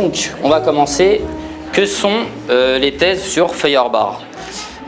Donc, 0.00 0.30
on 0.42 0.48
va 0.48 0.62
commencer. 0.62 1.20
Que 1.74 1.84
sont 1.84 2.22
euh, 2.48 2.78
les 2.78 2.96
thèses 2.96 3.22
sur 3.22 3.54
Feuerbach? 3.54 4.20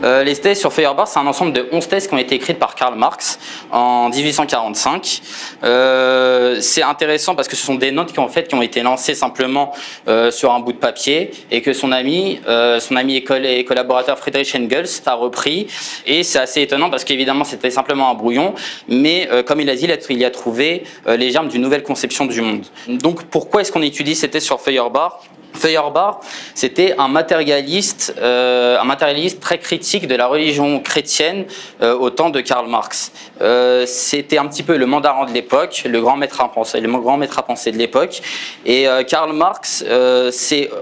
Euh, 0.03 0.23
les 0.23 0.35
thèses 0.35 0.59
sur 0.59 0.73
Feuerbach, 0.73 1.07
c'est 1.07 1.19
un 1.19 1.27
ensemble 1.27 1.53
de 1.53 1.69
11 1.71 1.87
thèses 1.87 2.07
qui 2.07 2.15
ont 2.15 2.17
été 2.17 2.33
écrites 2.33 2.57
par 2.57 2.73
Karl 2.73 2.95
Marx 2.95 3.37
en 3.73 4.09
1845. 4.09 5.21
Euh, 5.63 6.61
c'est 6.61 6.83
intéressant 6.83 7.35
parce 7.35 7.47
que 7.47 7.55
ce 7.55 7.65
sont 7.65 7.75
des 7.75 7.91
notes 7.91 8.13
qui, 8.13 8.19
en 8.19 8.29
fait, 8.29 8.47
qui 8.47 8.55
ont 8.55 8.61
été 8.61 8.81
lancées 8.81 9.15
simplement 9.15 9.73
euh, 10.07 10.31
sur 10.31 10.53
un 10.53 10.59
bout 10.59 10.73
de 10.73 10.77
papier 10.77 11.31
et 11.51 11.61
que 11.61 11.73
son 11.73 11.91
ami, 11.91 12.39
son 12.79 12.95
ami 12.95 13.17
et 13.17 13.65
collaborateur 13.65 14.17
Friedrich 14.17 14.55
Engels 14.55 15.01
a 15.05 15.15
repris. 15.15 15.67
Et 16.05 16.23
c'est 16.23 16.39
assez 16.39 16.61
étonnant 16.61 16.89
parce 16.89 17.03
qu'évidemment, 17.03 17.43
c'était 17.43 17.69
simplement 17.69 18.09
un 18.09 18.13
brouillon, 18.13 18.53
mais 18.87 19.27
comme 19.45 19.59
il 19.59 19.69
a 19.69 19.75
dit, 19.75 19.87
il 20.09 20.25
a 20.25 20.31
trouvé 20.31 20.83
les 21.07 21.31
germes 21.31 21.49
d'une 21.49 21.61
nouvelle 21.61 21.83
conception 21.83 22.25
du 22.25 22.41
monde. 22.41 22.65
Donc, 22.87 23.23
pourquoi 23.25 23.61
est-ce 23.61 23.71
qu'on 23.71 23.81
étudie 23.81 24.15
thèses 24.15 24.43
sur 24.43 24.61
Feuerbach? 24.61 25.19
Feuerbach, 25.53 26.17
c'était 26.55 26.95
un 26.97 27.07
matérialiste, 27.07 28.15
euh, 28.19 28.79
un 28.79 28.83
matérialiste 28.83 29.39
très 29.39 29.59
critique 29.59 30.07
de 30.07 30.15
la 30.15 30.27
religion 30.27 30.79
chrétienne 30.79 31.45
euh, 31.81 31.95
au 31.97 32.09
temps 32.09 32.29
de 32.29 32.41
Karl 32.41 32.67
Marx. 32.67 33.11
Euh, 33.41 33.85
c'était 33.85 34.37
un 34.37 34.47
petit 34.47 34.63
peu 34.63 34.77
le 34.77 34.85
mandarin 34.85 35.25
de 35.25 35.31
l'époque, 35.31 35.83
le 35.85 36.01
grand 36.01 36.17
maître 36.17 36.41
à 36.41 36.51
penser, 36.51 36.79
le 36.79 36.89
grand 36.91 37.17
maître 37.17 37.39
à 37.39 37.43
penser 37.43 37.71
de 37.71 37.77
l'époque. 37.77 38.21
Et 38.65 38.87
Karl 39.07 39.33
Marx 39.33 39.83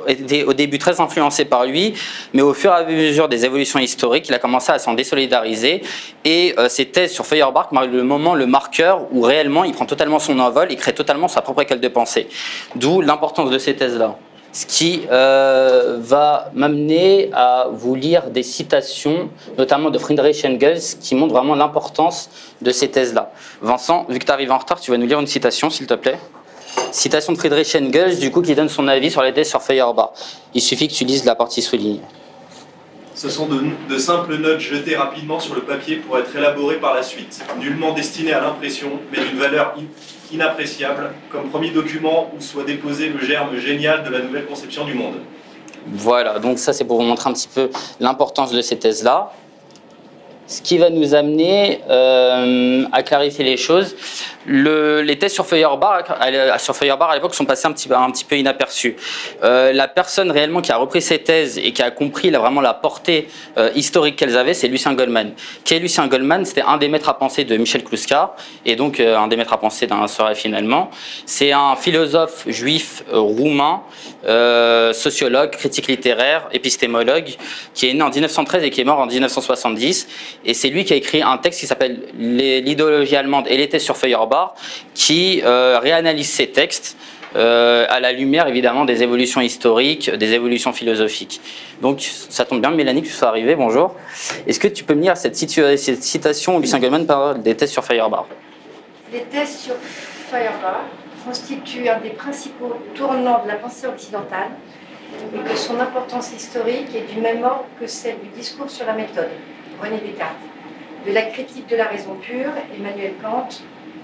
était 0.07 0.43
au 0.43 0.53
début 0.53 0.77
très 0.77 0.99
influencé 0.99 1.45
par 1.45 1.65
lui, 1.65 1.93
mais 2.33 2.41
au 2.41 2.53
fur 2.53 2.71
et 2.71 2.75
à 2.75 2.83
mesure 2.83 3.27
des 3.27 3.45
évolutions 3.45 3.79
historiques, 3.79 4.27
il 4.29 4.33
a 4.33 4.39
commencé 4.39 4.71
à 4.71 4.79
s'en 4.79 4.93
désolidariser. 4.93 5.81
Et 6.25 6.55
ses 6.69 6.85
thèses 6.85 7.11
sur 7.11 7.25
Feuerbach 7.25 7.71
marquent 7.71 7.91
le 7.91 8.03
moment, 8.03 8.35
le 8.35 8.45
marqueur 8.45 9.07
où 9.11 9.21
réellement 9.21 9.63
il 9.63 9.73
prend 9.73 9.85
totalement 9.85 10.19
son 10.19 10.39
envol, 10.39 10.67
il 10.69 10.77
crée 10.77 10.93
totalement 10.93 11.27
sa 11.27 11.41
propre 11.41 11.61
école 11.61 11.79
de 11.79 11.87
pensée. 11.87 12.27
D'où 12.75 13.01
l'importance 13.01 13.49
de 13.49 13.57
ces 13.57 13.75
thèses-là 13.75 14.17
ce 14.53 14.65
qui 14.65 15.03
euh, 15.11 15.97
va 15.99 16.51
m'amener 16.53 17.29
à 17.33 17.67
vous 17.71 17.95
lire 17.95 18.29
des 18.29 18.43
citations, 18.43 19.29
notamment 19.57 19.89
de 19.89 19.97
Friedrich 19.97 20.43
Engels, 20.45 20.81
qui 20.99 21.15
montrent 21.15 21.33
vraiment 21.33 21.55
l'importance 21.55 22.29
de 22.61 22.71
ces 22.71 22.89
thèses-là. 22.89 23.31
Vincent, 23.61 24.05
vu 24.09 24.19
que 24.19 24.25
tu 24.25 24.31
arrives 24.31 24.51
en 24.51 24.57
retard, 24.57 24.79
tu 24.79 24.91
vas 24.91 24.97
nous 24.97 25.07
lire 25.07 25.19
une 25.19 25.27
citation, 25.27 25.69
s'il 25.69 25.87
te 25.87 25.93
plaît. 25.93 26.19
Citation 26.91 27.33
de 27.33 27.37
Friedrich 27.37 27.75
Engels, 27.75 28.19
du 28.19 28.31
coup, 28.31 28.41
qui 28.41 28.55
donne 28.55 28.69
son 28.69 28.87
avis 28.87 29.11
sur 29.11 29.21
les 29.23 29.33
thèses 29.33 29.49
sur 29.49 29.61
Feuerbach. 29.61 30.11
Il 30.53 30.61
suffit 30.61 30.87
que 30.87 30.93
tu 30.93 31.05
lises 31.05 31.23
la 31.25 31.35
partie 31.35 31.61
soulignée. 31.61 32.01
Ce 33.13 33.29
sont 33.29 33.47
de, 33.47 33.97
simples 33.97 34.37
notes 34.37 34.59
jetées 34.59 34.95
rapidement 34.95 35.39
sur 35.39 35.53
le 35.53 35.61
papier 35.61 35.97
pour 35.97 36.17
être 36.17 36.35
élaborées 36.35 36.77
par 36.77 36.95
la 36.95 37.03
suite, 37.03 37.43
nullement 37.59 37.93
destinées 37.93 38.33
à 38.33 38.41
l'impression, 38.41 38.99
mais 39.11 39.19
d'une 39.23 39.37
valeur 39.37 39.75
inappréciable, 40.31 41.11
comme 41.31 41.49
premier 41.49 41.71
document 41.71 42.31
où 42.35 42.41
soit 42.41 42.63
déposé 42.63 43.09
le 43.09 43.19
germe 43.19 43.55
génial 43.57 44.03
de 44.03 44.09
la 44.09 44.19
nouvelle 44.19 44.45
conception 44.45 44.85
du 44.85 44.93
monde. 44.93 45.15
Voilà, 45.87 46.39
donc 46.39 46.59
ça 46.59 46.73
c'est 46.73 46.85
pour 46.85 46.97
vous 46.97 47.07
montrer 47.07 47.29
un 47.29 47.33
petit 47.33 47.49
peu 47.53 47.69
l'importance 47.99 48.51
de 48.51 48.61
ces 48.61 48.77
thèses-là 48.77 49.33
ce 50.51 50.61
qui 50.61 50.77
va 50.77 50.89
nous 50.89 51.15
amener 51.15 51.79
euh, 51.89 52.83
à 52.91 53.03
clarifier 53.03 53.45
les 53.45 53.55
choses. 53.55 53.95
les 54.45 55.17
thèses 55.17 55.33
sur 55.33 55.45
Feuerbach, 55.45 56.05
sur 56.57 56.75
Feuerbach 56.75 57.11
à 57.11 57.15
l'époque 57.15 57.33
sont 57.33 57.45
passées 57.45 57.67
un 57.67 57.71
petit, 57.71 58.25
peu 58.25 58.37
inaperçues. 58.37 58.97
Euh, 59.43 59.71
la 59.71 59.87
personne 59.87 60.29
réellement 60.29 60.61
qui 60.61 60.71
a 60.71 60.77
repris 60.77 61.01
ces 61.01 61.19
thèses 61.19 61.57
et 61.57 61.71
qui 61.71 61.81
a 61.81 61.91
compris 61.91 62.31
vraiment 62.31 62.59
la 62.59 62.73
portée 62.73 63.29
euh, 63.57 63.69
historique 63.75 64.17
qu'elles 64.17 64.35
avaient, 64.35 64.53
c'est 64.53 64.67
Lucien 64.67 64.93
Goldman. 64.93 65.31
Qui 65.63 65.75
est 65.75 65.79
Lucien 65.79 66.07
Goldman 66.07 66.43
C'était 66.43 66.63
un 66.63 66.77
des 66.77 66.89
maîtres 66.89 67.07
à 67.07 67.17
penser 67.17 67.45
de 67.45 67.55
Michel 67.55 67.83
Kluska 67.83 68.35
et 68.65 68.75
donc 68.75 68.99
un 68.99 69.27
des 69.27 69.37
maîtres 69.37 69.53
à 69.53 69.59
penser 69.59 69.87
d'un 69.87 70.07
soirée 70.07 70.35
finalement. 70.35 70.89
C'est 71.25 71.53
un 71.53 71.77
philosophe 71.77 72.43
juif 72.47 73.03
roumain, 73.11 73.83
sociologue, 74.93 75.51
critique 75.51 75.87
littéraire, 75.87 76.49
épistémologue, 76.51 77.35
qui 77.73 77.89
est 77.89 77.93
né 77.93 78.01
en 78.01 78.09
1913 78.09 78.63
et 78.63 78.69
qui 78.69 78.81
est 78.81 78.85
mort 78.85 78.99
en 78.99 79.05
1970 79.05 80.07
et 80.45 80.53
c'est 80.53 80.69
lui 80.69 80.85
qui 80.85 80.93
a 80.93 80.95
écrit 80.95 81.21
un 81.21 81.37
texte 81.37 81.59
qui 81.59 81.67
s'appelle 81.67 82.01
L'idéologie 82.17 83.15
allemande 83.15 83.45
et 83.47 83.57
l'été 83.57 83.79
sur 83.79 83.97
Feuerbach, 83.97 84.53
qui 84.93 85.41
euh, 85.43 85.79
réanalyse 85.79 86.29
ces 86.29 86.47
textes 86.47 86.97
euh, 87.35 87.85
à 87.89 87.99
la 87.99 88.11
lumière 88.11 88.47
évidemment 88.47 88.83
des 88.83 89.03
évolutions 89.03 89.39
historiques, 89.39 90.09
des 90.09 90.33
évolutions 90.33 90.73
philosophiques. 90.73 91.39
Donc 91.81 92.01
ça 92.01 92.43
tombe 92.43 92.59
bien, 92.59 92.71
Mélanie, 92.71 93.03
que 93.03 93.07
tu 93.07 93.13
sois 93.13 93.29
arrivée, 93.29 93.55
bonjour. 93.55 93.95
Est-ce 94.47 94.59
que 94.59 94.67
tu 94.67 94.83
peux 94.83 94.95
me 94.95 95.01
lire 95.01 95.15
cette, 95.15 95.35
citation 95.35 96.57
où 96.57 96.59
Lucien 96.59 96.79
Goldman 96.79 97.05
parle 97.05 97.41
des 97.41 97.55
thèses 97.55 97.71
sur 97.71 97.85
Feuerbach? 97.85 98.25
Les 99.13 99.21
thèses 99.21 99.59
sur 99.59 99.75
Feuerbach 100.29 100.81
constituent 101.25 101.87
un 101.87 101.99
des 101.99 102.09
principaux 102.09 102.77
tournants 102.95 103.43
de 103.43 103.47
la 103.47 103.55
pensée 103.55 103.87
occidentale 103.87 104.49
et 105.33 105.49
que 105.49 105.55
son 105.55 105.79
importance 105.79 106.33
historique 106.35 106.95
est 106.95 107.13
du 107.13 107.21
même 107.21 107.43
ordre 107.43 107.65
que 107.79 107.87
celle 107.87 108.19
du 108.19 108.29
discours 108.29 108.69
sur 108.69 108.85
la 108.85 108.93
méthode. 108.93 109.29
René 109.81 109.97
Descartes, 109.99 110.35
de 111.05 111.11
la 111.11 111.23
critique 111.23 111.67
de 111.67 111.75
la 111.75 111.85
raison 111.85 112.15
pure, 112.15 112.51
Emmanuel 112.75 113.13
Kant, 113.21 113.49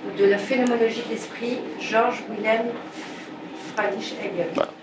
ou 0.05 0.17
de 0.17 0.25
la 0.25 0.37
phénoménologie 0.37 1.03
de 1.03 1.09
l'esprit, 1.09 1.59
Georges 1.79 2.23
Wilhelm 2.29 2.69
Friedrich 3.75 4.15
Hegel. 4.19 4.76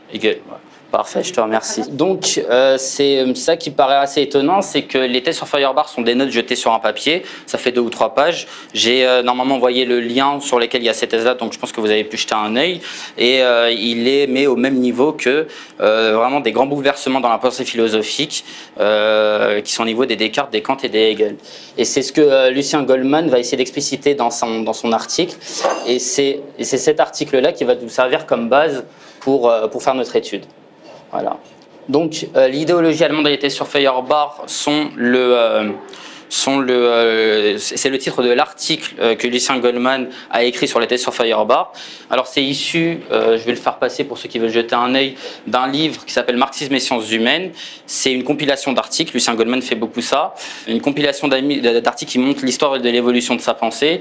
Parfait, 0.95 1.25
je 1.25 1.33
te 1.33 1.41
remercie. 1.41 1.83
Donc, 1.91 2.41
euh, 2.49 2.77
c'est 2.79 3.19
euh, 3.19 3.35
ça 3.35 3.57
qui 3.57 3.73
paraît 3.73 3.97
assez 3.97 4.23
étonnant, 4.23 4.63
c'est 4.63 4.83
que 4.83 4.97
les 4.97 5.25
thèses 5.25 5.37
sur 5.37 5.49
Feuerbach 5.49 5.89
sont 5.89 6.03
des 6.03 6.15
notes 6.15 6.31
jetées 6.31 6.55
sur 6.55 6.73
un 6.73 6.79
papier. 6.79 7.25
Ça 7.47 7.59
fait 7.59 7.73
deux 7.73 7.81
ou 7.81 7.91
trois 7.91 8.15
pages. 8.15 8.47
J'ai 8.75 9.05
euh, 9.05 9.21
normalement 9.21 9.57
envoyé 9.57 9.87
le 9.87 9.99
lien 9.99 10.39
sur 10.39 10.61
lequel 10.61 10.83
il 10.83 10.85
y 10.85 10.89
a 10.89 10.95
ces 10.95 11.09
thèses-là, 11.09 11.35
donc 11.35 11.53
je 11.53 11.59
pense 11.59 11.73
que 11.73 11.81
vous 11.81 11.91
avez 11.91 12.05
pu 12.05 12.17
jeter 12.17 12.37
un 12.37 12.55
œil. 12.55 12.81
Et 13.19 13.41
il 13.73 14.07
est 14.07 14.29
mis 14.29 14.47
au 14.47 14.55
même 14.55 14.77
niveau 14.77 15.13
que 15.13 15.49
vraiment 15.79 16.39
des 16.39 16.53
grands 16.53 16.67
bouleversements 16.67 17.21
dans 17.21 17.29
la 17.29 17.39
pensée 17.39 17.65
philosophique, 17.65 18.45
qui 18.77 19.73
sont 19.73 19.83
au 19.83 19.87
niveau 19.87 20.07
des 20.07 20.15
Descartes, 20.15 20.53
des 20.53 20.63
Kant 20.63 20.77
et 20.85 20.89
des 20.89 21.11
Hegel. 21.11 21.37
Et 21.77 21.85
c'est 21.85 22.03
ce 22.03 22.13
que 22.13 22.51
Lucien 22.51 22.85
Goldman 22.85 23.29
va 23.29 23.41
essayer 23.41 23.57
d'expliciter 23.57 24.15
dans 24.15 24.31
son, 24.31 24.61
dans 24.61 24.73
son 24.73 24.93
article. 24.93 25.37
Et 25.89 25.99
c'est 25.99 26.41
cet 26.61 27.01
article-là 27.01 27.51
qui 27.51 27.65
va 27.65 27.75
nous 27.75 27.89
servir 27.89 28.27
comme 28.27 28.49
base 28.49 28.85
pour, 29.25 29.53
pour 29.71 29.83
faire 29.83 29.95
notre 29.95 30.15
étude. 30.17 30.45
Voilà. 31.11 31.39
Donc 31.89 32.27
euh, 32.37 32.49
l'idéologie 32.49 33.05
allemande 33.05 33.29
et 33.29 33.37
les 33.37 33.51
sur 33.51 33.69
Feuerbach 33.69 34.43
sont 34.47 34.89
le, 34.97 35.37
euh, 35.37 35.71
sont 36.31 36.59
le, 36.59 36.75
euh, 36.75 37.59
c'est 37.59 37.91
le 37.91 37.99
titre 37.99 38.23
de 38.23 38.31
l'article 38.31 38.95
euh, 38.99 39.15
que 39.15 39.27
Lucien 39.27 39.59
Goldman 39.59 40.09
a 40.31 40.45
écrit 40.45 40.67
sur 40.67 40.81
les 40.81 40.87
thèses 40.87 41.03
sur 41.03 41.15
Feuerbach. 41.15 41.69
Alors 42.11 42.27
c'est 42.27 42.43
issu, 42.43 43.01
euh, 43.13 43.37
je 43.39 43.45
vais 43.45 43.53
le 43.53 43.59
faire 43.59 43.77
passer 43.77 44.05
pour 44.05 44.17
ceux 44.19 44.29
qui 44.29 44.39
veulent 44.39 44.51
jeter 44.51 44.75
un 44.75 44.95
œil, 44.95 45.15
d'un 45.47 45.69
livre 45.69 46.05
qui 46.05 46.13
s'appelle 46.13 46.37
Marxisme 46.37 46.75
et 46.75 46.81
sciences 46.81 47.11
humaines. 47.13 47.53
C'est 47.87 48.13
une 48.13 48.25
compilation 48.25 48.73
d'articles, 48.73 49.13
Lucien 49.15 49.35
Goldman 49.35 49.61
fait 49.61 49.75
beaucoup 49.75 50.01
ça, 50.01 50.35
une 50.67 50.81
compilation 50.81 51.29
d'articles 51.29 52.13
qui 52.13 52.19
montre 52.19 52.45
l'histoire 52.45 52.81
de 52.81 52.89
l'évolution 52.89 53.35
de 53.37 53.41
sa 53.41 53.55
pensée. 53.55 54.01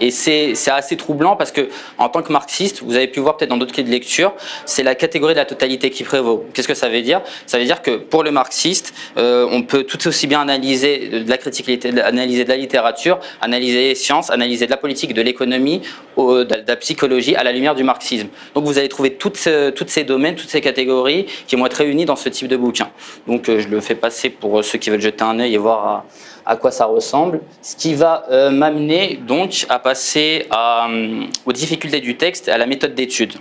Et 0.00 0.10
c'est 0.10 0.54
assez 0.70 0.96
troublant 0.96 1.36
parce 1.36 1.52
que, 1.52 1.68
en 1.98 2.08
tant 2.08 2.22
que 2.22 2.32
marxiste, 2.32 2.82
vous 2.82 2.94
avez 2.94 3.06
pu 3.06 3.20
voir 3.20 3.36
peut-être 3.36 3.50
dans 3.50 3.58
d'autres 3.58 3.74
clés 3.74 3.82
de 3.82 3.90
lecture, 3.90 4.32
c'est 4.64 4.82
la 4.82 4.94
catégorie 4.94 5.34
de 5.34 5.38
la 5.38 5.44
totalité 5.44 5.90
qui 5.90 6.04
prévaut. 6.04 6.46
Qu'est-ce 6.54 6.68
que 6.68 6.74
ça 6.74 6.88
veut 6.88 7.02
dire? 7.02 7.20
Ça 7.46 7.58
veut 7.58 7.64
dire 7.64 7.82
que 7.82 7.96
pour 7.96 8.22
le 8.22 8.30
marxiste, 8.30 8.94
on 9.16 9.62
peut 9.62 9.84
tout 9.84 10.08
aussi 10.08 10.26
bien 10.26 10.40
analyser 10.40 11.08
de 11.24 11.28
la 11.28 11.36
critique 11.36 11.68
analyser 12.02 12.44
de 12.44 12.48
la 12.48 12.56
littérature, 12.56 13.20
analyser 13.40 13.88
les 13.88 13.94
sciences, 13.94 14.30
analyser 14.30 14.66
de 14.66 14.70
la 14.70 14.76
politique, 14.76 15.14
de 15.14 15.22
l'économie, 15.22 15.82
de 16.28 16.64
la 16.66 16.76
psychologie 16.76 17.34
à 17.36 17.42
la 17.42 17.52
lumière 17.52 17.74
du 17.74 17.84
marxisme. 17.84 18.28
Donc 18.54 18.64
vous 18.64 18.78
allez 18.78 18.88
trouver 18.88 19.14
toutes, 19.14 19.36
ces 19.36 20.04
domaines, 20.04 20.34
toutes 20.34 20.48
ces 20.48 20.60
catégories 20.60 21.26
qui 21.46 21.56
vont 21.56 21.66
être 21.66 21.74
réunies 21.74 22.04
dans 22.04 22.16
ce 22.16 22.28
type 22.28 22.48
de 22.48 22.56
bouquin. 22.56 22.88
Donc 23.26 23.48
euh, 23.48 23.60
je 23.60 23.68
le 23.68 23.80
fais 23.80 23.94
passer 23.94 24.30
pour 24.30 24.64
ceux 24.64 24.78
qui 24.78 24.90
veulent 24.90 25.00
jeter 25.00 25.24
un 25.24 25.38
œil 25.38 25.54
et 25.54 25.58
voir 25.58 26.04
à, 26.44 26.56
quoi 26.56 26.70
ça 26.70 26.86
ressemble. 26.86 27.40
Ce 27.62 27.76
qui 27.76 27.94
va 27.94 28.24
euh, 28.30 28.50
m'amener 28.50 29.18
donc 29.26 29.66
à 29.68 29.78
passer 29.78 30.46
euh, 30.52 31.24
aux 31.46 31.52
difficultés 31.52 32.00
du 32.00 32.16
texte 32.16 32.48
à 32.48 32.58
la 32.58 32.66
méthode 32.66 32.94
d'étude. 32.94 33.34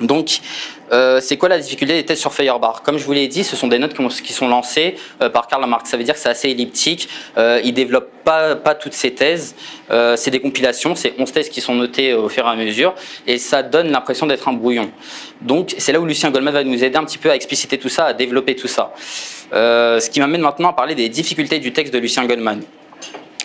Donc, 0.00 0.40
euh, 0.92 1.20
c'est 1.20 1.36
quoi 1.36 1.48
la 1.48 1.58
difficulté 1.58 1.94
des 1.94 2.04
thèses 2.04 2.20
sur 2.20 2.32
Feuerbach 2.32 2.82
Comme 2.84 2.98
je 2.98 3.04
vous 3.04 3.12
l'ai 3.12 3.28
dit, 3.28 3.44
ce 3.44 3.56
sont 3.56 3.66
des 3.66 3.78
notes 3.78 3.94
qui 4.22 4.32
sont 4.32 4.48
lancées 4.48 4.96
euh, 5.22 5.28
par 5.28 5.46
Karl 5.46 5.66
Marx. 5.66 5.90
Ça 5.90 5.96
veut 5.96 6.04
dire 6.04 6.14
que 6.14 6.20
c'est 6.20 6.28
assez 6.28 6.50
elliptique. 6.50 7.08
Euh, 7.38 7.60
il 7.64 7.72
développe 7.74 8.10
pas, 8.24 8.56
pas 8.56 8.74
toutes 8.74 8.92
ces 8.92 9.12
thèses. 9.12 9.54
Euh, 9.90 10.16
c'est 10.16 10.30
des 10.30 10.40
compilations, 10.40 10.94
c'est 10.94 11.14
11 11.18 11.32
thèses 11.32 11.48
qui 11.48 11.60
sont 11.60 11.74
notées 11.74 12.12
au 12.12 12.28
fur 12.28 12.44
et 12.46 12.50
à 12.50 12.56
mesure, 12.56 12.94
et 13.26 13.38
ça 13.38 13.62
donne 13.62 13.90
l'impression 13.90 14.26
d'être 14.26 14.48
un 14.48 14.52
brouillon. 14.52 14.90
Donc, 15.40 15.74
c'est 15.78 15.92
là 15.92 16.00
où 16.00 16.06
Lucien 16.06 16.30
Goldman 16.30 16.52
va 16.52 16.64
nous 16.64 16.82
aider 16.82 16.96
un 16.96 17.04
petit 17.04 17.18
peu 17.18 17.30
à 17.30 17.36
expliciter 17.36 17.78
tout 17.78 17.88
ça, 17.88 18.06
à 18.06 18.12
développer 18.12 18.56
tout 18.56 18.68
ça. 18.68 18.92
ce 19.52 20.10
qui 20.10 20.20
m'amène 20.20 20.40
maintenant 20.40 20.70
à 20.70 20.72
parler 20.72 20.94
des 20.94 21.08
difficultés 21.08 21.58
du 21.58 21.72
texte 21.72 21.92
de 21.94 21.98
Lucien 21.98 22.26
Goldman. 22.26 22.62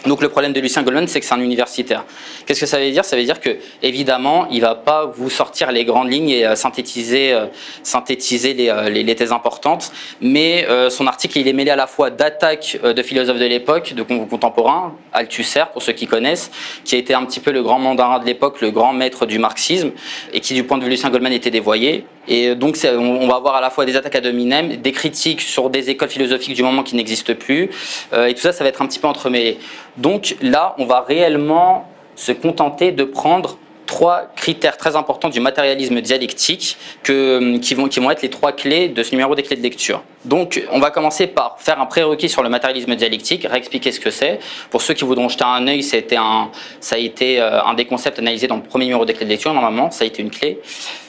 Donc 0.05 0.21
le 0.21 0.29
problème 0.29 0.51
de 0.51 0.59
Lucien 0.59 0.81
Goldman, 0.81 1.07
c'est 1.07 1.19
que 1.19 1.25
c'est 1.25 1.33
un 1.35 1.41
universitaire. 1.41 2.05
Qu'est-ce 2.45 2.61
que 2.61 2.65
ça 2.65 2.79
veut 2.79 2.89
dire? 2.89 3.05
Ça 3.05 3.15
veut 3.15 3.23
dire 3.23 3.39
que 3.39 3.57
évidemment, 3.83 4.47
il 4.49 4.61
va 4.61 4.73
pas 4.73 5.05
vous 5.05 5.29
sortir 5.29 5.71
les 5.71 5.85
grandes 5.85 6.11
lignes 6.11 6.29
et 6.29 6.45
euh, 6.45 6.55
synthétiser, 6.55 7.33
euh, 7.33 7.45
synthétiser 7.83 8.55
euh, 8.71 8.89
les, 8.89 9.03
les, 9.03 9.15
thèses 9.15 9.31
importantes, 9.31 9.91
mais 10.19 10.65
son 10.89 11.05
article 11.05 11.37
il 11.37 11.47
est 11.47 11.53
mêlé 11.53 11.69
à 11.69 11.75
la 11.75 11.85
fois 11.85 12.09
d'attaques 12.09 12.79
de 12.83 13.03
philosophes 13.03 13.37
de 13.37 13.45
l'époque, 13.45 13.93
de 13.93 14.03
contemporains, 14.03 14.95
Althusser 15.13 15.63
pour 15.73 15.81
ceux 15.81 15.93
qui 15.93 16.07
connaissent, 16.07 16.49
qui 16.85 16.95
a 16.95 16.97
été 16.97 17.13
un 17.13 17.25
petit 17.25 17.39
peu 17.39 17.51
le 17.51 17.61
grand 17.61 17.77
mandarin 17.77 18.19
de 18.19 18.25
l'époque, 18.25 18.61
le 18.61 18.71
grand 18.71 18.93
maître 18.93 19.25
du 19.25 19.37
marxisme, 19.37 19.91
et 20.33 20.39
qui 20.39 20.53
du 20.53 20.63
point 20.63 20.77
de 20.77 20.83
vue 20.83 20.89
de 20.89 20.95
Lucien 20.95 21.09
Goldman 21.09 21.33
était 21.33 21.51
dévoyé. 21.51 22.05
Et 22.33 22.55
donc 22.55 22.77
on 22.85 23.27
va 23.27 23.35
avoir 23.35 23.55
à 23.55 23.61
la 23.61 23.69
fois 23.69 23.83
des 23.83 23.97
attaques 23.97 24.15
à 24.15 24.21
dominem, 24.21 24.77
des 24.77 24.93
critiques 24.93 25.41
sur 25.41 25.69
des 25.69 25.89
écoles 25.89 26.07
philosophiques 26.07 26.55
du 26.55 26.63
moment 26.63 26.81
qui 26.81 26.95
n'existent 26.95 27.33
plus, 27.35 27.69
et 28.15 28.33
tout 28.33 28.39
ça, 28.39 28.53
ça 28.53 28.63
va 28.63 28.69
être 28.69 28.81
un 28.81 28.87
petit 28.87 28.99
peu 28.99 29.07
entremêlé. 29.07 29.57
Donc 29.97 30.37
là, 30.41 30.73
on 30.77 30.85
va 30.85 31.01
réellement 31.01 31.89
se 32.15 32.31
contenter 32.31 32.93
de 32.93 33.03
prendre 33.03 33.57
trois 33.91 34.31
critères 34.37 34.77
très 34.77 34.95
importants 34.95 35.27
du 35.27 35.41
matérialisme 35.41 35.99
dialectique 35.99 36.77
que, 37.03 37.57
qui, 37.57 37.75
vont, 37.75 38.09
être 38.09 38.21
les 38.21 38.29
trois 38.29 38.53
clés 38.53 38.87
de 38.87 39.03
ce 39.03 39.11
numéro 39.11 39.35
des 39.35 39.43
clés 39.43 39.57
de 39.57 39.61
lecture. 39.61 40.01
Donc, 40.23 40.63
on 40.71 40.79
va 40.79 40.91
commencer 40.91 41.27
par 41.27 41.57
faire 41.59 41.81
un 41.81 41.85
prérequis 41.85 42.29
sur 42.29 42.41
le 42.41 42.47
matérialisme 42.47 42.95
dialectique, 42.95 43.45
réexpliquer 43.45 43.91
ce 43.91 43.99
que 43.99 44.09
c'est. 44.09 44.39
Pour 44.69 44.81
ceux 44.81 44.93
qui 44.93 45.03
voudront 45.03 45.27
jeter 45.27 45.43
un 45.43 45.67
œil, 45.67 45.83
ça 45.83 45.97
a 45.97 46.97
été 46.97 47.41
euh, 47.41 47.61
un 47.63 47.73
des 47.73 47.83
concepts 47.83 48.17
analysés 48.17 48.47
dans 48.47 48.55
le 48.55 48.63
premier 48.63 48.85
numéro 48.85 49.03
des 49.03 49.13
clés 49.13 49.25
de 49.25 49.31
lecture, 49.31 49.53
normalement, 49.53 49.91
ça 49.91 50.05
a 50.05 50.07
été 50.07 50.21
une 50.21 50.31
clé. 50.31 50.61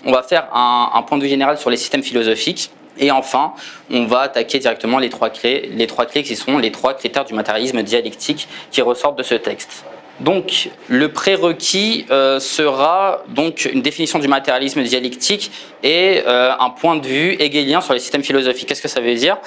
On 0.04 0.10
va 0.10 0.24
faire 0.24 0.48
un, 0.52 0.90
un 0.92 1.02
point 1.02 1.18
de 1.18 1.22
vue 1.22 1.28
général 1.28 1.58
sur 1.58 1.70
les 1.70 1.76
systèmes 1.76 2.02
philosophiques. 2.02 2.72
Et 2.98 3.12
enfin, 3.12 3.52
on 3.90 4.06
va 4.06 4.22
attaquer 4.22 4.58
directement 4.58 4.98
les 4.98 5.08
trois 5.08 5.30
clés, 5.30 5.70
les 5.72 5.86
trois 5.86 6.06
clés 6.06 6.24
qui 6.24 6.34
sont 6.34 6.58
les 6.58 6.72
trois 6.72 6.94
critères 6.94 7.24
du 7.24 7.32
matérialisme 7.32 7.80
dialectique 7.82 8.48
qui 8.72 8.82
ressortent 8.82 9.18
de 9.18 9.22
ce 9.22 9.36
texte. 9.36 9.84
Donc, 10.22 10.70
le 10.88 11.08
prérequis 11.08 12.06
euh, 12.10 12.38
sera 12.38 13.24
donc 13.28 13.68
une 13.72 13.82
définition 13.82 14.20
du 14.20 14.28
matérialisme 14.28 14.80
dialectique 14.82 15.50
et 15.82 16.22
euh, 16.28 16.52
un 16.60 16.70
point 16.70 16.94
de 16.94 17.04
vue 17.04 17.36
hegelien 17.40 17.80
sur 17.80 17.92
les 17.92 17.98
systèmes 17.98 18.22
philosophiques. 18.22 18.68
Qu'est-ce 18.68 18.82
que 18.82 18.88
ça 18.88 19.00
veut 19.00 19.14
dire? 19.16 19.38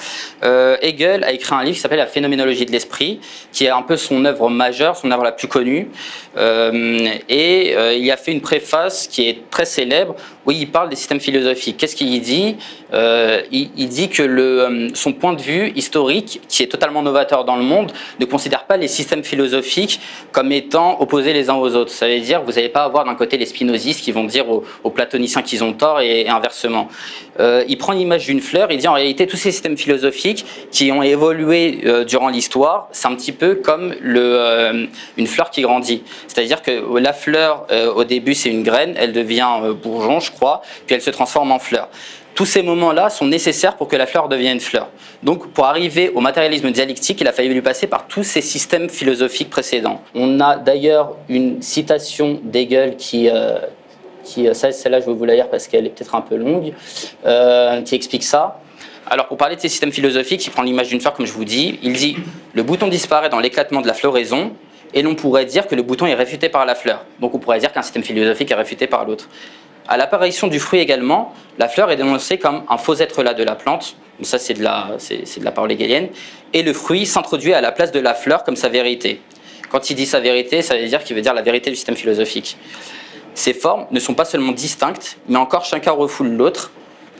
Euh, 0.44 0.76
Hegel 0.82 1.24
a 1.24 1.32
écrit 1.32 1.54
un 1.54 1.62
livre 1.62 1.76
qui 1.76 1.80
s'appelle 1.80 1.98
La 1.98 2.06
phénoménologie 2.06 2.66
de 2.66 2.72
l'esprit, 2.72 3.20
qui 3.52 3.64
est 3.64 3.70
un 3.70 3.80
peu 3.80 3.96
son 3.96 4.22
œuvre 4.26 4.50
majeure, 4.50 4.96
son 4.96 5.10
œuvre 5.10 5.24
la 5.24 5.32
plus 5.32 5.48
connue. 5.48 5.88
et 6.36 7.74
il 7.96 8.10
a 8.10 8.16
fait 8.18 8.32
une 8.32 8.42
préface 8.42 9.06
qui 9.06 9.28
est 9.28 9.48
très 9.50 9.64
célèbre 9.64 10.14
où 10.44 10.50
il 10.50 10.70
parle 10.70 10.90
des 10.90 10.96
systèmes 10.96 11.20
philosophiques. 11.20 11.78
Qu'est-ce 11.78 11.96
qu'il 11.96 12.20
dit? 12.20 12.56
Il, 12.92 13.88
dit 13.88 14.10
que 14.10 14.90
son 14.94 15.12
point 15.14 15.32
de 15.32 15.40
vue 15.40 15.72
historique, 15.74 16.42
qui 16.48 16.62
est 16.62 16.66
totalement 16.66 17.02
novateur 17.02 17.44
dans 17.44 17.56
le 17.56 17.64
monde, 17.64 17.92
ne 18.20 18.26
considère 18.26 18.64
pas 18.64 18.76
les 18.76 18.88
systèmes 18.88 19.24
philosophiques 19.24 20.00
comme 20.32 20.52
étant 20.52 20.65
opposés 20.74 21.32
les 21.32 21.50
uns 21.50 21.54
aux 21.54 21.74
autres. 21.74 21.90
Ça 21.90 22.08
veut 22.08 22.20
dire 22.20 22.40
que 22.40 22.46
vous 22.46 22.52
n'allez 22.52 22.68
pas 22.68 22.84
avoir 22.84 23.04
d'un 23.04 23.14
côté 23.14 23.36
les 23.36 23.46
spinozistes 23.46 24.02
qui 24.02 24.12
vont 24.12 24.24
dire 24.24 24.46
aux, 24.48 24.90
platoniciens 24.90 25.42
qu'ils 25.42 25.62
ont 25.64 25.72
tort 25.72 26.00
et, 26.00 26.28
inversement. 26.28 26.88
Euh, 27.38 27.64
il 27.68 27.76
prend 27.76 27.92
l'image 27.92 28.26
d'une 28.26 28.40
fleur, 28.40 28.70
il 28.70 28.78
dit 28.78 28.88
en 28.88 28.94
réalité 28.94 29.26
tous 29.26 29.36
ces 29.36 29.52
systèmes 29.52 29.76
philosophiques 29.76 30.46
qui 30.70 30.90
ont 30.90 31.02
évolué 31.02 31.80
euh, 31.84 32.04
durant 32.04 32.28
l'histoire, 32.28 32.88
c'est 32.92 33.08
un 33.08 33.14
petit 33.14 33.32
peu 33.32 33.56
comme 33.56 33.94
le, 34.00 34.20
euh, 34.20 34.86
une 35.18 35.26
fleur 35.26 35.50
qui 35.50 35.62
grandit. 35.62 36.02
C'est-à-dire 36.28 36.62
que 36.62 36.98
la 36.98 37.12
fleur, 37.12 37.66
au 37.94 38.04
début 38.04 38.34
c'est 38.34 38.50
une 38.50 38.62
graine, 38.62 38.94
elle 38.96 39.12
devient 39.12 39.46
bourgeon, 39.82 40.20
je 40.20 40.30
crois, 40.30 40.62
puis 40.86 40.94
elle 40.94 41.02
se 41.02 41.10
transforme 41.10 41.52
en 41.52 41.58
fleur. 41.58 41.88
Tous 42.36 42.44
ces 42.44 42.62
moments-là 42.62 43.08
sont 43.08 43.26
nécessaires 43.26 43.76
pour 43.76 43.88
que 43.88 43.96
la 43.96 44.06
fleur 44.06 44.28
devienne 44.28 44.60
fleur. 44.60 44.90
Donc, 45.22 45.48
pour 45.52 45.64
arriver 45.64 46.10
au 46.10 46.20
matérialisme 46.20 46.70
dialectique, 46.70 47.18
il 47.22 47.26
a 47.26 47.32
fallu 47.32 47.48
lui 47.48 47.62
passer 47.62 47.86
par 47.86 48.06
tous 48.06 48.24
ces 48.24 48.42
systèmes 48.42 48.90
philosophiques 48.90 49.48
précédents. 49.48 50.02
On 50.14 50.38
a 50.40 50.58
d'ailleurs 50.58 51.16
une 51.30 51.62
citation 51.62 52.38
d'Hegel 52.42 52.96
qui, 52.96 53.30
euh, 53.30 53.56
qui 54.22 54.46
euh, 54.46 54.52
celle-là, 54.52 55.00
je 55.00 55.06
vais 55.06 55.14
vous 55.14 55.24
la 55.24 55.34
lire 55.34 55.48
parce 55.48 55.66
qu'elle 55.66 55.86
est 55.86 55.88
peut-être 55.88 56.14
un 56.14 56.20
peu 56.20 56.36
longue, 56.36 56.74
euh, 57.24 57.80
qui 57.80 57.94
explique 57.94 58.22
ça. 58.22 58.60
Alors, 59.06 59.28
pour 59.28 59.38
parler 59.38 59.56
de 59.56 59.60
ces 59.62 59.70
systèmes 59.70 59.92
philosophiques, 59.92 60.44
il 60.46 60.50
prend 60.50 60.62
l'image 60.62 60.88
d'une 60.88 61.00
fleur, 61.00 61.14
comme 61.14 61.24
je 61.24 61.32
vous 61.32 61.46
dis. 61.46 61.78
Il 61.82 61.94
dit 61.94 62.18
Le 62.52 62.62
bouton 62.62 62.88
disparaît 62.88 63.30
dans 63.30 63.40
l'éclatement 63.40 63.80
de 63.80 63.86
la 63.86 63.94
floraison, 63.94 64.52
et 64.92 65.00
l'on 65.00 65.14
pourrait 65.14 65.46
dire 65.46 65.66
que 65.66 65.74
le 65.74 65.82
bouton 65.82 66.04
est 66.04 66.14
réfuté 66.14 66.50
par 66.50 66.66
la 66.66 66.74
fleur. 66.74 67.06
Donc, 67.18 67.34
on 67.34 67.38
pourrait 67.38 67.60
dire 67.60 67.72
qu'un 67.72 67.80
système 67.80 68.02
philosophique 68.02 68.50
est 68.50 68.54
réfuté 68.54 68.86
par 68.86 69.06
l'autre. 69.06 69.30
À 69.88 69.96
l'apparition 69.96 70.48
du 70.48 70.58
fruit 70.58 70.80
également, 70.80 71.32
la 71.58 71.68
fleur 71.68 71.90
est 71.90 71.96
dénoncée 71.96 72.38
comme 72.38 72.64
un 72.68 72.76
faux 72.76 72.96
être 72.96 73.22
là 73.22 73.34
de 73.34 73.44
la 73.44 73.54
plante. 73.54 73.96
Ça, 74.22 74.38
c'est 74.38 74.54
de 74.54 74.62
la, 74.62 75.52
parole 75.52 75.72
hegelienne. 75.72 76.08
Et 76.52 76.62
le 76.62 76.72
fruit 76.72 77.06
s'introduit 77.06 77.52
à 77.52 77.60
la 77.60 77.70
place 77.70 77.92
de 77.92 78.00
la 78.00 78.14
fleur 78.14 78.44
comme 78.44 78.56
sa 78.56 78.68
vérité. 78.68 79.20
Quand 79.70 79.90
il 79.90 79.94
dit 79.94 80.06
sa 80.06 80.20
vérité, 80.20 80.62
ça 80.62 80.76
veut 80.76 80.86
dire 80.86 81.04
qu'il 81.04 81.14
veut 81.14 81.22
dire 81.22 81.34
la 81.34 81.42
vérité 81.42 81.70
du 81.70 81.76
système 81.76 81.96
philosophique. 81.96 82.56
Ces 83.34 83.52
formes 83.52 83.86
ne 83.90 84.00
sont 84.00 84.14
pas 84.14 84.24
seulement 84.24 84.52
distinctes, 84.52 85.18
mais 85.28 85.36
encore 85.36 85.64
chacun 85.64 85.92
refoule 85.92 86.28
l'autre, 86.28 86.72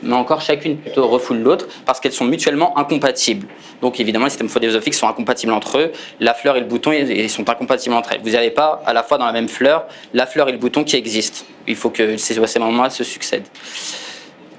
mais 0.03 0.13
encore 0.13 0.41
chacune 0.41 0.77
plutôt 0.77 1.07
refoule 1.07 1.39
l'autre, 1.39 1.67
parce 1.85 1.99
qu'elles 1.99 2.13
sont 2.13 2.25
mutuellement 2.25 2.77
incompatibles. 2.77 3.47
Donc 3.81 3.99
évidemment, 3.99 4.25
les 4.25 4.31
systèmes 4.31 4.49
philosophiques 4.49 4.93
sont 4.93 5.07
incompatibles 5.07 5.51
entre 5.51 5.79
eux. 5.79 5.91
La 6.19 6.33
fleur 6.33 6.57
et 6.57 6.59
le 6.59 6.65
bouton 6.65 6.91
sont 7.27 7.49
incompatibles 7.49 7.95
entre 7.95 8.13
elles. 8.13 8.21
Vous 8.23 8.31
n'avez 8.31 8.51
pas 8.51 8.81
à 8.85 8.93
la 8.93 9.03
fois 9.03 9.17
dans 9.17 9.25
la 9.25 9.33
même 9.33 9.49
fleur 9.49 9.85
la 10.13 10.25
fleur 10.25 10.49
et 10.49 10.51
le 10.51 10.57
bouton 10.57 10.83
qui 10.83 10.95
existent. 10.95 11.45
Il 11.67 11.75
faut 11.75 11.89
que 11.89 12.17
ces, 12.17 12.59
moments-là 12.59 12.89
se 12.89 13.03
succèdent. 13.03 13.47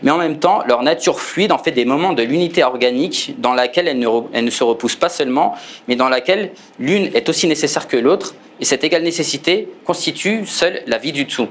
Mais 0.02 0.10
en 0.10 0.18
même 0.18 0.38
temps, 0.38 0.62
leur 0.66 0.82
nature 0.82 1.20
fluide 1.20 1.50
en 1.50 1.58
fait 1.58 1.72
des 1.72 1.84
moments 1.84 2.12
de 2.12 2.22
l'unité 2.22 2.62
organique 2.62 3.34
dans 3.38 3.54
laquelle 3.54 3.98
ne, 3.98 4.06
elles 4.32 4.44
ne 4.44 4.50
se 4.50 4.62
repoussent 4.62 4.96
pas 4.96 5.08
seulement, 5.08 5.56
mais 5.88 5.96
dans 5.96 6.08
laquelle 6.08 6.52
l'une 6.78 7.10
est 7.14 7.28
aussi 7.28 7.48
nécessaire 7.48 7.88
que 7.88 7.96
l'autre, 7.96 8.34
et 8.60 8.64
cette 8.64 8.84
égale 8.84 9.02
nécessité 9.02 9.68
constitue 9.84 10.46
seule 10.46 10.82
la 10.86 10.98
vie 10.98 11.12
du 11.12 11.26
tout. 11.26 11.48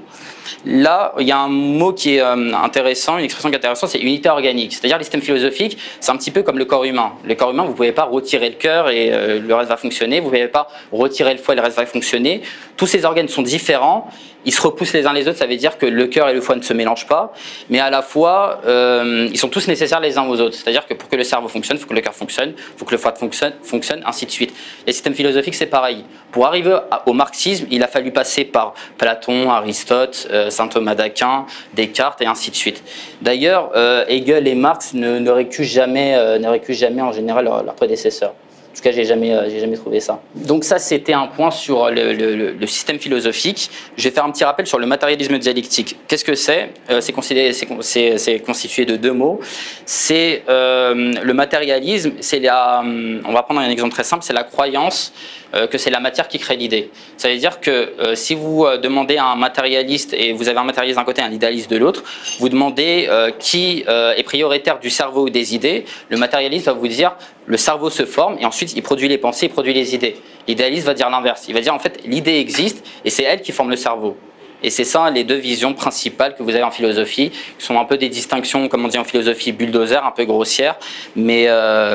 Là, 0.65 1.13
il 1.19 1.27
y 1.27 1.31
a 1.31 1.39
un 1.39 1.47
mot 1.47 1.93
qui 1.93 2.15
est 2.15 2.21
euh, 2.21 2.53
intéressant, 2.53 3.17
une 3.17 3.25
expression 3.25 3.49
qui 3.49 3.55
est 3.55 3.59
intéressante, 3.59 3.89
c'est 3.89 3.99
unité 3.99 4.29
organique. 4.29 4.73
C'est-à-dire, 4.73 4.97
les 4.97 5.03
systèmes 5.03 5.21
philosophiques, 5.21 5.77
c'est 5.99 6.11
un 6.11 6.17
petit 6.17 6.31
peu 6.31 6.43
comme 6.43 6.57
le 6.57 6.65
corps 6.65 6.83
humain. 6.83 7.13
Le 7.23 7.35
corps 7.35 7.51
humain, 7.51 7.63
vous 7.63 7.71
ne 7.71 7.75
pouvez 7.75 7.91
pas 7.91 8.03
retirer 8.03 8.49
le 8.49 8.55
cœur 8.55 8.89
et 8.89 9.11
euh, 9.11 9.39
le 9.39 9.55
reste 9.55 9.69
va 9.69 9.77
fonctionner. 9.77 10.19
Vous 10.19 10.27
ne 10.27 10.31
pouvez 10.31 10.47
pas 10.47 10.67
retirer 10.91 11.33
le 11.33 11.39
foie 11.39 11.53
et 11.53 11.57
le 11.57 11.63
reste 11.63 11.77
va 11.77 11.85
fonctionner. 11.85 12.41
Tous 12.75 12.87
ces 12.87 13.05
organes 13.05 13.27
sont 13.27 13.41
différents. 13.41 14.09
Ils 14.47 14.53
se 14.53 14.61
repoussent 14.61 14.93
les 14.93 15.05
uns 15.05 15.11
les 15.11 15.27
autres. 15.27 15.37
Ça 15.37 15.45
veut 15.45 15.57
dire 15.57 15.77
que 15.77 15.85
le 15.85 16.07
cœur 16.07 16.29
et 16.29 16.33
le 16.33 16.39
foie 16.39 16.55
ne 16.55 16.61
se 16.61 16.71
mélangent 16.71 17.05
pas. 17.05 17.33
Mais 17.69 17.79
à 17.79 17.89
la 17.89 18.01
fois, 18.01 18.61
euh, 18.65 19.27
ils 19.29 19.37
sont 19.37 19.49
tous 19.49 19.67
nécessaires 19.67 19.99
les 19.99 20.17
uns 20.17 20.25
aux 20.25 20.39
autres. 20.39 20.55
C'est-à-dire 20.55 20.87
que 20.87 20.93
pour 20.93 21.09
que 21.09 21.17
le 21.17 21.25
cerveau 21.25 21.49
fonctionne, 21.49 21.75
il 21.75 21.81
faut 21.81 21.87
que 21.87 21.93
le 21.93 21.99
cœur 21.99 22.15
fonctionne, 22.15 22.53
il 22.55 22.79
faut 22.79 22.85
que 22.85 22.93
le 22.93 22.97
foie 22.97 23.13
fonctionne, 23.13 24.03
ainsi 24.05 24.25
de 24.25 24.31
suite. 24.31 24.53
Les 24.85 24.93
systèmes 24.93 25.15
philosophiques, 25.15 25.55
c'est 25.55 25.65
pareil. 25.65 26.05
Pour 26.31 26.47
arriver 26.47 26.77
au 27.05 27.11
marxisme, 27.11 27.67
il 27.69 27.83
a 27.83 27.87
fallu 27.89 28.11
passer 28.11 28.45
par 28.45 28.73
Platon, 28.97 29.49
Aristote, 29.49 30.29
euh, 30.31 30.49
saint 30.49 30.69
Thomas 30.69 30.95
d'Aquin, 30.95 31.45
Descartes 31.73 32.21
et 32.21 32.25
ainsi 32.25 32.49
de 32.49 32.55
suite. 32.55 32.81
D'ailleurs, 33.21 33.71
euh, 33.75 34.05
Hegel 34.07 34.47
et 34.47 34.55
Marx 34.55 34.93
ne, 34.93 35.19
ne 35.19 35.29
récusent 35.29 35.73
jamais, 35.73 36.15
euh, 36.15 36.39
jamais 36.69 37.01
en 37.01 37.11
général 37.11 37.43
leurs 37.43 37.75
prédécesseurs. 37.75 38.33
En 38.77 38.79
tout 38.79 38.83
cas, 38.83 38.91
j'ai 38.91 39.05
jamais, 39.05 39.75
trouvé 39.75 39.99
ça. 39.99 40.21
Donc 40.35 40.63
ça, 40.63 40.77
c'était 40.77 41.13
un 41.13 41.25
point 41.25 41.49
sur 41.49 41.89
le, 41.89 42.67
système 42.67 42.99
philosophique. 42.99 43.71
Je 43.97 44.03
vais 44.03 44.11
faire 44.11 44.23
un 44.23 44.29
petit 44.29 44.43
rappel 44.43 44.67
sur 44.67 44.77
le 44.77 44.85
matérialisme 44.85 45.39
dialectique. 45.39 45.97
Qu'est-ce 46.07 46.23
que 46.23 46.35
c'est? 46.35 46.69
C'est 46.99 48.17
c'est 48.19 48.39
constitué 48.39 48.85
de 48.85 48.95
deux 48.95 49.13
mots. 49.13 49.39
C'est 49.87 50.43
le 50.47 51.31
matérialisme. 51.33 52.11
C'est 52.19 52.39
on 52.47 53.33
va 53.33 53.41
prendre 53.41 53.61
un 53.61 53.69
exemple 53.69 53.93
très 53.93 54.03
simple. 54.03 54.23
C'est 54.23 54.33
la 54.33 54.43
croyance 54.43 55.11
euh, 55.55 55.65
que 55.65 55.77
c'est 55.77 55.89
la 55.89 56.01
matière 56.01 56.27
qui 56.27 56.39
crée 56.39 56.57
l'idée. 56.57 56.91
Ça 57.15 57.29
veut 57.29 57.37
dire 57.37 57.61
que 57.61 57.71
euh, 57.71 58.15
si 58.15 58.35
vous 58.35 58.65
euh, 58.65 58.77
demandez 58.77 59.15
à 59.15 59.27
un 59.27 59.37
matérialiste, 59.37 60.13
et 60.13 60.33
vous 60.33 60.49
avez 60.49 60.59
un 60.59 60.65
matérialiste 60.65 60.99
d'un 60.99 61.05
côté 61.05 61.21
et 61.21 61.23
un 61.23 61.31
idéaliste 61.31 61.71
de 61.71 61.77
l'autre, 61.77 62.03
vous 62.39 62.49
demandez 62.49 63.09
qui 63.39 63.85
est 63.87 64.23
prioritaire 64.23 64.79
du 64.79 64.89
cerveau 64.89 65.23
ou 65.23 65.29
des 65.29 65.55
idées, 65.55 65.85
le 66.09 66.17
matérialiste 66.17 66.65
va 66.65 66.73
vous 66.73 66.87
dire 66.87 67.15
le 67.45 67.57
cerveau 67.57 67.89
se 67.89 68.05
forme 68.05 68.37
et 68.39 68.45
ensuite 68.45 68.66
il 68.75 68.83
produit 68.83 69.07
les 69.07 69.17
pensées, 69.17 69.47
il 69.47 69.51
produit 69.51 69.73
les 69.73 69.95
idées. 69.95 70.17
L'idéaliste 70.47 70.85
va 70.85 70.93
dire 70.93 71.09
l'inverse. 71.09 71.45
Il 71.47 71.53
va 71.53 71.61
dire 71.61 71.73
en 71.73 71.79
fait 71.79 71.99
l'idée 72.05 72.39
existe 72.39 72.85
et 73.05 73.09
c'est 73.09 73.23
elle 73.23 73.41
qui 73.41 73.51
forme 73.51 73.69
le 73.69 73.75
cerveau. 73.75 74.17
Et 74.63 74.71
c'est 74.71 74.85
ça 74.85 75.11
les 75.11 75.23
deux 75.23 75.35
visions 75.35 75.75
principales 75.75 76.35
que 76.35 76.41
vous 76.41 76.49
avez 76.49 76.63
en 76.63 76.71
philosophie, 76.71 77.29
qui 77.29 77.65
sont 77.65 77.79
un 77.79 77.85
peu 77.85 77.95
des 77.97 78.09
distinctions, 78.09 78.67
comme 78.67 78.85
on 78.85 78.87
dit 78.87 78.97
en 78.97 79.03
philosophie, 79.03 79.51
bulldozer, 79.51 80.03
un 80.03 80.09
peu 80.09 80.25
grossières, 80.25 80.77
mais, 81.15 81.47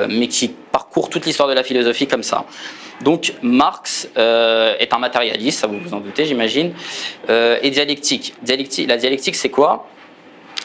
mais 0.08 0.28
qui 0.28 0.54
parcourent 0.70 1.10
toute 1.10 1.26
l'histoire 1.26 1.48
de 1.48 1.54
la 1.54 1.64
philosophie 1.64 2.06
comme 2.06 2.22
ça. 2.22 2.44
Donc 3.02 3.34
Marx 3.42 4.08
euh, 4.16 4.74
est 4.78 4.92
un 4.94 4.98
matérialiste, 4.98 5.60
ça 5.60 5.66
vous 5.66 5.78
vous 5.78 5.94
en 5.94 6.00
doutez 6.00 6.24
j'imagine, 6.24 6.72
euh, 7.28 7.58
et 7.62 7.70
dialectique. 7.70 8.34
dialectique. 8.42 8.88
La 8.88 8.96
dialectique 8.96 9.34
c'est 9.34 9.48
quoi? 9.48 9.88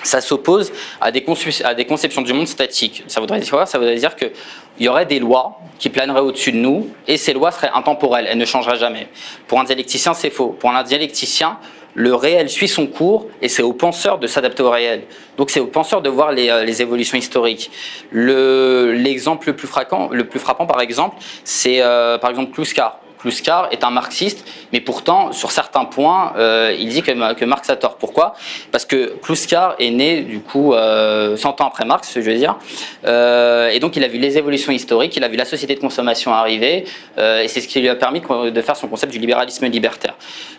Ça 0.07 0.21
s'oppose 0.21 0.71
à, 1.01 1.11
des 1.11 1.21
conceptions 1.21 2.21
du 2.21 2.33
monde 2.33 2.47
statiques. 2.47 3.03
Ça 3.07 3.19
voudrait 3.19 3.39
dire 3.39 3.51
quoi? 3.51 3.65
Ça 3.65 3.77
voudrait 3.77 3.95
dire 3.95 4.15
qu'il 4.15 4.31
y 4.79 4.87
aurait 4.87 5.05
des 5.05 5.19
lois 5.19 5.59
qui 5.79 5.89
planeraient 5.89 6.21
au-dessus 6.21 6.51
de 6.51 6.57
nous, 6.57 6.89
et 7.07 7.17
ces 7.17 7.33
lois 7.33 7.51
seraient 7.51 7.71
intemporelles, 7.73 8.25
elles 8.29 8.37
ne 8.37 8.45
changeraient 8.45 8.77
jamais. 8.77 9.07
Pour 9.47 9.59
un 9.59 9.63
dialecticien, 9.63 10.13
c'est 10.13 10.29
faux. 10.29 10.55
Pour 10.59 10.71
un 10.71 10.83
dialecticien, 10.83 11.59
le 11.93 12.13
réel 12.13 12.47
suit 12.47 12.67
son 12.67 12.85
cours 12.85 13.25
et 13.41 13.49
c'est 13.49 13.63
aux 13.63 13.73
penseurs 13.73 14.19
de 14.19 14.27
s'adapter 14.27 14.61
au 14.61 14.69
réel. 14.69 15.03
Donc 15.35 15.49
c'est 15.49 15.59
aux 15.59 15.67
penseurs 15.67 16.03
de 16.03 16.09
voir 16.09 16.31
les, 16.31 16.49
euh, 16.49 16.65
évolutions 16.65 17.17
historiques. 17.17 17.71
L'exemple 18.11 19.47
le, 19.47 19.55
plus 19.55 19.67
frappant, 19.67 20.09
le 20.11 20.27
plus 20.27 20.39
frappant, 20.39 20.67
par 20.67 20.79
exemple, 20.79 21.17
c'est 21.43 21.81
euh, 21.81 22.19
par 22.19 22.29
exemple 22.29 22.51
Kluskar. 22.51 22.99
Kluskar 23.27 23.67
est 23.71 23.83
un 23.83 23.89
marxiste, 23.89 24.47
mais 24.71 24.79
pourtant, 24.79 25.33
sur 25.33 25.51
certains 25.51 25.83
points, 25.83 26.31
euh, 26.37 26.73
il 26.79 26.87
dit 26.87 27.01
que, 27.01 27.43
Marx 27.43 27.69
a 27.69 27.75
tort. 27.75 27.97
Pourquoi? 27.97 28.35
Parce 28.71 28.85
que 28.85 29.17
Kluskar 29.21 29.75
est 29.79 29.91
né, 29.91 30.21
du 30.21 30.39
coup, 30.39 30.73
100 30.73 31.61
ans 31.61 31.67
après 31.67 31.83
Marx, 31.83 32.13
je 32.15 32.21
veux 32.21 32.37
dire, 32.37 32.55
et 33.03 33.79
donc 33.79 33.97
il 33.97 34.03
a 34.05 34.07
vu 34.07 34.17
les 34.17 34.37
évolutions 34.37 34.71
historiques, 34.71 35.17
il 35.17 35.23
a 35.25 35.27
vu 35.27 35.35
la 35.35 35.43
société 35.43 35.75
de 35.75 35.79
consommation 35.81 36.33
arriver, 36.33 36.85
et 37.17 37.47
c'est 37.47 37.59
ce 37.59 37.67
qui 37.67 37.81
lui 37.81 37.89
a 37.89 37.95
permis 37.95 38.21
de 38.21 38.61
faire 38.61 38.77
son 38.77 38.87
concept 38.87 39.11
du 39.11 39.19
libéralisme 39.19 39.65
libertaire. 39.65 40.15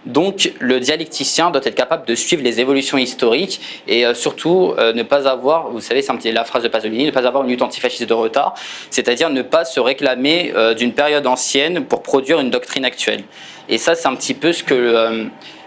Donc, 0.06 0.52
le 0.60 0.80
dialecticien 0.80 1.50
doit 1.50 1.60
être 1.64 1.74
capable 1.74 2.06
de 2.06 2.14
suivre 2.14 2.42
les 2.42 2.60
évolutions 2.60 2.98
historiques 2.98 3.60
et 3.86 4.04
surtout 4.14 4.74
ne 4.78 5.02
pas 5.02 5.28
avoir, 5.28 5.70
vous 5.70 5.80
savez, 5.80 6.02
c'est 6.02 6.32
la 6.32 6.44
phrase 6.44 6.62
de 6.62 6.68
Pasolini, 6.68 7.06
ne 7.06 7.10
pas 7.10 7.26
avoir 7.26 7.44
une 7.44 7.50
lutte 7.50 7.62
antifasciste 7.62 8.08
de 8.08 8.14
retard, 8.14 8.54
c'est-à-dire 8.90 9.30
ne 9.30 9.42
pas 9.42 9.64
se 9.64 9.80
réclamer 9.80 10.52
d'une 10.76 10.92
période 10.92 11.26
ancienne 11.26 11.84
pour 11.84 12.02
produire 12.02 12.40
une 12.40 12.50
doctrine 12.50 12.84
actuelle. 12.84 13.24
Et 13.68 13.78
ça, 13.78 13.94
c'est 13.94 14.08
un 14.08 14.14
petit 14.14 14.34
peu 14.34 14.52
ce 14.52 14.64
que 14.64 14.74
euh, 14.74 15.24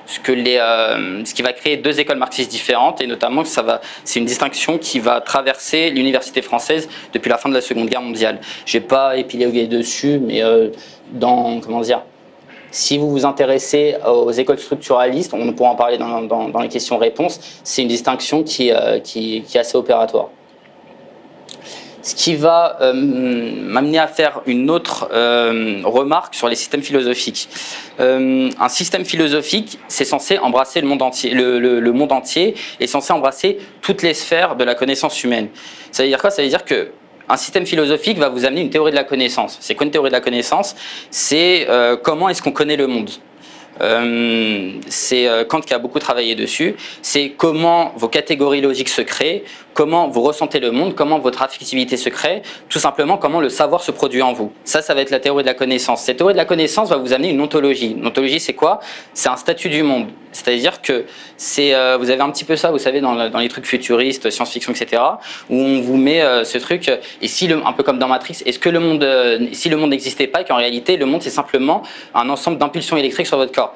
ce, 0.07 0.19
que 0.19 0.31
les, 0.31 0.57
euh, 0.57 1.23
ce 1.23 1.33
qui 1.33 1.41
va 1.41 1.53
créer 1.53 1.77
deux 1.77 1.99
écoles 1.99 2.17
marxistes 2.17 2.51
différentes, 2.51 2.99
et 3.01 3.07
notamment 3.07 3.45
ça 3.45 3.61
va, 3.61 3.79
c'est 4.03 4.19
une 4.19 4.25
distinction 4.25 4.77
qui 4.77 4.99
va 4.99 5.21
traverser 5.21 5.89
l'université 5.89 6.41
française 6.41 6.89
depuis 7.13 7.29
la 7.29 7.37
fin 7.37 7.47
de 7.47 7.53
la 7.53 7.61
Seconde 7.61 7.87
Guerre 7.87 8.01
mondiale. 8.01 8.39
Je 8.65 8.77
vais 8.77 8.85
pas 8.85 9.15
épiloguer 9.15 9.67
dessus, 9.67 10.19
mais 10.19 10.43
euh, 10.43 10.69
dans 11.13 11.61
comment 11.61 11.81
dire, 11.81 12.01
si 12.71 12.97
vous 12.97 13.09
vous 13.09 13.25
intéressez 13.25 13.95
aux 14.05 14.31
écoles 14.31 14.59
structuralistes, 14.59 15.33
on 15.33 15.51
pourra 15.53 15.71
en 15.71 15.75
parler 15.75 15.97
dans, 15.97 16.61
les 16.61 16.69
questions-réponses, 16.69 17.39
c'est 17.63 17.81
une 17.81 17.87
distinction 17.87 18.43
qui, 18.43 18.71
qui, 19.03 19.43
est 19.53 19.59
assez 19.59 19.77
opératoire 19.77 20.29
ce 22.03 22.15
qui 22.15 22.35
va 22.35 22.77
euh, 22.81 22.93
m'amener 22.93 23.99
à 23.99 24.07
faire 24.07 24.41
une 24.45 24.69
autre 24.69 25.09
euh, 25.13 25.81
remarque 25.83 26.35
sur 26.35 26.47
les 26.47 26.55
systèmes 26.55 26.81
philosophiques. 26.81 27.49
Euh, 27.99 28.49
un 28.59 28.69
système 28.69 29.05
philosophique, 29.05 29.79
c'est 29.87 30.05
censé 30.05 30.37
embrasser 30.37 30.81
le 30.81 30.87
monde 30.87 31.01
entier. 31.01 31.33
Le, 31.33 31.91
monde 31.91 32.11
entier 32.11 32.55
est 32.79 32.87
censé 32.87 33.13
embrasser 33.13 33.59
toutes 33.81 34.01
les 34.01 34.13
sphères 34.13 34.55
de 34.55 34.63
la 34.63 34.75
connaissance 34.75 35.23
humaine. 35.23 35.49
Ça 35.91 36.03
veut 36.03 36.09
dire 36.09 36.19
quoi? 36.19 36.29
Ça 36.29 36.41
veut 36.41 36.49
dire 36.49 36.65
que 36.65 36.91
un 37.31 37.37
système 37.37 37.65
philosophique 37.65 38.17
va 38.17 38.29
vous 38.29 38.45
amener 38.45 38.61
une 38.61 38.69
théorie 38.69 38.91
de 38.91 38.95
la 38.95 39.03
connaissance. 39.05 39.57
C'est 39.61 39.73
quoi 39.75 39.85
une 39.85 39.91
théorie 39.91 40.09
de 40.09 40.15
la 40.15 40.21
connaissance? 40.21 40.75
C'est 41.09 41.67
comment 42.03 42.27
est-ce 42.29 42.41
qu'on 42.41 42.51
connaît 42.51 42.75
le 42.75 42.87
monde? 42.87 43.09
C'est 44.87 45.27
Kant 45.47 45.61
qui 45.61 45.73
a 45.73 45.79
beaucoup 45.79 45.99
travaillé 45.99 46.35
dessus. 46.35 46.75
C'est 47.01 47.31
comment 47.31 47.93
vos 47.95 48.07
catégories 48.07 48.61
logiques 48.61 48.89
se 48.89 49.01
créent, 49.01 49.43
comment 49.73 50.07
vous 50.07 50.21
ressentez 50.21 50.59
le 50.59 50.71
monde, 50.71 50.95
comment 50.95 51.19
votre 51.19 51.41
affectivité 51.41 51.97
se 51.97 52.09
crée, 52.09 52.41
tout 52.69 52.79
simplement 52.79 53.17
comment 53.17 53.39
le 53.39 53.49
savoir 53.49 53.81
se 53.81 53.91
produit 53.91 54.21
en 54.21 54.33
vous. 54.33 54.51
Ça, 54.63 54.81
ça 54.81 54.93
va 54.93 55.01
être 55.01 55.11
la 55.11 55.19
théorie 55.19 55.43
de 55.43 55.47
la 55.47 55.53
connaissance. 55.53 56.03
Cette 56.03 56.17
théorie 56.17 56.33
de 56.33 56.37
la 56.37 56.45
connaissance 56.45 56.89
va 56.89 56.97
vous 56.97 57.13
amener 57.13 57.29
une 57.29 57.41
ontologie. 57.41 57.91
Une 57.91 58.05
ontologie, 58.05 58.39
c'est 58.39 58.53
quoi? 58.53 58.79
C'est 59.13 59.29
un 59.29 59.37
statut 59.37 59.69
du 59.69 59.83
monde. 59.83 60.07
C'est-à-dire 60.31 60.81
que 60.81 61.05
euh, 61.59 61.97
vous 61.99 62.09
avez 62.09 62.21
un 62.21 62.29
petit 62.29 62.45
peu 62.45 62.55
ça, 62.55 62.71
vous 62.71 62.77
savez, 62.77 63.01
dans, 63.01 63.13
les 63.13 63.49
trucs 63.49 63.65
futuristes, 63.65 64.29
science-fiction, 64.29 64.71
etc., 64.73 65.01
où 65.49 65.55
on 65.55 65.81
vous 65.81 65.97
met 65.97 66.21
euh, 66.21 66.43
ce 66.43 66.57
truc, 66.57 66.89
et 67.21 67.27
si 67.27 67.47
le, 67.47 67.65
un 67.65 67.73
peu 67.73 67.83
comme 67.83 67.99
dans 67.99 68.07
Matrix, 68.07 68.41
est-ce 68.45 68.59
que 68.59 68.69
le 68.69 68.79
monde, 68.79 69.03
euh, 69.03 69.47
si 69.51 69.69
le 69.69 69.77
monde 69.77 69.89
n'existait 69.89 70.27
pas, 70.27 70.43
qu'en 70.43 70.55
réalité, 70.55 70.97
le 70.97 71.05
monde, 71.05 71.21
c'est 71.21 71.29
simplement 71.29 71.83
un 72.13 72.29
ensemble 72.29 72.57
d'impulsions 72.57 72.97
électriques 72.97 73.27
sur 73.27 73.37
votre 73.37 73.51
corps? 73.51 73.70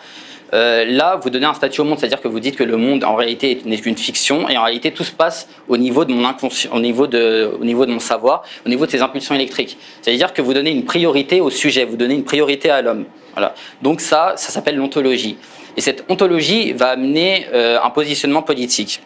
Euh, 0.54 0.86
là, 0.86 1.20
vous 1.22 1.30
donnez 1.30 1.46
un 1.46 1.54
statut 1.54 1.82
au 1.82 1.84
monde, 1.84 2.00
c'est-à-dire 2.00 2.22
que 2.22 2.28
vous 2.28 2.40
dites 2.40 2.56
que 2.56 2.64
le 2.64 2.78
monde, 2.78 3.04
en 3.04 3.16
réalité, 3.16 3.62
n'est 3.66 3.78
qu'une 3.78 3.98
fiction, 3.98 4.48
et 4.48 4.58
en 4.58 4.64
réalité, 4.64 4.92
tout 4.92 5.04
se 5.04 5.12
passe 5.12 5.50
au 5.68 5.78
niveau 5.78 6.06
de 6.06 6.14
mon 6.14 6.26
inconscient, 6.26 6.72
au 6.74 6.80
niveau 6.80 7.08
de, 7.08 7.52
au 7.60 7.66
niveau 7.66 7.86
de 7.86 7.92
mon 7.92 8.00
savoir, 8.00 8.44
au 8.66 8.70
niveau 8.70 8.86
de 8.86 8.92
ces 8.92 9.02
impulsions 9.02 9.36
électriques. 9.36 9.78
C'est-à-dire 10.02 10.34
que 10.34 10.42
vous 10.42 10.54
donnez 10.54 10.72
une 10.72 10.86
priorité 10.86 11.42
au 11.42 11.50
sujet, 11.50 11.84
vous 11.86 11.98
donnez 11.98 12.14
une 12.14 12.24
priorité 12.24 12.70
à 12.70 12.82
l'homme. 12.82 13.06
Voilà. 13.34 13.54
Donc 13.82 14.02
ça, 14.02 14.34
ça 14.38 14.52
s'appelle 14.52 14.78
l'ontologie. 14.78 15.38
Et 15.78 15.82
cette 15.82 16.06
ontologie 16.10 16.72
va 16.72 16.90
amener 16.90 17.48
euh, 17.54 17.78
un 17.84 17.90
positionnement 17.90 18.42
politique. 18.42 19.02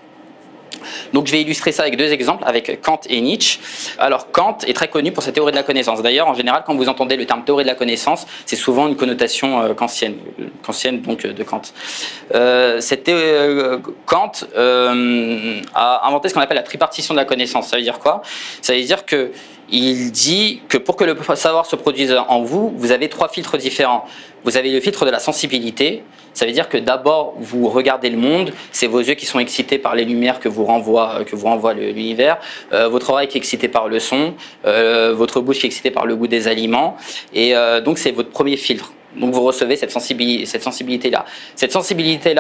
Donc 1.14 1.28
je 1.28 1.32
vais 1.32 1.42
illustrer 1.42 1.72
ça 1.72 1.84
avec 1.84 1.98
deux 1.98 2.12
exemples, 2.12 2.44
avec 2.46 2.82
Kant 2.82 3.02
et 3.10 3.22
Nietzsche. 3.22 3.60
Alors 3.98 4.32
Kant 4.32 4.58
est 4.66 4.74
très 4.74 4.88
connu 4.88 5.12
pour 5.12 5.24
sa 5.24 5.32
théorie 5.32 5.52
de 5.52 5.58
la 5.58 5.64
connaissance. 5.64 6.02
D'ailleurs, 6.02 6.28
en 6.28 6.34
général, 6.34 6.64
quand 6.66 6.76
vous 6.76 6.90
entendez 6.90 7.16
le 7.16 7.26
terme 7.26 7.44
théorie 7.44 7.64
de 7.64 7.70
la 7.70 7.76
connaissance, 7.76 8.26
c'est 8.46 8.56
souvent 8.56 8.88
une 8.88 8.96
connotation 8.96 9.62
euh, 9.62 9.74
kantienne, 9.74 10.16
kantienne 10.64 11.02
donc 11.02 11.26
euh, 11.26 11.34
de 11.34 11.44
Kant. 11.44 11.62
Euh, 12.36 13.80
Kant 14.06 14.32
a 15.74 16.08
inventé 16.08 16.30
ce 16.30 16.34
qu'on 16.34 16.42
appelle 16.42 16.58
la 16.58 16.64
tripartition 16.64 17.14
de 17.14 17.20
la 17.20 17.26
connaissance. 17.26 17.68
Ça 17.68 17.78
veut 17.78 17.84
dire 17.84 18.00
quoi? 18.00 18.22
Ça 18.62 18.74
veut 18.74 18.82
dire 18.82 19.06
que 19.06 19.32
il 19.72 20.12
dit 20.12 20.62
que 20.68 20.78
pour 20.78 20.96
que 20.96 21.04
le 21.04 21.16
savoir 21.36 21.66
se 21.66 21.76
produise 21.76 22.16
en 22.28 22.42
vous, 22.42 22.74
vous 22.76 22.92
avez 22.92 23.08
trois 23.08 23.30
filtres 23.30 23.58
différents. 23.58 24.06
Vous 24.44 24.58
avez 24.58 24.72
le 24.72 24.80
filtre 24.80 25.06
de 25.06 25.12
la 25.12 25.20
sensibilité, 25.20 26.04
ça 26.40 26.46
veut 26.46 26.54
dire 26.54 26.70
que 26.70 26.78
d'abord 26.78 27.34
vous 27.38 27.68
regardez 27.68 28.10
le 28.10 28.18
monde, 28.18 28.54
c'est 28.72 28.88
vos 28.88 29.00
yeux 29.02 29.16
qui 29.16 29.26
sont 29.26 29.40
excités 29.40 29.78
par 29.78 29.94
les 29.94 30.06
lumières 30.06 30.40
que 30.40 30.48
vous 30.48 30.64
renvoie, 30.64 31.26
que 31.26 31.36
vous 31.36 31.48
renvoie 31.48 31.74
l'univers, 31.74 32.38
euh, 32.72 32.88
votre 32.88 33.10
oreille 33.10 33.28
qui 33.28 33.38
est 33.38 33.42
excitée 33.42 33.68
par 33.68 33.90
le 33.90 34.00
son, 34.00 34.34
euh, 34.66 35.14
votre 35.14 35.42
bouche 35.42 35.60
qui 35.60 35.66
est 35.66 35.68
excitée 35.68 35.92
par 35.92 36.06
le 36.06 36.16
goût 36.16 36.28
des 36.28 36.48
aliments, 36.48 36.96
et 37.34 37.58
euh, 37.58 37.82
donc 37.82 37.98
c'est 37.98 38.12
votre 38.12 38.30
premier 38.30 38.56
filtre. 38.56 38.94
Donc 39.18 39.34
vous 39.34 39.44
recevez 39.44 39.76
cette 39.76 39.92
sensibilité, 39.92 40.46
cette 40.46 40.64
sensibilité 40.64 41.10
là. 41.10 41.26
Cette 41.56 41.74
sensibilité 41.74 42.34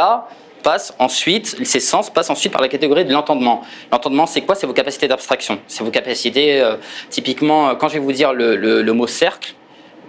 passe 0.64 0.94
ensuite, 0.98 1.58
ces 1.66 1.82
sens 1.82 2.10
passent 2.10 2.30
ensuite 2.30 2.54
par 2.54 2.62
la 2.62 2.70
catégorie 2.70 3.04
de 3.04 3.12
l'entendement. 3.12 3.64
L'entendement, 3.92 4.26
c'est 4.26 4.42
quoi? 4.42 4.56
C'est 4.56 4.68
vos 4.68 4.74
capacités 4.74 5.10
d'abstraction. 5.10 5.60
C'est 5.68 5.84
vos 5.84 5.92
capacités, 5.92 6.62
euh, 6.62 6.78
typiquement, 7.10 7.70
euh, 7.70 7.76
quand 7.76 7.90
je 7.90 7.96
vais 7.96 8.00
vous 8.00 8.14
dire 8.14 8.32
le, 8.34 8.94
mot 8.94 9.08
cercle, 9.08 9.56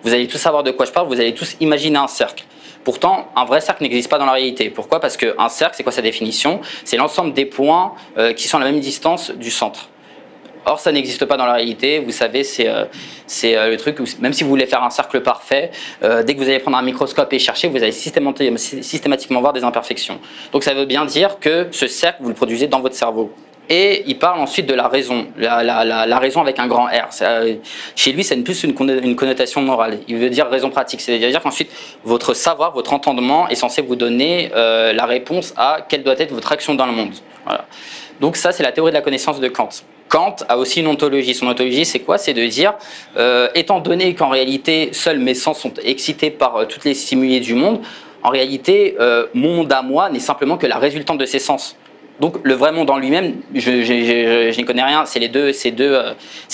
vous 0.04 0.12
allez 0.12 0.28
tous 0.28 0.38
savoir 0.38 0.62
de 0.62 0.70
quoi 0.70 0.86
je 0.86 0.92
parle, 0.92 1.08
vous 1.08 1.20
allez 1.20 1.34
tous 1.34 1.56
imaginer 1.60 1.98
un 1.98 2.08
cercle. 2.08 2.44
Pourtant, 2.84 3.28
un 3.36 3.44
vrai 3.44 3.60
cercle 3.60 3.82
n'existe 3.82 4.08
pas 4.08 4.18
dans 4.18 4.26
la 4.26 4.32
réalité. 4.32 4.70
Pourquoi? 4.70 5.00
Parce 5.00 5.16
qu'un 5.16 5.48
cercle, 5.48 5.76
c'est 5.76 5.82
quoi 5.82 5.92
sa 5.92 6.02
définition? 6.02 6.60
C'est 6.84 6.96
l'ensemble 6.96 7.34
des 7.34 7.44
points 7.44 7.94
euh, 8.16 8.32
qui 8.32 8.48
sont 8.48 8.56
à 8.56 8.60
la 8.60 8.70
même 8.70 8.80
distance 8.80 9.30
du 9.30 9.50
centre. 9.50 9.88
Or, 10.66 10.78
ça 10.78 10.92
n'existe 10.92 11.24
pas 11.24 11.36
dans 11.36 11.46
la 11.46 11.54
réalité. 11.54 12.00
Vous 12.00 12.10
savez, 12.10 12.44
c'est 12.44 12.68
euh, 12.68 12.84
euh, 13.44 13.70
le 13.70 13.76
truc 13.76 13.98
où, 14.00 14.04
même 14.20 14.32
si 14.32 14.44
vous 14.44 14.50
voulez 14.50 14.66
faire 14.66 14.82
un 14.82 14.90
cercle 14.90 15.20
parfait, 15.22 15.70
dès 16.02 16.34
que 16.34 16.38
vous 16.38 16.48
allez 16.48 16.58
prendre 16.58 16.76
un 16.76 16.82
microscope 16.82 17.32
et 17.32 17.38
chercher, 17.38 17.68
vous 17.68 17.82
allez 17.82 17.92
systématiquement 17.92 19.40
voir 19.40 19.52
des 19.52 19.64
imperfections. 19.64 20.18
Donc, 20.52 20.62
ça 20.62 20.74
veut 20.74 20.86
bien 20.86 21.04
dire 21.04 21.38
que 21.38 21.68
ce 21.70 21.86
cercle, 21.86 22.22
vous 22.22 22.28
le 22.28 22.34
produisez 22.34 22.66
dans 22.66 22.80
votre 22.80 22.94
cerveau. 22.94 23.32
Et 23.72 24.02
il 24.06 24.18
parle 24.18 24.40
ensuite 24.40 24.66
de 24.66 24.74
la 24.74 24.88
raison, 24.88 25.28
la, 25.38 26.18
raison 26.18 26.40
avec 26.40 26.58
un 26.58 26.66
grand 26.66 26.86
R. 26.86 27.08
chez 27.94 28.12
lui, 28.12 28.24
c'est 28.24 28.36
plus 28.38 28.64
une, 28.64 28.74
connotation 28.74 29.62
morale. 29.62 30.00
Il 30.08 30.16
veut 30.16 30.28
dire 30.28 30.48
raison 30.48 30.70
pratique. 30.70 31.00
C'est-à-dire 31.00 31.40
qu'ensuite, 31.40 31.70
votre 32.04 32.34
savoir, 32.34 32.72
votre 32.74 32.92
entendement 32.92 33.48
est 33.48 33.54
censé 33.54 33.80
vous 33.80 33.96
donner 33.96 34.50
la 34.52 35.06
réponse 35.06 35.54
à 35.56 35.86
quelle 35.88 36.02
doit 36.02 36.18
être 36.18 36.32
votre 36.32 36.50
action 36.50 36.74
dans 36.74 36.86
le 36.86 36.92
monde. 36.92 37.14
Donc 38.20 38.36
ça, 38.36 38.52
c'est 38.52 38.62
la 38.62 38.72
théorie 38.72 38.90
de 38.90 38.96
la 38.96 39.02
connaissance 39.02 39.40
de 39.40 39.48
Kant. 39.48 39.68
Kant 40.08 40.36
a 40.48 40.58
aussi 40.58 40.80
une 40.80 40.88
ontologie. 40.88 41.34
Son 41.34 41.46
ontologie, 41.46 41.84
c'est 41.84 42.00
quoi? 42.00 42.18
C'est 42.18 42.34
de 42.34 42.44
dire, 42.46 42.74
euh, 43.16 43.48
étant 43.54 43.80
donné 43.80 44.14
qu'en 44.14 44.28
réalité, 44.28 44.90
seuls 44.92 45.20
mes 45.20 45.34
sens 45.34 45.60
sont 45.60 45.72
excités 45.84 46.30
par 46.30 46.56
euh, 46.56 46.64
toutes 46.66 46.84
les 46.84 46.94
stimuli 46.94 47.40
du 47.40 47.54
monde, 47.54 47.80
en 48.22 48.28
réalité, 48.28 48.96
euh, 49.00 49.26
mon 49.32 49.54
monde 49.54 49.72
à 49.72 49.82
moi 49.82 50.10
n'est 50.10 50.18
simplement 50.18 50.58
que 50.58 50.66
la 50.66 50.78
résultante 50.78 51.18
de 51.18 51.24
ces 51.24 51.38
sens. 51.38 51.76
Donc 52.20 52.36
le 52.42 52.54
vrai 52.54 52.72
monde 52.72 52.90
en 52.90 52.98
lui-même, 52.98 53.36
je, 53.54 54.56
n'y 54.56 54.64
connais 54.64 54.82
rien, 54.82 55.06
c'est 55.06 55.18
les 55.18 55.28
deux, 55.28 55.52
ces 55.52 55.70
deux, 55.70 55.98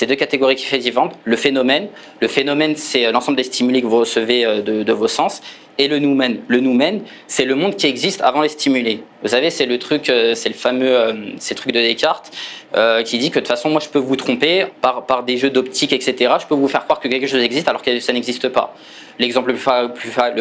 deux 0.00 0.14
catégories 0.14 0.56
qui 0.56 0.64
fait 0.64 0.78
différentes. 0.78 1.14
Le 1.24 1.36
phénomène, 1.36 1.88
le 2.20 2.28
phénomène, 2.28 2.76
c'est 2.76 3.10
l'ensemble 3.10 3.36
des 3.36 3.42
stimuli 3.42 3.82
que 3.82 3.86
vous 3.86 3.98
recevez 3.98 4.44
de, 4.62 4.82
de 4.82 4.92
vos 4.92 5.08
sens 5.08 5.42
et 5.78 5.88
le 5.88 5.98
noumen. 5.98 6.38
Le 6.48 6.60
noumen, 6.60 7.02
c'est 7.26 7.44
le 7.44 7.54
monde 7.54 7.76
qui 7.76 7.86
existe 7.86 8.22
avant 8.22 8.42
les 8.42 8.48
stimulés. 8.48 9.02
Vous 9.22 9.28
savez, 9.28 9.50
c'est 9.50 9.66
le 9.66 9.78
truc, 9.78 10.08
euh, 10.08 10.34
c'est 10.34 10.48
le 10.48 10.54
fameux, 10.54 10.96
euh, 10.96 11.12
c'est 11.38 11.54
le 11.54 11.58
truc 11.58 11.72
de 11.72 11.80
Descartes 11.80 12.32
euh, 12.76 13.02
qui 13.02 13.18
dit 13.18 13.30
que 13.30 13.36
de 13.36 13.40
toute 13.40 13.48
façon, 13.48 13.70
moi, 13.70 13.80
je 13.80 13.88
peux 13.88 13.98
vous 13.98 14.16
tromper 14.16 14.66
par, 14.80 15.06
par 15.06 15.22
des 15.22 15.36
jeux 15.36 15.50
d'optique, 15.50 15.92
etc. 15.92 16.34
Je 16.40 16.46
peux 16.46 16.54
vous 16.54 16.68
faire 16.68 16.84
croire 16.84 17.00
que 17.00 17.08
quelque 17.08 17.26
chose 17.26 17.42
existe 17.42 17.68
alors 17.68 17.82
que 17.82 18.00
ça 18.00 18.12
n'existe 18.12 18.48
pas. 18.48 18.74
L'exemple 19.18 19.52
le 19.52 19.88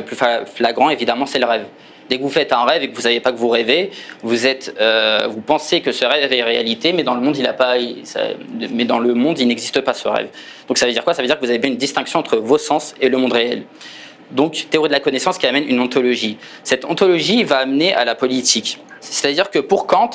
plus, 0.04 0.18
flagrant, 0.54 0.90
évidemment, 0.90 1.26
c'est 1.26 1.40
le 1.40 1.46
rêve. 1.46 1.66
Dès 2.10 2.18
que 2.18 2.22
vous 2.22 2.30
faites 2.30 2.54
un 2.54 2.66
rêve 2.66 2.84
et 2.84 2.90
que 2.90 2.96
vous 2.96 3.02
savez 3.02 3.20
pas 3.20 3.32
que 3.32 3.38
vous 3.38 3.50
rêvez, 3.50 3.90
vous 4.22 4.46
êtes, 4.46 4.76
vous 5.30 5.42
pensez 5.42 5.82
que 5.82 5.92
ce 5.92 6.06
rêve 6.06 6.32
est 6.32 6.44
réalité, 6.44 6.94
mais 6.94 7.02
dans 7.04 7.16
le 7.16 7.22
monde, 7.22 7.36
il 7.38 7.50
mais 8.72 8.86
dans 8.86 9.00
le 9.00 9.14
monde, 9.16 9.40
il 9.40 9.48
n'existe 9.48 9.82
pas 9.82 9.94
ce 9.94 10.08
rêve. 10.08 10.28
Donc 10.68 10.78
ça 10.78 10.86
veut 10.86 10.92
dire 10.92 11.04
quoi? 11.04 11.16
Ça 11.16 11.24
veut 11.24 11.28
dire 11.28 11.40
que 11.40 11.44
vous 11.44 11.50
avez 11.50 11.58
bien 11.58 11.72
une 11.72 11.78
distinction 11.78 12.20
entre 12.20 12.38
vos 12.38 12.60
sens 12.60 12.94
et 13.02 13.10
le 13.10 13.18
monde 13.18 13.34
réel. 13.34 13.64
Donc, 14.32 14.68
théorie 14.70 14.90
de 14.90 14.94
la 14.94 15.00
connaissance 15.00 15.38
qui 15.38 15.46
amène 15.48 15.68
une 15.68 15.80
ontologie. 15.80 16.38
Cette 16.64 16.84
ontologie 16.86 17.44
va 17.44 17.58
amener 17.58 17.94
à 17.94 18.06
la 18.06 18.16
politique. 18.16 18.80
C'est-à-dire 19.00 19.52
que 19.52 19.60
pour 19.60 19.86
Kant, 19.86 20.10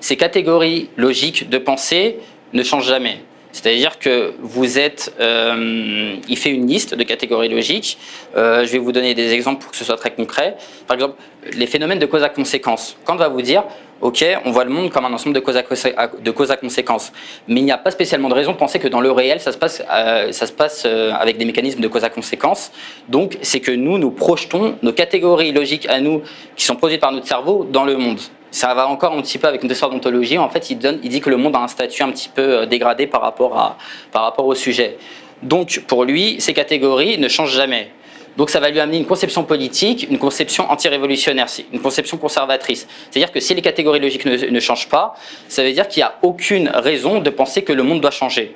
ces 0.00 0.16
catégories 0.16 0.90
logiques 0.96 1.48
de 1.48 1.56
pensée 1.58 2.18
ne 2.52 2.62
changent 2.62 2.86
jamais. 2.86 3.22
C'est-à-dire 3.54 4.00
que 4.00 4.34
vous 4.40 4.80
êtes, 4.80 5.14
euh, 5.20 6.16
il 6.28 6.36
fait 6.36 6.50
une 6.50 6.66
liste 6.66 6.96
de 6.96 7.04
catégories 7.04 7.48
logiques. 7.48 7.98
Euh, 8.36 8.66
je 8.66 8.72
vais 8.72 8.78
vous 8.78 8.90
donner 8.90 9.14
des 9.14 9.32
exemples 9.32 9.62
pour 9.62 9.70
que 9.70 9.76
ce 9.76 9.84
soit 9.84 9.96
très 9.96 10.10
concret. 10.10 10.56
Par 10.88 10.96
exemple, 10.96 11.14
les 11.52 11.68
phénomènes 11.68 12.00
de 12.00 12.06
cause 12.06 12.24
à 12.24 12.28
conséquence. 12.28 12.96
Quand 13.04 13.14
on 13.14 13.16
va 13.16 13.28
vous 13.28 13.42
dire, 13.42 13.62
ok, 14.00 14.24
on 14.44 14.50
voit 14.50 14.64
le 14.64 14.70
monde 14.70 14.90
comme 14.90 15.04
un 15.04 15.12
ensemble 15.12 15.36
de 15.36 15.40
causes 15.40 15.56
à, 15.56 15.62
cause 15.62 16.50
à 16.50 16.56
conséquence, 16.56 17.12
mais 17.46 17.60
il 17.60 17.64
n'y 17.64 17.70
a 17.70 17.78
pas 17.78 17.92
spécialement 17.92 18.28
de 18.28 18.34
raison 18.34 18.50
de 18.50 18.56
penser 18.56 18.80
que 18.80 18.88
dans 18.88 19.00
le 19.00 19.12
réel, 19.12 19.38
ça 19.38 19.52
se 19.52 19.56
passe, 19.56 19.84
euh, 19.88 20.32
ça 20.32 20.48
se 20.48 20.52
passe 20.52 20.84
avec 20.84 21.38
des 21.38 21.44
mécanismes 21.44 21.80
de 21.80 21.88
cause 21.88 22.02
à 22.02 22.10
conséquence. 22.10 22.72
Donc, 23.08 23.38
c'est 23.40 23.60
que 23.60 23.70
nous, 23.70 23.98
nous 23.98 24.10
projetons 24.10 24.78
nos 24.82 24.92
catégories 24.92 25.52
logiques 25.52 25.86
à 25.88 26.00
nous, 26.00 26.22
qui 26.56 26.64
sont 26.64 26.74
produites 26.74 27.00
par 27.00 27.12
notre 27.12 27.28
cerveau, 27.28 27.64
dans 27.70 27.84
le 27.84 27.96
monde 27.96 28.18
ça 28.54 28.72
va 28.72 28.86
encore 28.86 29.12
un 29.12 29.20
petit 29.20 29.38
peu 29.38 29.48
avec 29.48 29.64
une 29.64 29.70
histoire 29.70 29.90
d'ontologie. 29.90 30.38
En 30.38 30.48
fait, 30.48 30.70
il, 30.70 30.78
donne, 30.78 31.00
il 31.02 31.08
dit 31.08 31.20
que 31.20 31.28
le 31.28 31.36
monde 31.36 31.56
a 31.56 31.58
un 31.58 31.66
statut 31.66 32.04
un 32.04 32.12
petit 32.12 32.28
peu 32.28 32.58
euh, 32.58 32.66
dégradé 32.66 33.08
par 33.08 33.20
rapport, 33.20 33.58
à, 33.58 33.76
par 34.12 34.22
rapport 34.22 34.46
au 34.46 34.54
sujet. 34.54 34.96
Donc, 35.42 35.82
pour 35.88 36.04
lui, 36.04 36.36
ces 36.40 36.54
catégories 36.54 37.18
ne 37.18 37.26
changent 37.26 37.56
jamais. 37.56 37.90
Donc 38.36 38.50
ça 38.50 38.60
va 38.60 38.70
lui 38.70 38.78
amener 38.78 38.98
une 38.98 39.06
conception 39.06 39.42
politique, 39.44 40.06
une 40.08 40.18
conception 40.18 40.70
anti-révolutionnaire, 40.70 41.46
une 41.72 41.80
conception 41.80 42.16
conservatrice. 42.16 42.86
C'est-à-dire 43.10 43.32
que 43.32 43.40
si 43.40 43.54
les 43.54 43.62
catégories 43.62 44.00
logiques 44.00 44.24
ne, 44.24 44.36
ne 44.36 44.60
changent 44.60 44.88
pas, 44.88 45.14
ça 45.48 45.62
veut 45.62 45.72
dire 45.72 45.86
qu'il 45.86 46.00
n'y 46.00 46.04
a 46.04 46.14
aucune 46.22 46.68
raison 46.68 47.20
de 47.20 47.30
penser 47.30 47.62
que 47.62 47.72
le 47.72 47.82
monde 47.82 48.00
doit 48.00 48.10
changer. 48.10 48.54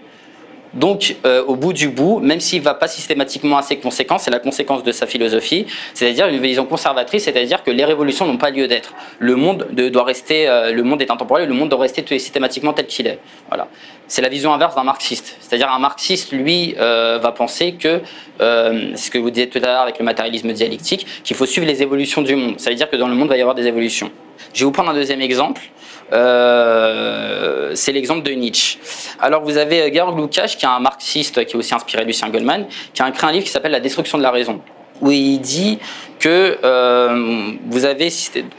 Donc, 0.74 1.16
euh, 1.24 1.44
au 1.44 1.56
bout 1.56 1.72
du 1.72 1.88
bout, 1.88 2.20
même 2.20 2.40
s'il 2.40 2.60
ne 2.60 2.64
va 2.64 2.74
pas 2.74 2.88
systématiquement 2.88 3.58
à 3.58 3.62
ses 3.62 3.78
conséquences, 3.78 4.22
c'est 4.24 4.30
la 4.30 4.38
conséquence 4.38 4.82
de 4.82 4.92
sa 4.92 5.06
philosophie, 5.06 5.66
c'est-à-dire 5.94 6.28
une 6.28 6.40
vision 6.40 6.66
conservatrice, 6.66 7.24
c'est-à-dire 7.24 7.62
que 7.62 7.70
les 7.70 7.84
révolutions 7.84 8.26
n'ont 8.26 8.36
pas 8.36 8.50
lieu 8.50 8.68
d'être. 8.68 8.94
Le 9.18 9.36
monde 9.36 9.66
doit 9.72 10.04
rester, 10.04 10.48
euh, 10.48 10.72
le 10.72 10.82
monde 10.82 11.00
est 11.02 11.10
intemporel, 11.10 11.48
le 11.48 11.54
monde 11.54 11.70
doit 11.70 11.80
rester 11.80 12.04
systématiquement 12.18 12.72
tel 12.72 12.86
qu'il 12.86 13.06
est. 13.06 13.18
Voilà. 13.48 13.68
C'est 14.06 14.22
la 14.22 14.28
vision 14.28 14.52
inverse 14.52 14.74
d'un 14.74 14.84
marxiste. 14.84 15.36
C'est-à-dire 15.40 15.70
un 15.70 15.78
marxiste, 15.78 16.32
lui, 16.32 16.74
euh, 16.78 17.18
va 17.20 17.32
penser 17.32 17.72
que, 17.74 18.00
ce 18.40 19.10
que 19.10 19.18
vous 19.18 19.30
disiez 19.30 19.48
tout 19.48 19.58
à 19.58 19.66
l'heure 19.66 19.82
avec 19.82 19.98
le 19.98 20.04
matérialisme 20.04 20.52
dialectique, 20.52 21.06
qu'il 21.24 21.36
faut 21.36 21.46
suivre 21.46 21.66
les 21.66 21.82
évolutions 21.82 22.22
du 22.22 22.36
monde. 22.36 22.58
Ça 22.58 22.70
veut 22.70 22.76
dire 22.76 22.88
que 22.88 22.96
dans 22.96 23.08
le 23.08 23.14
monde, 23.14 23.28
il 23.28 23.30
va 23.30 23.36
y 23.36 23.40
avoir 23.40 23.54
des 23.54 23.66
évolutions. 23.66 24.10
Je 24.54 24.60
vais 24.60 24.64
vous 24.64 24.72
prendre 24.72 24.90
un 24.90 24.94
deuxième 24.94 25.20
exemple. 25.20 25.62
Euh, 26.12 27.72
c'est 27.74 27.92
l'exemple 27.92 28.22
de 28.22 28.32
Nietzsche. 28.32 28.78
Alors 29.20 29.42
vous 29.42 29.56
avez 29.56 29.82
euh, 29.82 29.90
Georg 29.92 30.18
Lukács, 30.18 30.56
qui 30.56 30.64
est 30.64 30.68
un 30.68 30.80
marxiste 30.80 31.44
qui 31.44 31.52
est 31.52 31.58
aussi 31.58 31.74
inspiré 31.74 32.02
de 32.02 32.08
Lucien 32.08 32.30
Goldman, 32.30 32.66
qui 32.94 33.02
a 33.02 33.08
écrit 33.08 33.26
un 33.26 33.32
livre 33.32 33.44
qui 33.44 33.50
s'appelle 33.50 33.72
La 33.72 33.80
destruction 33.80 34.16
de 34.16 34.22
la 34.22 34.30
raison, 34.30 34.60
où 35.00 35.10
il 35.10 35.38
dit 35.38 35.78
que 36.18 36.58
euh, 36.64 37.52
vous 37.66 37.84
avez, 37.84 38.08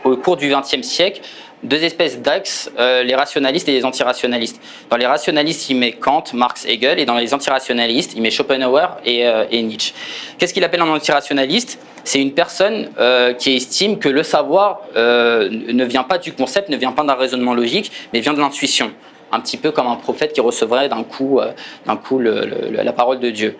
au 0.03 0.15
cours 0.17 0.37
du 0.37 0.53
XXe 0.53 0.87
siècle, 0.87 1.21
deux 1.63 1.83
espèces 1.83 2.21
d'axes, 2.21 2.71
euh, 2.79 3.03
les 3.03 3.15
rationalistes 3.15 3.67
et 3.67 3.73
les 3.73 3.85
antirationalistes. 3.85 4.61
Dans 4.89 4.97
les 4.97 5.05
rationalistes, 5.05 5.69
il 5.69 5.77
met 5.77 5.91
Kant, 5.91 6.23
Marx, 6.33 6.65
Hegel, 6.65 6.99
et 6.99 7.05
dans 7.05 7.15
les 7.15 7.33
antirationalistes, 7.33 8.13
il 8.15 8.21
met 8.21 8.31
Schopenhauer 8.31 8.97
et, 9.05 9.27
euh, 9.27 9.45
et 9.51 9.61
Nietzsche. 9.61 9.93
Qu'est-ce 10.37 10.53
qu'il 10.53 10.63
appelle 10.63 10.81
un 10.81 10.89
antirationaliste? 10.89 11.79
C'est 12.03 12.21
une 12.21 12.33
personne 12.33 12.89
euh, 12.97 13.33
qui 13.33 13.55
estime 13.55 13.99
que 13.99 14.09
le 14.09 14.23
savoir 14.23 14.81
ne 14.95 15.83
vient 15.83 16.03
pas 16.03 16.17
du 16.17 16.31
concept, 16.31 16.69
ne 16.69 16.77
vient 16.77 16.93
pas 16.93 17.03
d'un 17.03 17.13
raisonnement 17.13 17.53
logique, 17.53 17.91
mais 18.13 18.21
vient 18.21 18.33
de 18.33 18.39
l'intuition. 18.39 18.91
Un 19.31 19.39
petit 19.41 19.57
peu 19.57 19.71
comme 19.71 19.87
un 19.87 19.95
prophète 19.95 20.33
qui 20.33 20.41
recevrait 20.41 20.89
d'un 20.89 21.03
coup, 21.03 21.39
d'un 21.85 21.97
coup 21.97 22.19
la 22.19 22.93
parole 22.93 23.19
de 23.19 23.29
Dieu. 23.29 23.57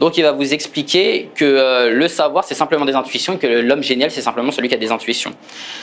Donc 0.00 0.16
il 0.16 0.22
va 0.22 0.32
vous 0.32 0.54
expliquer 0.54 1.28
que 1.34 1.44
euh, 1.44 1.90
le 1.90 2.08
savoir, 2.08 2.44
c'est 2.44 2.54
simplement 2.54 2.86
des 2.86 2.94
intuitions 2.94 3.34
et 3.34 3.38
que 3.38 3.46
l'homme 3.46 3.82
génial, 3.82 4.10
c'est 4.10 4.22
simplement 4.22 4.50
celui 4.50 4.68
qui 4.68 4.74
a 4.74 4.78
des 4.78 4.90
intuitions. 4.90 5.32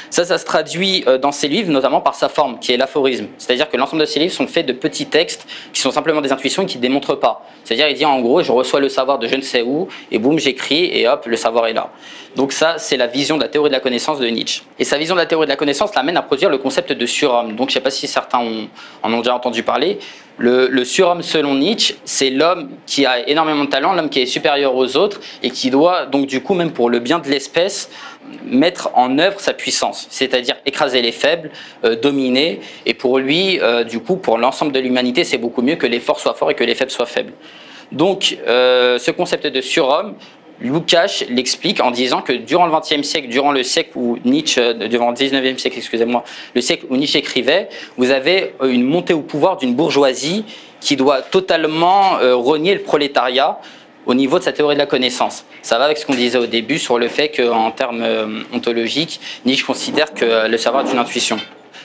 Ça, 0.10 0.26
ça 0.26 0.40
se 0.40 0.46
traduit 0.46 1.04
euh, 1.08 1.20
dans 1.20 1.32
ses 1.32 1.48
livres, 1.48 1.72
notamment 1.72 2.02
par 2.02 2.16
sa 2.16 2.28
forme, 2.28 2.58
qui 2.58 2.74
est 2.74 2.78
l'aphorisme. 2.78 3.28
C'est-à-dire 3.38 3.70
que 3.70 3.78
l'ensemble 3.78 4.02
de 4.02 4.08
ses 4.08 4.20
livres 4.20 4.34
sont 4.34 4.48
faits 4.48 4.66
de 4.66 4.74
petits 4.74 5.06
textes 5.06 5.48
qui 5.72 5.82
sont 5.82 5.92
simplement 5.92 6.22
des 6.22 6.32
intuitions 6.32 6.64
et 6.64 6.66
qui 6.66 6.78
ne 6.78 6.82
démontrent 6.82 7.16
pas. 7.16 7.46
C'est-à-dire, 7.64 7.90
il 7.90 7.96
dit 7.96 8.06
en 8.06 8.20
gros, 8.20 8.42
je 8.42 8.52
reçois 8.52 8.80
le 8.80 8.90
savoir 8.90 9.20
de 9.20 9.28
je 9.28 9.36
ne 9.36 9.42
sais 9.42 9.62
où, 9.62 9.88
et 10.12 10.18
boum, 10.18 10.40
j'écris, 10.40 10.86
et 10.86 11.08
hop, 11.08 11.28
le 11.28 11.38
savoir 11.38 11.68
est 11.68 11.74
là. 11.74 11.92
Donc 12.36 12.54
ça, 12.54 12.80
c'est 12.80 12.98
la 12.98 13.08
vision 13.08 13.38
de 13.38 13.44
la 13.44 13.50
théorie 13.50 13.70
de 13.70 13.76
la 13.76 13.80
connaissance 13.80 14.20
de 14.20 14.28
Nietzsche. 14.28 14.64
Et 14.80 14.84
sa 14.84 14.98
vision 14.98 15.14
de 15.14 15.20
la 15.20 15.28
théorie 15.28 15.46
de 15.46 15.52
la 15.52 15.56
connaissance 15.58 15.94
l'amène 15.94 16.18
à 16.18 16.24
produire 16.24 16.50
le 16.50 16.58
concept 16.58 16.92
de 16.92 17.06
surhomme. 17.06 17.56
Donc 17.56 17.70
je 17.70 17.72
ne 17.72 17.74
sais 17.74 17.82
pas 17.82 17.92
si 17.92 18.08
certains 18.08 18.40
en 19.04 19.14
ont 19.14 19.20
déjà 19.20 19.36
entendu 19.36 19.62
parler. 19.62 20.00
Le, 20.40 20.84
surhomme, 20.84 21.24
selon 21.24 21.56
Nietzsche, 21.56 21.96
c'est 22.06 22.30
l'homme 22.30 22.70
qui 22.86 23.06
a 23.08 23.28
énormément 23.28 23.66
de 23.66 23.70
talent, 23.70 23.94
l'homme 23.94 24.10
qui 24.10 24.22
est 24.22 24.28
supérieur 24.28 24.76
aux 24.76 24.96
autres 24.96 25.20
et 25.42 25.50
qui 25.50 25.72
doit, 25.72 26.06
donc 26.06 26.28
du 26.28 26.42
coup, 26.42 26.54
même 26.54 26.72
pour 26.72 26.92
le 26.92 27.00
bien 27.00 27.18
de 27.18 27.28
l'espèce, 27.28 27.90
mettre 28.46 28.92
en 28.94 29.18
œuvre 29.18 29.40
sa 29.40 29.54
puissance, 29.54 30.06
c'est-à-dire 30.12 30.56
écraser 30.66 31.02
les 31.02 31.12
faibles, 31.12 31.50
euh, 31.84 31.96
dominer. 31.96 32.60
Et 32.86 32.94
pour 32.94 33.18
lui, 33.18 33.60
euh, 33.62 33.84
du 33.84 34.00
coup, 34.00 34.18
pour 34.18 34.38
l'ensemble 34.38 34.72
de 34.74 34.80
l'humanité, 34.80 35.24
c'est 35.24 35.38
beaucoup 35.40 35.64
mieux 35.64 35.76
que 35.76 35.88
les 35.88 36.00
forts 36.00 36.20
soient 36.20 36.36
forts 36.36 36.52
et 36.52 36.56
que 36.56 36.64
les 36.64 36.76
faibles 36.76 36.92
soient 36.92 37.06
faibles. 37.08 37.34
Donc, 37.92 38.38
euh, 38.48 39.00
ce 39.00 39.12
concept 39.12 39.48
de 39.48 39.62
surhomme, 39.62 40.16
Lukács 40.60 41.26
l'explique 41.30 41.82
en 41.82 41.92
disant 41.92 42.22
que 42.22 42.34
durant 42.34 42.66
le 42.66 42.72
XXe 42.72 43.08
siècle, 43.08 43.28
durant 43.30 43.52
le 43.52 43.62
siècle 43.64 43.92
où 43.96 44.18
Nietzsche, 44.26 44.60
euh, 44.60 44.88
durant 44.88 45.10
le 45.10 45.16
XIXe 45.16 45.62
siècle, 45.62 45.78
excusez-moi, 45.78 46.24
le 46.56 46.62
siècle 46.62 46.86
où 46.90 46.98
Nietzsche 46.98 47.20
écrivait, 47.20 47.70
vous 47.98 48.10
avez 48.10 48.56
euh, 48.62 48.70
une 48.70 48.84
montée 48.84 49.14
au 49.14 49.22
pouvoir 49.22 49.58
d'une 49.58 49.76
bourgeoisie 49.76 50.46
qui 50.80 50.96
doit 50.96 51.22
totalement 51.22 52.18
euh, 52.18 52.36
renier 52.36 52.74
le 52.74 52.82
prolétariat 52.82 53.60
au 54.08 54.16
niveau 54.16 54.40
de 54.40 54.44
sa 54.44 54.52
théorie 54.52 54.76
de 54.76 54.80
la 54.80 54.88
connaissance. 54.88 55.46
Ça 55.62 55.78
va 55.78 55.86
avec 55.86 55.98
ce 55.98 56.06
qu'on 56.06 56.16
disait 56.16 56.40
au 56.40 56.48
début 56.48 56.80
sur 56.80 56.98
le 56.98 57.08
fait 57.08 57.30
qu'en 57.30 57.72
termes 57.72 58.06
ontologiques, 58.54 59.20
Nietzsche 59.46 59.66
considère 59.66 60.14
que 60.14 60.48
le 60.48 60.58
savoir 60.58 60.88
est 60.88 60.94
une 60.94 60.98
intuition. 60.98 61.38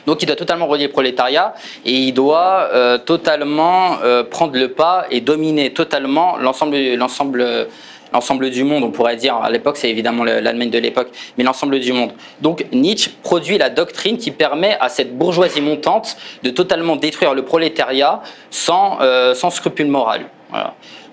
Donc 0.06 0.22
il 0.22 0.26
doit 0.26 0.36
totalement 0.36 0.68
relier 0.68 0.86
le 0.86 0.92
prolétariat 0.92 1.52
et 1.84 1.92
il 1.92 2.12
doit 2.12 3.00
totalement 3.04 3.98
prendre 4.30 4.56
le 4.56 4.68
pas 4.68 5.06
et 5.10 5.20
dominer 5.20 5.72
totalement 5.72 6.36
l'ensemble, 6.36 6.76
l'ensemble 6.94 7.66
l'ensemble 8.12 8.50
du 8.50 8.64
monde, 8.64 8.84
on 8.84 8.90
pourrait 8.90 9.16
dire, 9.16 9.36
à 9.36 9.50
l'époque 9.50 9.76
c'est 9.76 9.90
évidemment 9.90 10.24
l'Allemagne 10.24 10.70
de 10.70 10.78
l'époque, 10.78 11.08
mais 11.36 11.44
l'ensemble 11.44 11.78
du 11.80 11.92
monde. 11.92 12.12
Donc 12.40 12.64
Nietzsche 12.72 13.10
produit 13.22 13.58
la 13.58 13.70
doctrine 13.70 14.18
qui 14.18 14.30
permet 14.30 14.76
à 14.80 14.88
cette 14.88 15.16
bourgeoisie 15.16 15.60
montante 15.60 16.16
de 16.42 16.50
totalement 16.50 16.96
détruire 16.96 17.34
le 17.34 17.44
prolétariat 17.44 18.22
sans, 18.50 18.98
euh, 19.00 19.34
sans 19.34 19.50
scrupule 19.50 19.86
moral. 19.88 20.26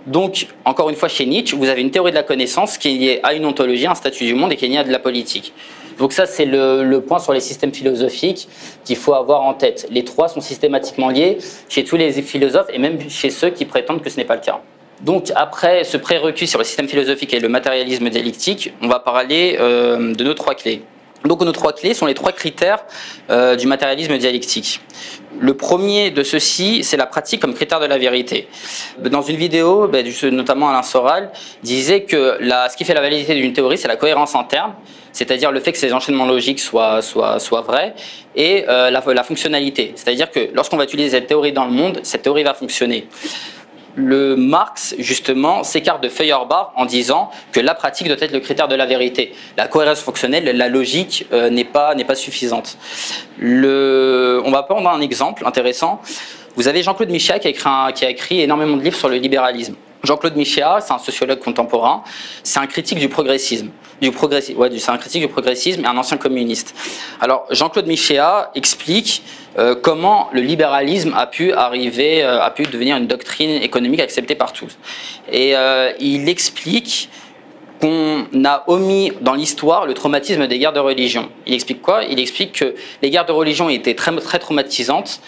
Donc, 0.08 0.48
encore 0.66 0.90
une 0.90 0.96
fois, 0.96 1.10
chez 1.10 1.26
Nietzsche, 1.26 1.56
vous 1.56 1.68
avez 1.68 1.82
une 1.82 1.92
théorie 1.92 2.12
de 2.12 2.16
la 2.16 2.24
connaissance 2.24 2.78
qui 2.78 2.90
est 2.90 2.98
liée 2.98 3.20
à 3.22 3.34
une 3.34 3.46
ontologie, 3.46 3.86
un 3.86 3.96
statut 3.96 4.26
du 4.26 4.34
monde 4.34 4.52
et 4.52 4.56
qui 4.56 4.66
est 4.66 4.70
liée 4.70 4.78
à 4.78 4.84
de 4.84 4.92
la 4.92 5.00
politique. 5.00 5.54
Donc 6.00 6.14
ça, 6.14 6.26
c'est 6.26 6.46
le, 6.46 7.00
point 7.02 7.20
sur 7.20 7.34
les 7.34 7.42
systèmes 7.42 7.74
philosophiques 7.74 8.48
qu'il 8.86 8.96
faut 8.96 9.14
avoir 9.14 9.42
en 9.42 9.54
tête. 9.54 9.88
Les 9.92 10.06
trois 10.06 10.30
sont 10.30 10.40
systématiquement 10.40 11.10
liés 11.10 11.38
chez 11.68 11.84
tous 11.84 11.98
les 11.98 12.12
philosophes 12.22 12.70
et 12.74 12.80
même 12.80 13.10
chez 13.10 13.30
ceux 13.30 13.50
qui 13.50 13.66
prétendent 13.66 14.02
que 14.02 14.10
ce 14.10 14.18
n'est 14.18 14.26
pas 14.26 14.36
le 14.36 14.42
cas. 14.42 14.62
Donc 15.02 15.32
après 15.36 15.84
ce 15.84 15.98
prérequis 15.98 16.48
sur 16.48 16.60
le 16.60 16.66
système 16.66 16.88
philosophique 16.88 17.34
et 17.34 17.40
le 17.40 17.50
matérialisme 17.50 18.10
dialectique, 18.10 18.74
on 18.82 18.88
va 18.88 19.00
parler 19.00 19.58
euh, 19.60 20.14
de 20.14 20.24
nos 20.24 20.34
trois 20.34 20.56
clés. 20.56 20.84
Donc 21.26 21.42
nos 21.42 21.52
trois 21.52 21.74
clés 21.74 21.94
sont 21.94 22.06
les 22.06 22.14
trois 22.14 22.32
critères 22.32 22.80
euh, 23.30 23.56
du 23.56 23.68
matérialisme 23.68 24.18
dialectique. 24.18 24.82
Le 25.40 25.54
premier 25.54 26.12
de 26.12 26.24
ceux-ci, 26.24 26.84
c'est 26.84 26.98
la 26.98 27.06
pratique 27.06 27.42
comme 27.42 27.54
critère 27.54 27.80
de 27.80 27.86
la 27.86 27.98
vérité. 27.98 28.48
Dans 29.00 29.22
une 29.22 29.38
vidéo, 29.38 29.88
ben, 29.88 30.06
notamment 30.32 30.70
Alain 30.70 30.84
Soral, 30.84 31.32
disait 31.64 32.04
que 32.04 32.38
ce 32.42 32.76
qui 32.76 32.84
fait 32.84 32.94
la 32.94 33.02
validité 33.02 33.36
d'une 33.36 33.54
théorie, 33.54 33.78
c'est 33.78 33.88
la 33.88 33.96
cohérence 33.96 34.36
interne, 34.36 34.74
c'est-à-dire 35.14 35.52
le 35.52 35.60
fait 35.62 35.72
que 35.72 35.78
ces 35.78 35.94
enchaînements 35.94 36.26
logiques 36.26 36.60
soient, 36.60 37.00
vrais, 37.66 37.96
et 38.36 38.66
euh, 38.68 38.90
la 38.90 39.24
fonctionnalité, 39.24 39.94
c'est-à-dire 39.96 40.30
que 40.30 40.50
lorsqu'on 40.54 40.78
va 40.78 40.84
utiliser 40.84 41.12
cette 41.12 41.28
théorie 41.28 41.54
dans 41.54 41.66
le 41.66 41.72
monde, 41.72 42.00
cette 42.04 42.22
théorie 42.22 42.44
va 42.44 42.54
fonctionner 42.54 43.08
le 44.00 44.36
Marx, 44.36 44.96
justement, 44.98 45.64
s'écarte 45.64 46.02
de 46.02 46.10
Feuerbach 46.10 46.72
en 46.76 46.86
disant 46.86 47.30
que 47.52 47.60
la 47.60 47.76
pratique 47.76 48.08
doit 48.08 48.18
être 48.20 48.32
le 48.32 48.40
critère 48.40 48.68
de 48.68 48.76
la 48.76 48.86
vérité. 48.86 49.34
La 49.58 49.68
cohérence 49.68 50.02
fonctionnelle, 50.02 50.46
la 50.46 50.70
logique 50.70 51.28
euh, 51.34 51.50
n'est 51.50 51.66
pas, 51.66 51.96
pas 51.96 52.16
suffisante. 52.16 52.78
On 53.42 54.52
va 54.52 54.64
prendre 54.64 54.90
un 54.90 55.02
exemple 55.02 55.46
intéressant. 55.46 56.02
Vous 56.56 56.68
avez 56.68 56.82
Jean-Claude 56.84 57.10
Michéa 57.10 57.40
qui 57.40 57.48
écrit 57.50 57.70
qui 57.94 58.06
a 58.06 58.10
écrit 58.10 58.42
énormément 58.42 58.78
de 58.78 58.84
livres 58.84 58.98
sur 58.98 59.10
le 59.10 59.18
libéralisme. 59.18 59.76
Jean-Claude 60.04 60.36
Michéa, 60.36 60.80
c'est 60.82 60.94
un 60.94 60.98
sociologue 60.98 61.40
contemporain, 61.40 62.04
c'est 62.44 62.60
un 62.60 62.68
critique 62.68 63.00
du 63.00 63.10
progressisme. 63.10 63.70
Du 64.02 64.12
progressisme, 64.12 64.58
ouais, 64.60 64.70
c'est 64.78 64.92
un 64.92 64.98
critique 64.98 65.22
du 65.22 65.28
progressisme 65.28 65.84
et 65.84 65.88
un 65.88 65.98
ancien 65.98 66.18
communiste. 66.18 66.74
Alors, 67.20 67.46
Jean-Claude 67.52 67.88
Michéa 67.88 68.52
explique 68.56 69.24
euh, 69.58 69.76
comment 69.76 70.30
le 70.32 70.42
libéralisme 70.42 71.14
a 71.18 71.28
pu 71.28 71.52
arriver, 71.52 72.24
euh, 72.24 72.42
a 72.42 72.50
pu 72.52 72.64
devenir 72.64 72.96
une 72.96 73.08
doctrine 73.08 73.62
économique 73.62 74.00
acceptée 74.00 74.36
par 74.36 74.54
tous. 74.54 74.78
Et 75.32 75.56
euh, 75.56 75.92
il 76.00 76.30
explique 76.30 77.10
qu'on 77.80 78.26
a 78.46 78.64
omis 78.68 79.12
dans 79.22 79.34
l'histoire 79.34 79.86
le 79.86 79.94
traumatisme 79.94 80.48
des 80.48 80.60
guerres 80.60 80.74
de 80.74 80.80
religion. 80.80 81.30
Il 81.48 81.54
explique 81.54 81.82
quoi? 81.82 82.04
Il 82.04 82.20
explique 82.20 82.54
que 82.54 82.76
les 83.02 83.10
guerres 83.10 83.26
de 83.26 83.32
religion 83.32 83.70
étaient 83.70 83.96
très, 83.96 84.16
très 84.18 84.40
traumatisantes 84.40 85.22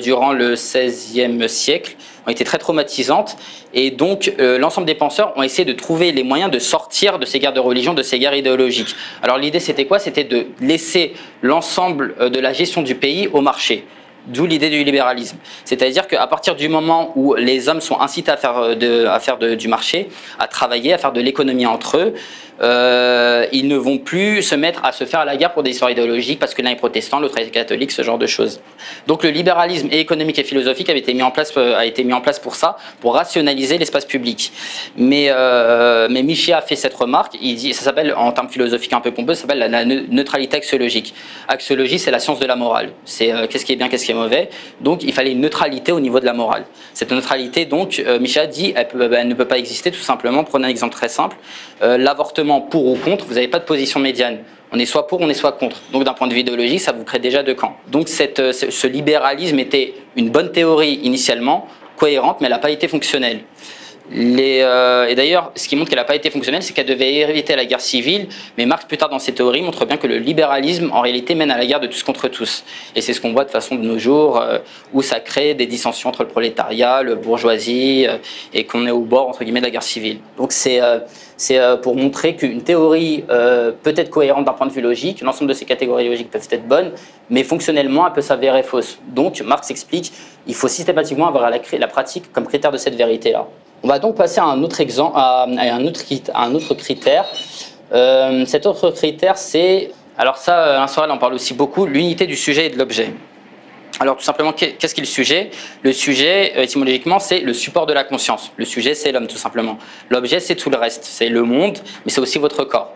durant 0.00 0.32
le 0.32 0.54
XVIe 0.54 1.48
siècle, 1.48 1.96
ont 2.26 2.30
été 2.30 2.44
très 2.44 2.58
traumatisantes, 2.58 3.36
et 3.74 3.90
donc 3.90 4.32
l'ensemble 4.38 4.86
des 4.86 4.94
penseurs 4.94 5.32
ont 5.36 5.42
essayé 5.42 5.64
de 5.64 5.72
trouver 5.72 6.12
les 6.12 6.22
moyens 6.22 6.50
de 6.50 6.58
sortir 6.58 7.18
de 7.18 7.26
ces 7.26 7.38
guerres 7.38 7.52
de 7.52 7.60
religion, 7.60 7.94
de 7.94 8.02
ces 8.02 8.18
guerres 8.18 8.36
idéologiques. 8.36 8.94
Alors 9.22 9.38
l'idée 9.38 9.60
c'était 9.60 9.86
quoi? 9.86 9.98
C'était 9.98 10.24
de 10.24 10.46
laisser 10.60 11.14
l'ensemble 11.42 12.30
de 12.30 12.40
la 12.40 12.52
gestion 12.52 12.82
du 12.82 12.94
pays 12.94 13.28
au 13.32 13.40
marché 13.40 13.84
D'où 14.28 14.46
l'idée 14.46 14.70
du 14.70 14.84
libéralisme. 14.84 15.36
C'est-à-dire 15.64 16.06
qu'à 16.06 16.26
partir 16.28 16.54
du 16.54 16.68
moment 16.68 17.12
où 17.16 17.34
les 17.34 17.68
hommes 17.68 17.80
sont 17.80 18.00
incités 18.00 18.30
à 18.30 18.36
faire, 18.36 18.76
de, 18.76 19.04
à 19.06 19.18
faire 19.18 19.36
du 19.38 19.66
marché, 19.66 20.10
à 20.38 20.46
travailler, 20.46 20.92
à 20.92 20.98
faire 20.98 21.12
de 21.12 21.20
l'économie 21.20 21.66
entre 21.66 21.96
eux, 21.98 22.14
euh, 22.60 23.46
ils 23.52 23.66
ne 23.66 23.76
vont 23.76 23.98
plus 23.98 24.42
se 24.42 24.54
mettre 24.54 24.84
à 24.84 24.92
se 24.92 25.04
faire 25.04 25.24
la 25.24 25.36
guerre 25.36 25.52
pour 25.52 25.62
des 25.62 25.70
histoires 25.70 25.90
idéologiques 25.90 26.38
parce 26.38 26.54
que 26.54 26.62
l'un 26.62 26.70
est 26.70 26.76
protestant, 26.76 27.18
l'autre 27.18 27.38
est 27.38 27.50
catholique, 27.50 27.90
ce 27.90 28.02
genre 28.02 28.18
de 28.18 28.26
choses. 28.26 28.60
Donc 29.06 29.24
le 29.24 29.30
libéralisme 29.30 29.88
économique 29.90 30.38
et 30.38 30.44
philosophique 30.44 30.90
euh, 30.90 30.92
a 31.76 31.86
été 31.86 32.04
mis 32.04 32.12
en 32.12 32.20
place 32.20 32.38
pour 32.38 32.54
ça, 32.54 32.76
pour 33.00 33.14
rationaliser 33.14 33.78
l'espace 33.78 34.04
public. 34.04 34.52
Mais, 34.96 35.26
euh, 35.30 36.08
mais 36.10 36.22
Michel 36.22 36.54
a 36.54 36.62
fait 36.62 36.76
cette 36.76 36.94
remarque, 36.94 37.36
il 37.40 37.56
dit, 37.56 37.72
ça 37.72 37.82
s'appelle, 37.82 38.14
en 38.16 38.32
termes 38.32 38.48
philosophiques 38.48 38.92
un 38.92 39.00
peu 39.00 39.12
pompeux, 39.12 39.34
ça 39.34 39.42
s'appelle 39.42 39.58
la, 39.58 39.84
neutralité 39.84 40.56
axiologique. 40.56 41.14
Axiologie, 41.48 41.98
c'est 41.98 42.10
la 42.10 42.18
science 42.18 42.38
de 42.38 42.46
la 42.46 42.56
morale. 42.56 42.90
C'est 43.04 43.32
qu'est-ce 43.48 43.64
qui 43.64 43.72
est 43.72 43.76
bien, 43.76 43.88
qu'est-ce 43.88 44.04
qui 44.04 44.12
est 44.12 44.14
mauvais. 44.14 44.50
Donc 44.80 45.02
il 45.02 45.12
fallait 45.12 45.32
une 45.32 45.40
neutralité 45.40 45.92
au 45.92 46.00
niveau 46.00 46.20
de 46.20 46.26
la 46.26 46.32
morale. 46.32 46.64
Cette 46.94 47.10
neutralité, 47.10 47.64
donc, 47.64 48.02
Michel 48.20 48.48
dit, 48.48 48.72
elle, 48.76 48.86
elle, 49.14 49.28
ne 49.28 49.34
peut 49.34 49.46
pas 49.46 49.58
exister 49.58 49.90
tout 49.90 50.00
simplement. 50.00 50.44
Prenez 50.44 50.66
un 50.66 50.70
exemple 50.70 50.94
très 50.94 51.08
simple. 51.08 51.36
L'avortement 51.80 52.41
pour 52.70 52.86
ou 52.86 52.96
contre, 52.96 53.26
vous 53.26 53.34
n'avez 53.34 53.48
pas 53.48 53.58
de 53.58 53.64
position 53.64 54.00
médiane. 54.00 54.38
On 54.72 54.78
est 54.78 54.86
soit 54.86 55.06
pour, 55.06 55.20
on 55.20 55.28
est 55.28 55.34
soit 55.34 55.52
contre. 55.52 55.82
Donc 55.92 56.04
d'un 56.04 56.14
point 56.14 56.26
de 56.26 56.32
vue 56.32 56.40
idéologique, 56.40 56.80
ça 56.80 56.92
vous 56.92 57.04
crée 57.04 57.18
déjà 57.18 57.42
deux 57.42 57.54
camps. 57.54 57.76
Donc 57.88 58.08
euh, 58.38 58.52
ce 58.52 58.86
libéralisme 58.86 59.58
était 59.58 59.94
une 60.16 60.30
bonne 60.30 60.50
théorie 60.50 61.00
initialement, 61.02 61.66
cohérente, 61.96 62.40
mais 62.40 62.46
elle 62.46 62.52
n'a 62.52 62.58
pas 62.58 62.70
été 62.70 62.88
fonctionnelle. 62.88 63.40
Euh, 64.10 65.06
et 65.06 65.14
d'ailleurs, 65.14 65.52
ce 65.54 65.68
qui 65.68 65.76
montre 65.76 65.90
qu'elle 65.90 65.98
n'a 65.98 66.04
pas 66.04 66.16
été 66.16 66.30
fonctionnelle, 66.30 66.62
c'est 66.62 66.72
qu'elle 66.72 66.86
devait 66.86 67.14
éviter 67.14 67.56
la 67.56 67.64
guerre 67.64 67.80
civile. 67.80 68.28
Mais 68.58 68.66
Marx, 68.66 68.84
plus 68.84 68.98
tard 68.98 69.08
dans 69.08 69.18
ses 69.18 69.32
théories, 69.32 69.62
montre 69.62 69.84
bien 69.86 69.96
que 69.96 70.06
le 70.06 70.18
libéralisme, 70.18 70.90
en 70.92 71.00
réalité, 71.00 71.34
mène 71.34 71.50
à 71.50 71.56
la 71.56 71.66
guerre 71.66 71.80
de 71.80 71.86
tous 71.86 72.02
contre 72.02 72.28
tous. 72.28 72.64
Et 72.94 73.00
c'est 73.00 73.12
ce 73.12 73.20
qu'on 73.20 73.32
voit 73.32 73.44
de 73.44 73.50
façon 73.50 73.76
de 73.76 73.82
nos 73.82 73.98
jours, 73.98 74.40
euh, 74.40 74.58
où 74.92 75.02
ça 75.02 75.20
crée 75.20 75.54
des 75.54 75.66
dissensions 75.66 76.08
entre 76.08 76.22
le 76.22 76.28
prolétariat, 76.28 77.02
le 77.02 77.14
bourgeoisie, 77.14 78.06
et 78.52 78.64
qu'on 78.64 78.86
est 78.86 78.90
au 78.90 79.00
bord, 79.00 79.28
entre 79.28 79.44
guillemets, 79.44 79.60
de 79.60 79.66
la 79.66 79.70
guerre 79.70 79.82
civile. 79.82 80.18
Donc 80.36 80.52
c'est 80.52 80.80
euh, 81.50 81.76
pour 81.76 81.96
montrer 81.96 82.36
qu'une 82.36 82.62
théorie 82.62 83.24
euh, 83.30 83.72
peut 83.82 83.94
être 83.96 84.10
cohérente 84.10 84.44
d'un 84.44 84.52
point 84.52 84.66
de 84.66 84.72
vue 84.72 84.80
logique, 84.80 85.20
l'ensemble 85.22 85.48
de 85.48 85.54
ces 85.54 85.64
catégories 85.64 86.08
logiques 86.08 86.30
peuvent 86.30 86.46
être 86.50 86.66
bonnes, 86.66 86.92
mais 87.30 87.42
fonctionnellement, 87.42 88.06
elle 88.06 88.12
peut 88.12 88.20
s'avérer 88.20 88.62
fausse. 88.62 88.98
Donc, 89.08 89.40
Marx 89.42 89.70
explique, 89.70 90.12
il 90.46 90.54
faut 90.54 90.68
systématiquement 90.68 91.26
avoir 91.26 91.50
la 91.50 91.88
pratique 91.88 92.32
comme 92.32 92.46
critère 92.46 92.70
de 92.70 92.76
cette 92.76 92.94
vérité-là. 92.94 93.46
On 93.84 93.88
va 93.88 93.98
donc 93.98 94.14
passer 94.16 94.40
à 94.40 94.44
un 94.44 94.62
autre, 94.62 94.80
exemple, 94.80 95.14
à 95.16 95.42
un 95.44 95.84
autre, 95.84 96.02
un 96.34 96.74
critère. 96.76 97.26
Euh, 97.92 98.46
cet 98.46 98.64
autre 98.66 98.90
critère, 98.90 99.36
c'est, 99.36 99.90
alors 100.16 100.36
ça, 100.36 100.76
Alain 100.76 100.86
Sorel 100.86 101.10
en 101.10 101.18
parle 101.18 101.34
aussi 101.34 101.52
beaucoup, 101.52 101.84
l'unité 101.84 102.26
du 102.26 102.36
sujet 102.36 102.66
et 102.66 102.70
de 102.70 102.78
l'objet. 102.78 103.12
Alors 103.98 104.16
tout 104.16 104.22
simplement, 104.22 104.52
qu'est-ce 104.52 104.94
qu'est 104.94 105.02
le 105.02 105.06
sujet? 105.06 105.50
Le 105.82 105.92
sujet, 105.92 106.52
euh, 106.56 106.62
étymologiquement, 106.62 107.18
c'est 107.18 107.40
le 107.40 107.52
support 107.52 107.86
de 107.86 107.92
la 107.92 108.04
conscience. 108.04 108.52
Le 108.56 108.64
sujet, 108.64 108.94
c'est 108.94 109.10
l'homme, 109.10 109.26
tout 109.26 109.36
simplement. 109.36 109.78
L'objet, 110.10 110.38
c'est 110.38 110.54
tout 110.54 110.70
le 110.70 110.76
reste. 110.76 111.04
C'est 111.04 111.28
le 111.28 111.42
monde, 111.42 111.78
mais 112.04 112.12
c'est 112.12 112.20
aussi 112.20 112.38
votre 112.38 112.64
corps. 112.64 112.94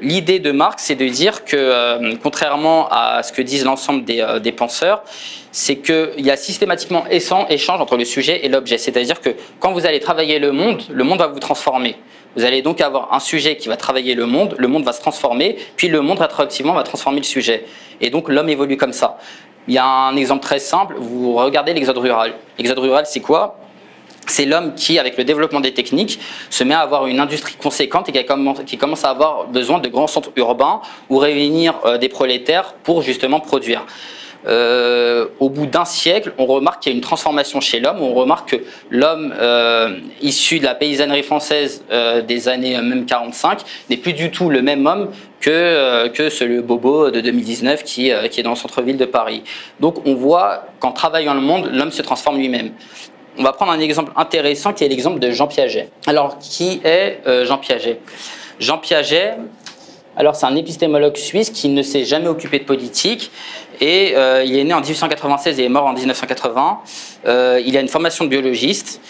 L'idée 0.00 0.38
de 0.38 0.52
Marx, 0.52 0.84
c'est 0.84 0.94
de 0.94 1.08
dire 1.08 1.44
que, 1.44 1.56
euh, 1.56 2.14
contrairement 2.22 2.88
à 2.90 3.22
ce 3.24 3.32
que 3.32 3.42
disent 3.42 3.64
l'ensemble 3.64 4.04
des, 4.04 4.20
euh, 4.20 4.38
des, 4.38 4.52
penseurs, 4.52 5.02
c'est 5.50 5.76
qu'il 5.76 6.20
y 6.24 6.30
a 6.30 6.36
systématiquement 6.36 7.04
échange 7.10 7.80
entre 7.80 7.96
le 7.96 8.04
sujet 8.04 8.44
et 8.44 8.48
l'objet. 8.48 8.78
C'est-à-dire 8.78 9.20
que 9.20 9.30
quand 9.58 9.72
vous 9.72 9.86
allez 9.86 9.98
travailler 9.98 10.38
le 10.38 10.52
monde, 10.52 10.82
le 10.90 11.02
monde 11.02 11.18
va 11.18 11.26
vous 11.26 11.40
transformer. 11.40 11.96
Vous 12.36 12.44
allez 12.44 12.62
donc 12.62 12.80
avoir 12.80 13.12
un 13.12 13.18
sujet 13.18 13.56
qui 13.56 13.68
va 13.68 13.76
travailler 13.76 14.14
le 14.14 14.26
monde, 14.26 14.54
le 14.58 14.68
monde 14.68 14.84
va 14.84 14.92
se 14.92 15.00
transformer, 15.00 15.56
puis 15.76 15.88
le 15.88 16.00
monde 16.00 16.20
rétroactivement 16.20 16.74
va 16.74 16.84
transformer 16.84 17.18
le 17.18 17.24
sujet. 17.24 17.64
Et 18.00 18.10
donc 18.10 18.28
l'homme 18.28 18.48
évolue 18.48 18.76
comme 18.76 18.92
ça. 18.92 19.18
Il 19.66 19.74
y 19.74 19.78
a 19.78 19.84
un 19.84 20.16
exemple 20.16 20.42
très 20.44 20.60
simple, 20.60 20.94
vous 20.98 21.34
regardez 21.34 21.74
l'exode 21.74 21.98
rural. 21.98 22.34
L'exode 22.56 22.78
rural, 22.78 23.04
c'est 23.06 23.20
quoi? 23.20 23.58
C'est 24.28 24.44
l'homme 24.44 24.74
qui, 24.74 24.98
avec 24.98 25.16
le 25.16 25.24
développement 25.24 25.60
des 25.60 25.72
techniques, 25.72 26.20
se 26.50 26.64
met 26.64 26.74
à 26.74 26.80
avoir 26.80 27.06
une 27.06 27.20
industrie 27.20 27.54
conséquente 27.54 28.08
et 28.08 28.26
qui, 28.66 28.78
commence 28.78 29.04
à 29.04 29.10
avoir 29.10 29.46
besoin 29.46 29.78
de 29.78 29.88
grands 29.88 30.06
centres 30.06 30.30
urbains 30.36 30.80
où 31.08 31.18
réunir 31.18 31.74
euh, 31.84 31.98
des 31.98 32.08
prolétaires 32.08 32.74
pour 32.84 33.02
justement 33.02 33.40
produire. 33.40 33.86
Euh, 34.46 35.26
au 35.40 35.50
bout 35.50 35.66
d'un 35.66 35.84
siècle, 35.84 36.32
on 36.38 36.46
remarque 36.46 36.82
qu'il 36.82 36.92
y 36.92 36.94
a 36.94 36.96
une 36.96 37.02
transformation 37.02 37.60
chez 37.60 37.80
l'homme. 37.80 38.00
On 38.00 38.14
remarque 38.14 38.50
que 38.50 38.56
l'homme 38.88 39.34
euh, 39.36 39.98
issu 40.22 40.60
de 40.60 40.64
la 40.64 40.76
paysannerie 40.76 41.24
française 41.24 41.82
des 42.26 42.48
années 42.48 42.80
même 42.80 43.04
45 43.04 43.62
n'est 43.90 43.96
plus 43.96 44.12
du 44.12 44.30
tout 44.30 44.48
le 44.48 44.62
même 44.62 44.86
homme 44.86 45.10
que, 45.40 46.06
que 46.08 46.30
ce 46.30 46.44
le 46.44 46.62
bobo 46.62 47.10
de 47.10 47.20
2019 47.20 47.82
qui, 47.82 48.12
qui 48.30 48.40
est 48.40 48.42
dans 48.42 48.50
le 48.50 48.56
centre-ville 48.56 48.96
de 48.96 49.04
Paris. 49.06 49.42
Donc 49.80 50.06
on 50.06 50.14
voit 50.14 50.66
qu'en 50.78 50.92
travaillant 50.92 51.34
le 51.34 51.40
monde, 51.40 51.68
l'homme 51.72 51.92
se 51.92 52.02
transforme 52.02 52.38
lui-même. 52.38 52.70
On 53.38 53.42
va 53.44 53.52
prendre 53.52 53.72
un 53.72 53.80
exemple 53.80 54.12
intéressant 54.16 54.72
qui 54.72 54.84
est 54.84 54.88
l'exemple 54.88 55.20
de 55.20 55.30
Jean 55.30 55.46
Piaget. 55.46 55.90
Alors, 56.06 56.38
qui 56.38 56.80
est 56.84 57.20
Jean 57.44 57.58
Piaget? 57.58 58.00
Jean 58.58 58.78
Piaget, 58.78 59.36
alors 60.18 60.34
c'est 60.34 60.46
un 60.46 60.56
épistémologue 60.56 61.16
suisse 61.16 61.50
qui 61.50 61.68
ne 61.68 61.80
s'est 61.80 62.04
jamais 62.04 62.26
occupé 62.26 62.58
de 62.58 62.64
politique 62.64 63.30
et 63.80 64.14
euh, 64.16 64.42
il 64.44 64.56
est 64.56 64.64
né 64.64 64.74
en 64.74 64.80
1896 64.80 65.60
et 65.60 65.64
est 65.64 65.68
mort 65.68 65.86
en 65.86 65.92
1980. 65.92 66.80
Euh, 67.28 67.60
il 67.64 67.76
a 67.76 67.80
une 67.80 67.88
formation 67.88 68.24
de 68.24 68.30
biologiste. 68.30 69.00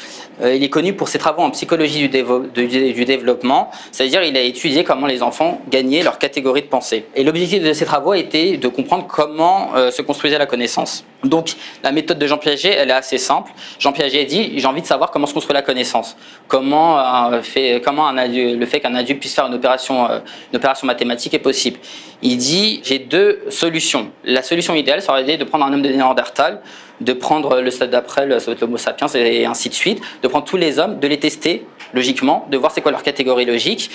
Euh, 0.42 0.54
il 0.54 0.62
est 0.62 0.68
connu 0.68 0.92
pour 0.92 1.08
ses 1.08 1.18
travaux 1.18 1.42
en 1.42 1.50
psychologie 1.50 2.08
du, 2.08 3.04
développement, 3.04 3.70
c'est-à-dire 3.90 4.22
il 4.22 4.36
a 4.36 4.42
étudié 4.42 4.84
comment 4.84 5.06
les 5.06 5.22
enfants 5.22 5.60
gagnaient 5.68 6.02
leur 6.02 6.18
catégorie 6.18 6.62
de 6.62 6.66
pensée. 6.66 7.06
Et 7.16 7.24
l'objectif 7.24 7.62
de 7.62 7.72
ses 7.72 7.84
travaux 7.84 8.14
était 8.14 8.56
de 8.56 8.68
comprendre 8.68 9.06
comment 9.08 9.72
se 9.90 10.00
construisait 10.02 10.38
la 10.38 10.46
connaissance. 10.46 11.04
Donc 11.24 11.54
la 11.82 11.90
méthode 11.90 12.20
de 12.20 12.26
Jean 12.28 12.38
Piaget, 12.38 12.70
elle 12.70 12.90
est 12.90 12.92
assez 12.92 13.18
simple. 13.18 13.50
Jean 13.80 13.90
Piaget 13.90 14.24
dit 14.26 14.52
j'ai 14.56 14.66
envie 14.66 14.82
de 14.82 14.86
savoir 14.86 15.10
comment 15.10 15.26
se 15.26 15.34
construit 15.34 15.54
la 15.54 15.62
connaissance, 15.62 16.16
comment, 16.46 17.32
fait, 17.42 17.82
comment 17.84 18.12
le 18.12 18.66
fait 18.66 18.78
qu'un 18.78 18.94
adulte 18.94 19.18
puisse 19.18 19.34
faire 19.34 19.46
une 19.46 19.54
opération, 19.54 20.06
une 20.52 20.56
opération 20.56 20.86
mathématique 20.86 21.34
est 21.34 21.40
possible. 21.40 21.80
Il 22.22 22.36
dit 22.36 22.80
j'ai 22.84 23.00
deux 23.00 23.42
solutions. 23.48 24.12
La 24.22 24.42
solution 24.42 24.76
idéale 24.76 25.02
serait 25.02 25.36
de 25.36 25.44
prendre 25.44 25.64
un 25.64 25.72
homme 25.72 25.82
de 25.82 25.88
Néandertal, 25.88 26.60
de 27.00 27.12
prendre 27.12 27.60
le 27.60 27.70
stade 27.70 27.90
d'après, 27.90 28.28
être 28.28 28.60
l'homo 28.60 28.76
sapiens 28.76 29.06
et 29.08 29.46
ainsi 29.46 29.68
de 29.68 29.74
suite, 29.74 30.00
de 30.22 30.28
prendre 30.28 30.44
tous 30.44 30.56
les 30.56 30.78
hommes, 30.78 30.98
de 30.98 31.08
les 31.08 31.18
tester 31.18 31.64
logiquement, 31.94 32.46
de 32.50 32.56
voir 32.56 32.72
c'est 32.72 32.80
quoi 32.80 32.92
leur 32.92 33.02
catégorie 33.02 33.44
logique 33.44 33.90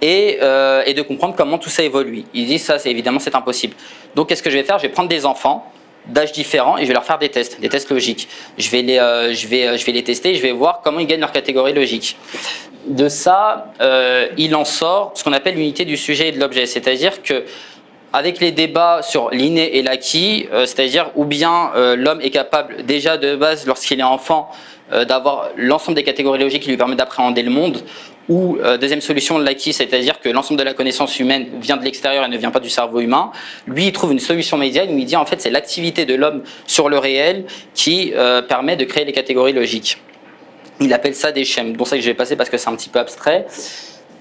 et, 0.00 0.38
euh, 0.42 0.82
et, 0.86 0.94
de 0.94 1.02
comprendre 1.02 1.34
comment 1.36 1.58
tout 1.58 1.70
ça 1.70 1.82
évolue. 1.82 2.24
Il 2.32 2.46
dit 2.46 2.58
ça, 2.58 2.78
c'est 2.78 2.90
évidemment 2.90 3.18
c'est 3.18 3.34
impossible. 3.34 3.74
Donc 4.14 4.28
qu'est-ce 4.28 4.42
que 4.42 4.50
je 4.50 4.56
vais 4.56 4.64
faire? 4.64 4.78
Je 4.78 4.84
vais 4.84 4.92
prendre 4.92 5.08
des 5.08 5.26
enfants 5.26 5.70
d'âges 6.06 6.32
différents 6.32 6.76
et 6.76 6.82
je 6.82 6.88
vais 6.88 6.94
leur 6.94 7.04
faire 7.04 7.18
des 7.18 7.30
tests, 7.30 7.60
des 7.60 7.68
tests 7.68 7.90
logiques. 7.90 8.28
Je 8.58 8.70
vais 8.70 8.82
les, 8.82 8.98
euh, 8.98 9.32
je 9.32 9.46
vais, 9.46 9.76
je 9.78 9.84
vais 9.84 9.92
les 9.92 10.04
tester 10.04 10.30
et 10.30 10.34
je 10.34 10.42
vais 10.42 10.52
voir 10.52 10.80
comment 10.82 11.00
ils 11.00 11.06
gagnent 11.06 11.20
leur 11.20 11.32
catégorie 11.32 11.72
logique. 11.72 12.16
De 12.86 13.08
ça, 13.08 13.72
euh, 13.80 14.28
il 14.36 14.54
en 14.54 14.66
sort 14.66 15.12
ce 15.14 15.24
qu'on 15.24 15.32
appelle 15.32 15.54
l'unité 15.54 15.86
du 15.86 15.96
sujet 15.96 16.28
et 16.28 16.32
de 16.32 16.40
l'objet, 16.40 16.66
c'est-à-dire 16.66 17.22
que 17.22 17.44
avec 18.14 18.38
les 18.38 18.52
débats 18.52 19.00
sur 19.02 19.30
l'inné 19.30 19.76
et 19.76 19.82
l'acquis, 19.82 20.46
euh, 20.52 20.66
c'est-à-dire 20.66 21.10
ou 21.16 21.24
bien 21.24 21.72
euh, 21.74 21.96
l'homme 21.96 22.20
est 22.20 22.30
capable 22.30 22.84
déjà 22.84 23.16
de 23.16 23.34
base, 23.34 23.66
lorsqu'il 23.66 23.98
est 23.98 24.04
enfant, 24.04 24.50
euh, 24.92 25.04
d'avoir 25.04 25.48
l'ensemble 25.56 25.96
des 25.96 26.04
catégories 26.04 26.38
logiques 26.38 26.62
qui 26.62 26.70
lui 26.70 26.76
permettent 26.76 27.00
d'appréhender 27.00 27.42
le 27.42 27.50
monde, 27.50 27.82
ou 28.30 28.56
deuxième 28.80 29.02
solution, 29.02 29.36
l'acquis, 29.36 29.74
c'est-à-dire 29.74 30.18
que 30.18 30.30
l'ensemble 30.30 30.58
de 30.58 30.64
la 30.64 30.72
connaissance 30.72 31.20
humaine 31.20 31.46
vient 31.60 31.76
de 31.76 31.84
l'extérieur 31.84 32.24
et 32.24 32.28
ne 32.28 32.38
vient 32.38 32.50
pas 32.50 32.60
du 32.60 32.70
cerveau 32.70 33.00
humain. 33.00 33.30
Lui, 33.66 33.88
il 33.88 33.92
trouve 33.92 34.12
une 34.12 34.18
solution 34.18 34.56
médiane 34.56 34.88
où 34.94 34.96
il 34.96 35.04
dit 35.04 35.16
en 35.16 35.26
fait 35.26 35.42
c'est 35.42 35.50
l'activité 35.50 36.06
de 36.06 36.14
l'homme 36.14 36.42
sur 36.66 36.88
le 36.88 36.96
réel 36.96 37.44
qui 37.74 38.14
permet 38.48 38.76
de 38.76 38.84
créer 38.86 39.04
les 39.04 39.12
catégories 39.12 39.52
logiques. 39.52 39.98
Il 40.80 40.90
appelle 40.94 41.14
ça 41.14 41.32
des 41.32 41.44
schèmes, 41.44 41.76
dont 41.76 41.84
ça 41.84 41.96
que 41.96 42.02
je 42.02 42.08
vais 42.08 42.14
passer 42.14 42.34
parce 42.34 42.48
que 42.48 42.56
c'est 42.56 42.70
un 42.70 42.76
petit 42.76 42.88
peu 42.88 42.98
abstrait. 42.98 43.44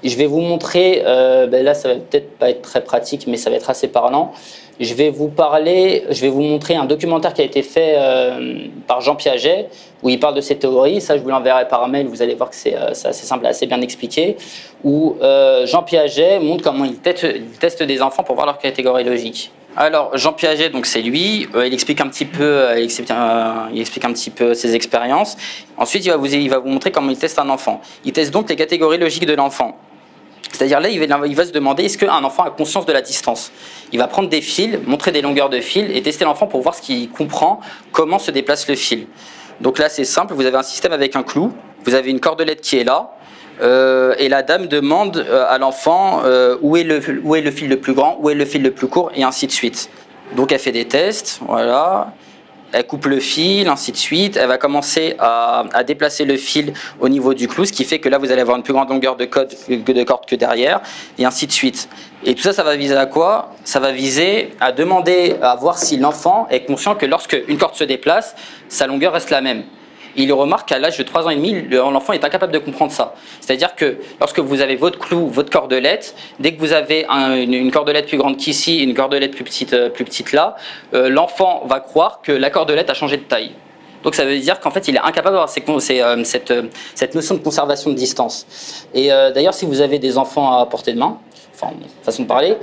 Je 0.03 0.17
vais 0.17 0.25
vous 0.25 0.41
montrer, 0.41 1.01
euh, 1.05 1.47
ben 1.47 1.63
là 1.63 1.73
ça 1.73 1.87
va 1.87 1.95
peut-être 1.95 2.37
pas 2.37 2.49
être 2.49 2.61
très 2.61 2.83
pratique, 2.83 3.25
mais 3.25 3.37
ça 3.37 3.49
va 3.49 3.55
être 3.55 3.69
assez 3.69 3.87
parlant. 3.87 4.33
Je 4.79 4.93
vais 4.95 5.09
vous 5.09 5.29
parler, 5.29 6.03
je 6.09 6.19
vais 6.19 6.29
vous 6.29 6.41
montrer 6.41 6.75
un 6.75 6.83
documentaire 6.85 7.33
qui 7.33 7.41
a 7.41 7.45
été 7.45 7.61
fait 7.61 7.93
euh, 7.95 8.65
par 8.85 8.99
Jean 8.99 9.15
Piaget, 9.15 9.69
où 10.01 10.09
il 10.09 10.19
parle 10.19 10.35
de 10.35 10.41
ces 10.41 10.57
théories. 10.57 10.99
Ça, 10.99 11.15
je 11.15 11.21
vous 11.21 11.29
l'enverrai 11.29 11.69
par 11.69 11.87
mail, 11.87 12.07
vous 12.07 12.21
allez 12.21 12.35
voir 12.35 12.49
que 12.49 12.55
c'est 12.55 12.75
euh, 12.75 12.89
assez 12.89 13.25
simple 13.25 13.45
assez 13.45 13.65
bien 13.65 13.79
expliqué. 13.79 14.35
Où 14.83 15.15
Jean 15.65 15.83
Piaget 15.83 16.39
montre 16.39 16.63
comment 16.63 16.83
il 16.83 16.97
teste, 16.97 17.83
des 17.83 18.01
enfants 18.01 18.23
pour 18.23 18.35
voir 18.35 18.45
leur 18.45 18.57
catégorie 18.57 19.05
logique. 19.05 19.51
Alors, 19.77 20.17
Jean 20.17 20.33
Piaget, 20.33 20.69
donc 20.69 20.85
c'est 20.85 21.01
lui, 21.01 21.47
il 21.55 21.73
explique 21.73 22.01
un 22.01 22.09
petit 22.09 22.25
peu, 22.25 22.67
il 22.75 22.83
explique, 22.83 23.11
un 23.11 24.11
petit 24.11 24.29
peu 24.29 24.53
ses 24.53 24.75
expériences. 24.75 25.37
Ensuite, 25.77 26.05
il 26.05 26.49
va 26.49 26.57
vous 26.57 26.67
montrer 26.67 26.91
comment 26.91 27.11
il 27.11 27.17
teste 27.17 27.39
un 27.39 27.47
enfant. 27.49 27.79
Il 28.03 28.11
teste 28.11 28.31
donc 28.31 28.49
les 28.49 28.57
catégories 28.57 28.97
logiques 28.97 29.25
de 29.25 29.35
l'enfant. 29.35 29.77
C'est-à-dire 30.53 30.79
là, 30.79 30.89
il 30.89 31.35
va, 31.35 31.45
se 31.45 31.51
demander 31.51 31.83
est-ce 31.85 31.97
qu'un 31.97 32.23
enfant 32.23 32.43
a 32.43 32.51
conscience 32.51 32.85
de 32.85 32.93
la 32.93 33.01
distance? 33.01 33.51
Il 33.91 33.97
va 33.99 34.07
prendre 34.07 34.29
des 34.29 34.41
fils, 34.41 34.77
montrer 34.85 35.11
des 35.11 35.21
longueurs 35.21 35.49
de 35.49 35.59
fil 35.59 35.95
et 35.95 36.01
tester 36.01 36.25
l'enfant 36.25 36.45
pour 36.45 36.61
voir 36.61 36.75
ce 36.75 36.81
qu'il 36.81 37.09
comprend, 37.09 37.59
comment 37.91 38.19
se 38.19 38.29
déplace 38.29 38.67
le 38.69 38.75
fil. 38.75 39.07
Donc 39.61 39.79
là, 39.79 39.89
c'est 39.89 40.05
simple, 40.05 40.33
vous 40.35 40.45
avez 40.45 40.57
un 40.57 40.63
système 40.63 40.93
avec 40.93 41.15
un 41.15 41.23
clou, 41.23 41.51
vous 41.85 41.95
avez 41.95 42.11
une 42.11 42.19
cordelette 42.19 42.61
qui 42.61 42.77
est 42.77 42.83
là, 42.83 43.15
euh, 43.61 44.13
et 44.19 44.29
la 44.29 44.43
dame 44.43 44.67
demande 44.67 45.17
euh, 45.17 45.45
à 45.47 45.57
l'enfant 45.57 46.21
euh, 46.23 46.57
où, 46.61 46.77
est 46.77 46.83
le, 46.83 47.01
où 47.23 47.35
est 47.35 47.41
le 47.41 47.51
fil 47.51 47.69
le 47.69 47.77
plus 47.77 47.93
grand, 47.93 48.17
où 48.21 48.29
est 48.29 48.35
le 48.35 48.45
fil 48.45 48.61
le 48.61 48.71
plus 48.71 48.87
court, 48.87 49.11
et 49.15 49.23
ainsi 49.23 49.47
de 49.47 49.51
suite. 49.51 49.89
Donc 50.35 50.51
elle 50.51 50.59
fait 50.59 50.71
des 50.71 50.85
tests, 50.85 51.39
voilà. 51.47 52.13
Elle 52.73 52.87
coupe 52.87 53.05
le 53.05 53.19
fil, 53.19 53.67
ainsi 53.67 53.91
de 53.91 53.97
suite. 53.97 54.35
Elle 54.35 54.47
va 54.47 54.57
commencer 54.57 55.15
à, 55.19 55.83
déplacer 55.85 56.25
le 56.25 56.37
fil 56.37 56.73
au 56.99 57.07
niveau 57.07 57.33
du 57.33 57.47
clou, 57.47 57.65
ce 57.65 57.71
qui 57.71 57.85
fait 57.85 57.99
que 57.99 58.09
là, 58.09 58.17
vous 58.17 58.31
allez 58.31 58.41
avoir 58.41 58.57
une 58.57 58.63
plus 58.63 58.73
grande 58.73 58.89
longueur 58.89 59.15
de, 59.15 59.25
de 59.25 60.03
corde 60.03 60.25
que 60.25 60.35
derrière, 60.35 60.81
et 61.17 61.25
ainsi 61.25 61.47
de 61.47 61.51
suite. 61.51 61.87
Et 62.25 62.35
tout 62.35 62.41
ça, 62.41 62.53
ça 62.53 62.63
va 62.63 62.75
viser 62.75 62.95
à 62.95 63.05
quoi? 63.05 63.51
Ça 63.63 63.79
va 63.79 63.91
viser 63.91 64.51
à 64.59 64.71
demander, 64.71 65.35
à 65.41 65.55
voir 65.55 65.77
si 65.77 65.97
l'enfant 65.97 66.47
est 66.49 66.65
conscient 66.65 66.95
que 66.95 67.05
lorsque 67.05 67.37
une 67.47 67.57
corde 67.57 67.75
se 67.75 67.83
déplace, 67.83 68.35
sa 68.69 68.87
longueur 68.87 69.13
reste 69.13 69.29
la 69.29 69.41
même 69.41 69.63
il 70.15 70.31
remarque 70.33 70.69
qu'à 70.69 70.79
l'âge 70.79 70.97
de 70.97 71.03
3 71.03 71.25
ans 71.25 71.29
et 71.29 71.35
demi, 71.35 71.67
l'enfant 71.69 72.13
est 72.13 72.23
incapable 72.23 72.53
de 72.53 72.59
comprendre 72.59 72.91
ça. 72.91 73.15
C'est-à-dire 73.41 73.75
que 73.75 73.97
lorsque 74.19 74.39
vous 74.39 74.61
avez 74.61 74.75
votre 74.75 74.99
clou, 74.99 75.27
votre 75.27 75.49
cordelette, 75.49 76.15
dès 76.39 76.53
que 76.53 76.59
vous 76.59 76.73
avez 76.73 77.05
une, 77.09 77.71
cordelette 77.71 78.07
plus 78.07 78.17
grande 78.17 78.37
qu'ici, 78.37 78.83
une 78.83 78.93
cordelette 78.93 79.31
plus 79.31 79.43
petite, 79.43 79.73
euh, 79.73 79.89
plus 79.89 80.05
petite 80.05 80.31
là, 80.31 80.55
euh, 80.93 81.09
l'enfant 81.09 81.63
va 81.65 81.79
croire 81.79 82.21
que 82.21 82.31
la 82.31 82.49
cordelette 82.49 82.89
a 82.89 82.93
changé 82.93 83.17
de 83.17 83.23
taille. 83.23 83.51
Donc 84.03 84.15
ça 84.15 84.25
veut 84.25 84.37
dire 84.37 84.59
qu'en 84.59 84.71
fait, 84.71 84.87
il 84.87 84.95
est 84.95 84.99
incapable 84.99 85.35
d'avoir 85.35 85.49
euh, 85.49 86.23
cette, 86.23 86.53
cette, 86.93 87.15
notion 87.15 87.35
de 87.35 87.39
conservation 87.39 87.89
de 87.89 87.95
distance. 87.95 88.45
Et 88.93 89.07
d'ailleurs, 89.07 89.53
si 89.53 89.65
vous 89.65 89.81
avez 89.81 89.97
des 89.97 90.17
enfants 90.17 90.59
à 90.59 90.65
portée 90.65 90.93
de 90.93 90.99
main, 90.99 91.17
enfin, 91.55 91.73
façon 92.03 92.23
de 92.23 92.27
parler, 92.27 92.57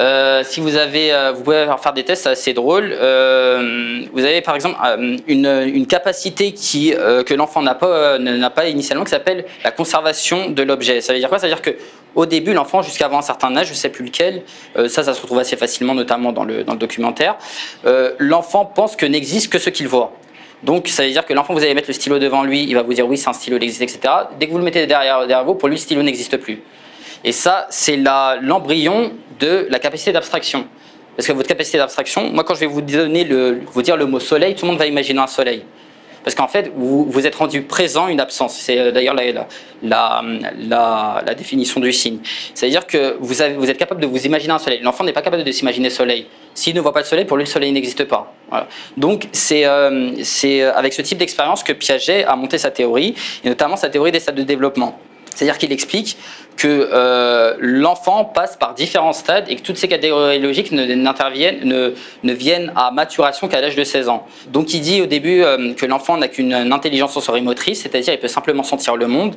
euh, 0.00 0.42
si 0.44 0.60
vous 0.60 0.76
avez, 0.76 1.12
euh, 1.12 1.32
vous 1.32 1.42
pouvez 1.42 1.66
faire 1.82 1.92
des 1.92 2.04
tests 2.04 2.26
assez 2.26 2.54
drôles. 2.54 2.96
Euh, 2.98 4.00
vous 4.12 4.24
avez 4.24 4.40
par 4.40 4.54
exemple 4.54 4.78
une, 5.26 5.86
capacité 5.86 6.52
qui, 6.52 6.92
que 6.92 7.34
l'enfant 7.34 7.62
n'a 7.62 7.74
pas, 7.74 8.18
n'a 8.18 8.50
pas 8.50 8.68
initialement, 8.68 9.04
qui 9.04 9.10
s'appelle 9.10 9.44
la 9.64 9.72
conservation 9.72 10.50
de 10.50 10.62
l'objet. 10.62 11.00
Ça 11.00 11.12
veut 11.12 11.18
dire 11.18 11.28
quoi? 11.28 11.38
Ça 11.38 11.46
veut 11.46 11.52
dire 11.52 11.62
que 11.62 11.76
au 12.14 12.26
début, 12.26 12.52
l'enfant, 12.54 12.82
jusqu'à 12.82 13.08
un 13.12 13.22
certain 13.22 13.56
âge, 13.56 13.66
je 13.66 13.72
ne 13.72 13.76
sais 13.76 13.88
plus 13.88 14.04
lequel, 14.04 14.42
ça, 14.88 15.02
ça 15.02 15.14
se 15.14 15.20
retrouve 15.20 15.38
assez 15.38 15.56
facilement, 15.56 15.94
notamment 15.94 16.32
dans 16.32 16.44
le, 16.44 16.64
dans 16.64 16.72
le 16.72 16.78
documentaire, 16.78 17.36
l'enfant 18.18 18.64
pense 18.64 18.96
que 18.96 19.06
n'existe 19.06 19.52
que 19.52 19.58
ce 19.58 19.70
qu'il 19.70 19.88
voit. 19.88 20.12
Donc, 20.62 20.88
ça 20.88 21.04
veut 21.04 21.10
dire 21.10 21.24
que 21.24 21.32
l'enfant, 21.32 21.54
vous 21.54 21.62
allez 21.62 21.74
mettre 21.74 21.88
le 21.88 21.94
stylo 21.94 22.18
devant 22.18 22.44
lui, 22.44 22.64
il 22.64 22.74
va 22.74 22.82
vous 22.82 22.94
dire 22.94 23.08
oui, 23.08 23.16
c'est 23.16 23.28
un 23.28 23.32
stylo, 23.32 23.56
il 23.56 23.64
existe, 23.64 23.82
etc. 23.82 24.14
Dès 24.38 24.46
que 24.46 24.52
vous 24.52 24.58
le 24.58 24.64
mettez 24.64 24.86
derrière, 24.86 25.26
derrière 25.26 25.44
vous, 25.44 25.54
pour 25.54 25.68
lui, 25.68 25.76
le 25.76 25.80
stylo 25.80 26.02
n'existe 26.02 26.36
plus. 26.36 26.62
Et 27.24 27.32
ça, 27.32 27.66
c'est 27.70 27.96
l'embryon 27.96 29.12
de 29.38 29.66
la 29.70 29.78
capacité 29.78 30.12
d'abstraction. 30.12 30.66
Parce 31.16 31.26
que 31.26 31.32
votre 31.32 31.48
capacité 31.48 31.76
d'abstraction, 31.78 32.30
moi 32.32 32.44
quand 32.44 32.54
je 32.54 32.60
vais 32.60 32.66
vous 32.66 32.80
donner 32.80 33.28
vous 33.72 33.82
dire 33.82 33.96
le 33.96 34.06
mot 34.06 34.20
soleil, 34.20 34.54
tout 34.54 34.64
le 34.64 34.70
monde 34.70 34.78
va 34.78 34.86
imaginer 34.86 35.20
un 35.20 35.26
soleil. 35.26 35.64
Parce 36.22 36.34
qu'en 36.34 36.48
fait, 36.48 36.70
vous, 36.74 37.04
vous 37.04 37.26
êtes 37.26 37.34
rendu 37.34 37.62
présent 37.62 38.08
une 38.08 38.20
absence. 38.20 38.56
C'est 38.58 38.78
euh, 38.78 38.92
d'ailleurs 38.92 39.14
la, 39.82 41.34
définition 41.34 41.80
du 41.80 41.92
signe. 41.92 42.18
C'est-à-dire 42.54 42.86
que 42.86 43.16
vous 43.20 43.40
êtes 43.42 43.78
capable 43.78 44.02
de 44.02 44.06
vous 44.06 44.26
imaginer 44.26 44.52
un 44.52 44.58
soleil. 44.58 44.80
L'enfant 44.82 45.04
n'est 45.04 45.12
pas 45.12 45.22
capable 45.22 45.44
de 45.44 45.52
s'imaginer 45.52 45.88
soleil. 45.88 46.26
S'il 46.54 46.74
ne 46.74 46.80
voit 46.80 46.92
pas 46.92 47.00
le 47.00 47.06
soleil, 47.06 47.24
pour 47.24 47.36
lui, 47.36 47.44
le 47.44 47.50
soleil 47.50 47.72
n'existe 47.72 48.04
pas. 48.04 48.34
Donc, 48.96 49.28
c'est 49.32 49.64
euh, 49.64 50.10
euh, 50.44 50.72
avec 50.74 50.92
ce 50.92 51.00
type 51.02 51.16
d'expérience 51.16 51.62
que 51.62 51.72
Piaget 51.72 52.24
a 52.24 52.36
monté 52.36 52.58
sa 52.58 52.70
théorie, 52.70 53.14
et 53.42 53.48
notamment 53.48 53.76
sa 53.76 53.88
théorie 53.88 54.12
des 54.12 54.20
stades 54.20 54.34
de 54.34 54.42
développement. 54.42 54.98
C'est-à-dire 55.34 55.58
qu'il 55.58 55.72
explique 55.72 56.16
que 56.60 56.90
euh, 56.92 57.54
l'enfant 57.58 58.26
passe 58.26 58.56
par 58.56 58.74
différents 58.74 59.14
stades 59.14 59.46
et 59.48 59.56
que 59.56 59.62
toutes 59.62 59.78
ces 59.78 59.88
catégories 59.88 60.38
logiques 60.38 60.72
ne, 60.72 60.84
ne, 60.84 61.94
ne 62.22 62.32
viennent 62.32 62.72
à 62.76 62.90
maturation 62.90 63.48
qu'à 63.48 63.62
l'âge 63.62 63.76
de 63.76 63.84
16 63.84 64.10
ans. 64.10 64.26
Donc 64.48 64.74
il 64.74 64.82
dit 64.82 65.00
au 65.00 65.06
début 65.06 65.42
euh, 65.42 65.72
que 65.72 65.86
l'enfant 65.86 66.18
n'a 66.18 66.28
qu'une 66.28 66.52
intelligence 66.52 67.14
sensorimotrice, 67.14 67.80
c'est-à-dire 67.82 68.12
il 68.12 68.20
peut 68.20 68.28
simplement 68.28 68.62
sentir 68.62 68.96
le 68.96 69.06
monde. 69.06 69.36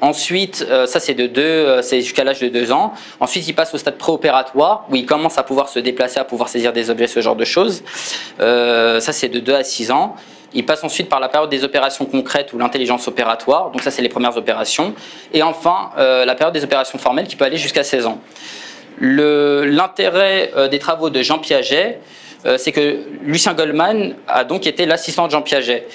Ensuite, 0.00 0.66
euh, 0.70 0.86
ça 0.86 1.00
c'est 1.00 1.14
de 1.14 1.26
deux, 1.26 1.82
c'est 1.82 2.00
jusqu'à 2.00 2.24
l'âge 2.24 2.40
de 2.40 2.48
2 2.48 2.72
ans. 2.72 2.94
Ensuite, 3.20 3.46
il 3.46 3.54
passe 3.54 3.74
au 3.74 3.78
stade 3.78 3.98
préopératoire 3.98 4.86
où 4.90 4.96
il 4.96 5.04
commence 5.04 5.36
à 5.36 5.42
pouvoir 5.42 5.68
se 5.68 5.78
déplacer, 5.78 6.18
à 6.18 6.24
pouvoir 6.24 6.48
saisir 6.48 6.72
des 6.72 6.88
objets, 6.88 7.08
ce 7.08 7.20
genre 7.20 7.36
de 7.36 7.44
choses. 7.44 7.82
ça 8.38 9.12
c'est 9.12 9.28
de 9.28 9.38
2 9.38 9.54
à 9.54 9.64
6 9.64 9.90
ans. 9.90 10.16
Il 10.54 10.64
passe 10.64 10.84
ensuite 10.84 11.08
par 11.08 11.20
la 11.20 11.28
période 11.28 11.50
des 11.50 11.64
opérations 11.64 12.04
concrètes 12.06 12.52
ou 12.52 12.58
l'intelligence 12.58 13.08
opératoire, 13.08 13.70
donc 13.70 13.82
ça 13.82 13.90
c'est 13.90 14.02
les 14.02 14.08
premières 14.08 14.36
opérations. 14.36 14.94
Et 15.32 15.42
enfin, 15.42 15.90
euh, 15.98 16.24
la 16.24 16.34
période 16.34 16.54
des 16.54 16.64
opérations 16.64 16.98
formelles 16.98 17.26
qui 17.26 17.36
peut 17.36 17.44
aller 17.44 17.56
jusqu'à 17.56 17.82
16 17.82 18.06
ans. 18.06 18.20
L'intérêt 19.00 20.52
euh, 20.56 20.68
des 20.68 20.78
travaux 20.78 21.10
de 21.10 21.22
Jean 21.22 21.38
Piaget, 21.38 21.98
euh, 22.46 22.56
c'est 22.58 22.72
que 22.72 22.98
Lucien 23.22 23.54
Goldman 23.54 24.14
a 24.28 24.44
donc 24.44 24.66
été 24.66 24.86
l'assistant 24.86 25.26
de 25.26 25.32
Jean 25.32 25.42
Piaget 25.42 25.86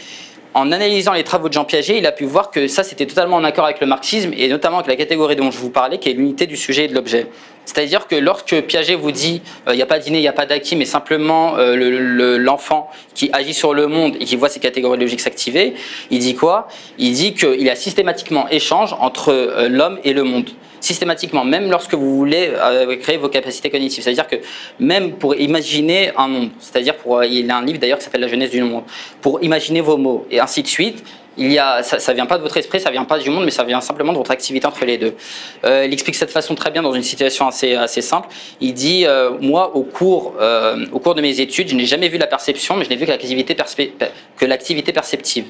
en 0.54 0.72
analysant 0.72 1.13
les 1.13 1.24
travaux 1.24 1.48
de 1.48 1.54
Jean 1.54 1.65
Piaget, 1.65 1.98
il 1.98 2.06
a 2.08 2.12
pu 2.12 2.26
voir 2.26 2.50
que 2.50 2.67
ça, 2.67 2.84
c'était 2.84 3.06
totalement 3.06 3.38
en 3.38 3.43
accord 3.43 3.65
avec 3.65 3.80
le 3.80 3.88
marxisme 3.88 4.32
et 4.36 4.48
notamment 4.48 4.78
avec 4.78 4.88
la 4.88 4.95
catégorie 4.95 5.36
dont 5.36 5.52
je 5.52 5.60
vous 5.60 5.69
parlais, 5.69 6.00
qui 6.00 6.10
est 6.10 6.13
l'unité 6.13 6.48
du 6.48 6.58
sujet 6.58 6.86
et 6.86 6.88
de 6.88 6.95
l'objet. 6.95 7.28
C'est-à-dire 7.69 8.08
que 8.08 8.15
lorsque 8.15 8.62
Piaget 8.62 8.95
vous 8.95 9.12
dit 9.12 9.43
euh, 9.67 9.73
il 9.73 9.75
n'y 9.75 9.84
a 9.84 9.86
pas 9.86 9.99
d'inné, 9.99 10.17
il 10.17 10.21
n'y 10.21 10.27
a 10.27 10.34
pas 10.34 10.47
d'acquis, 10.47 10.75
mais 10.75 10.86
simplement 10.86 11.55
euh, 11.60 12.38
l'enfant 12.39 12.89
qui 13.13 13.29
agit 13.32 13.53
sur 13.53 13.75
le 13.75 13.86
monde 13.86 14.15
et 14.19 14.25
qui 14.25 14.36
voit 14.36 14.49
ses 14.49 14.60
catégories 14.60 14.97
logiques 14.97 15.19
s'activer, 15.19 15.75
il 16.10 16.17
dit 16.17 16.34
quoi? 16.34 16.67
Il 16.97 17.13
dit 17.13 17.36
qu'il 17.36 17.62
y 17.62 17.69
a 17.69 17.75
systématiquement 17.75 18.49
échange 18.49 18.95
entre 18.99 19.29
euh, 19.29 19.69
l'homme 19.69 19.99
et 20.03 20.13
le 20.13 20.23
monde 20.23 20.49
systématiquement, 20.82 21.43
même 21.43 21.69
lorsque 21.69 21.93
vous 21.93 22.15
voulez 22.17 22.51
euh, 22.55 22.95
créer 22.97 23.17
vos 23.17 23.29
capacités 23.29 23.69
cognitives. 23.69 24.03
C'est-à-dire 24.03 24.27
que 24.27 24.38
même 24.79 25.13
pour 25.13 25.36
imaginer 25.36 26.12
un 26.17 26.27
nombre, 26.27 26.51
c'est-à-dire 26.60 26.95
pour, 26.95 27.23
il 27.23 27.45
y 27.45 27.51
a 27.51 27.58
un 27.58 27.65
livre 27.65 27.79
d'ailleurs 27.79 27.99
qui 27.99 28.05
s'appelle 28.05 28.21
La 28.21 28.27
jeunesse 28.27 28.51
du 28.51 28.63
monde, 28.63 28.84
pour 29.21 29.43
imaginer 29.43 29.82
vos 29.82 29.97
mots 29.97 30.25
et 30.32 30.39
ainsi 30.39 30.63
de 30.63 30.67
suite, 30.67 31.03
il 31.39 31.52
y 31.52 31.58
a, 31.58 31.82
ça 31.84 32.12
ne 32.12 32.15
vient 32.15 32.25
pas 32.25 32.38
de 32.38 32.43
votre 32.43 32.58
esprit, 32.58 32.80
ça 32.80 32.91
vient 32.91 33.06
pas 33.06 33.17
du 33.17 33.30
monde, 33.30 33.45
mais 33.45 33.52
ça 33.52 33.63
vient 33.63 33.82
simplement 33.82 34.12
de 34.12 34.17
votre 34.17 34.32
activité 34.32 34.67
entre 34.67 34.86
les 34.86 34.97
deux. 34.97 35.15
Euh, 35.65 35.86
il 35.86 35.93
explique 35.93 36.15
cette 36.15 36.32
façon 36.32 36.54
très 36.54 36.69
bien 36.69 36.82
dans 36.82 36.93
une 36.93 37.04
situation 37.04 37.47
assez, 37.47 37.75
assez 37.75 38.02
simple. 38.02 38.28
Il 38.62 38.73
dit, 38.73 39.06
euh, 39.06 39.32
moi, 39.39 39.75
au 39.75 39.84
cours, 39.84 40.36
au 40.91 40.99
cours 40.99 41.15
de 41.15 41.21
mes 41.21 41.39
études, 41.39 41.69
je 41.69 41.75
n'ai 41.75 41.86
jamais 41.86 42.10
vu 42.10 42.17
la 42.17 42.28
perception, 42.28 42.75
mais 42.75 42.86
je 42.86 42.89
n'ai 42.89 42.95
vu 42.95 43.06
que 43.06 44.45
l'activité 44.45 44.91
perceptive. 44.93 45.45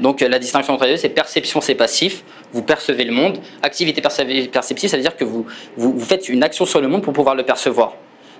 Donc 0.00 0.20
la 0.20 0.38
distinction 0.38 0.74
entre 0.74 0.84
les 0.84 0.92
deux, 0.92 0.96
c'est 0.96 1.08
perception, 1.08 1.60
c'est 1.60 1.74
passif, 1.74 2.24
vous 2.52 2.62
percevez 2.62 3.04
le 3.04 3.12
monde. 3.12 3.38
Activité 3.62 4.00
perceptive, 4.00 4.90
ça 4.90 4.96
veut 4.96 5.02
dire 5.02 5.16
que 5.16 5.24
vous, 5.24 5.46
vous, 5.76 6.00
faites 6.00 6.28
une 6.28 6.42
action 6.42 6.66
sur 6.66 6.80
le 6.80 6.88
monde 6.88 7.02
pour 7.02 7.12
pouvoir 7.12 7.34
le 7.34 7.44
percevoir. 7.44 7.94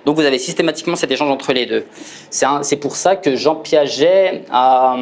Donc 0.05 0.17
vous 0.17 0.25
avez 0.25 0.39
systématiquement 0.39 0.97
cet 0.97 1.11
échange 1.11 1.29
entre 1.29 1.53
les 1.53 1.65
deux. 1.65 1.85
C'est 2.29 2.75
pour 2.77 2.95
ça 2.95 3.15
que 3.15 3.35
Jean 3.35 3.55
Piaget 3.55 4.43
a, 4.51 4.97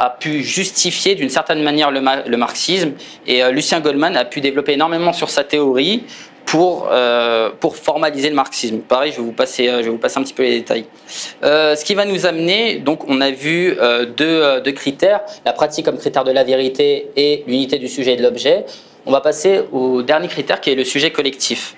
a 0.00 0.08
pu 0.08 0.42
justifier 0.42 1.14
d'une 1.14 1.28
certaine 1.28 1.62
manière 1.62 1.90
le, 1.90 2.36
marxisme 2.38 2.92
et 3.26 3.44
euh, 3.44 3.50
Lucien 3.50 3.80
Goldman 3.80 4.16
a 4.16 4.24
pu 4.24 4.40
développer 4.40 4.72
énormément 4.72 5.12
sur 5.12 5.28
sa 5.28 5.44
théorie 5.44 6.04
pour, 6.46 6.88
euh, 6.90 7.50
pour 7.60 7.76
formaliser 7.76 8.30
le 8.30 8.34
marxisme. 8.34 8.78
Pareil, 8.78 9.12
je 9.12 9.18
vais 9.18 9.22
vous 9.22 9.32
passer, 9.32 9.68
euh, 9.68 9.80
je 9.80 9.84
vais 9.84 9.90
vous 9.90 9.98
passer 9.98 10.18
un 10.18 10.22
petit 10.22 10.32
peu 10.32 10.42
les 10.42 10.60
détails. 10.60 10.86
Ce 11.42 11.84
qui 11.84 11.94
va 11.94 12.06
nous 12.06 12.24
amener, 12.24 12.76
donc 12.76 13.06
on 13.08 13.20
a 13.20 13.30
vu 13.30 13.76
deux, 14.16 14.60
deux, 14.60 14.72
critères, 14.72 15.20
la 15.44 15.52
pratique 15.52 15.84
comme 15.84 15.98
critère 15.98 16.24
de 16.24 16.32
la 16.32 16.44
vérité 16.44 17.10
et 17.16 17.44
l'unité 17.46 17.78
du 17.78 17.88
sujet 17.88 18.14
et 18.14 18.16
de 18.16 18.22
l'objet. 18.22 18.64
On 19.04 19.12
va 19.12 19.20
passer 19.20 19.60
au 19.70 20.00
dernier 20.02 20.28
critère 20.28 20.62
qui 20.62 20.70
est 20.70 20.74
le 20.74 20.84
sujet 20.84 21.10
collectif 21.10 21.76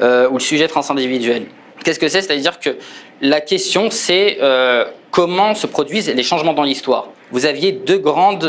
ou 0.00 0.34
le 0.34 0.38
sujet 0.38 0.68
transindividuel. 0.68 1.46
Qu'est-ce 1.84 1.98
que 1.98 2.08
c'est? 2.08 2.22
C'est-à-dire 2.22 2.60
que 2.60 2.76
la 3.20 3.40
question 3.40 3.90
c'est 3.90 4.38
comment 5.10 5.54
se 5.54 5.66
produisent 5.66 6.08
les 6.08 6.22
changements 6.22 6.54
dans 6.54 6.62
l'histoire. 6.62 7.08
Vous 7.34 7.46
aviez 7.46 7.72
deux 7.72 7.98
grandes, 7.98 8.44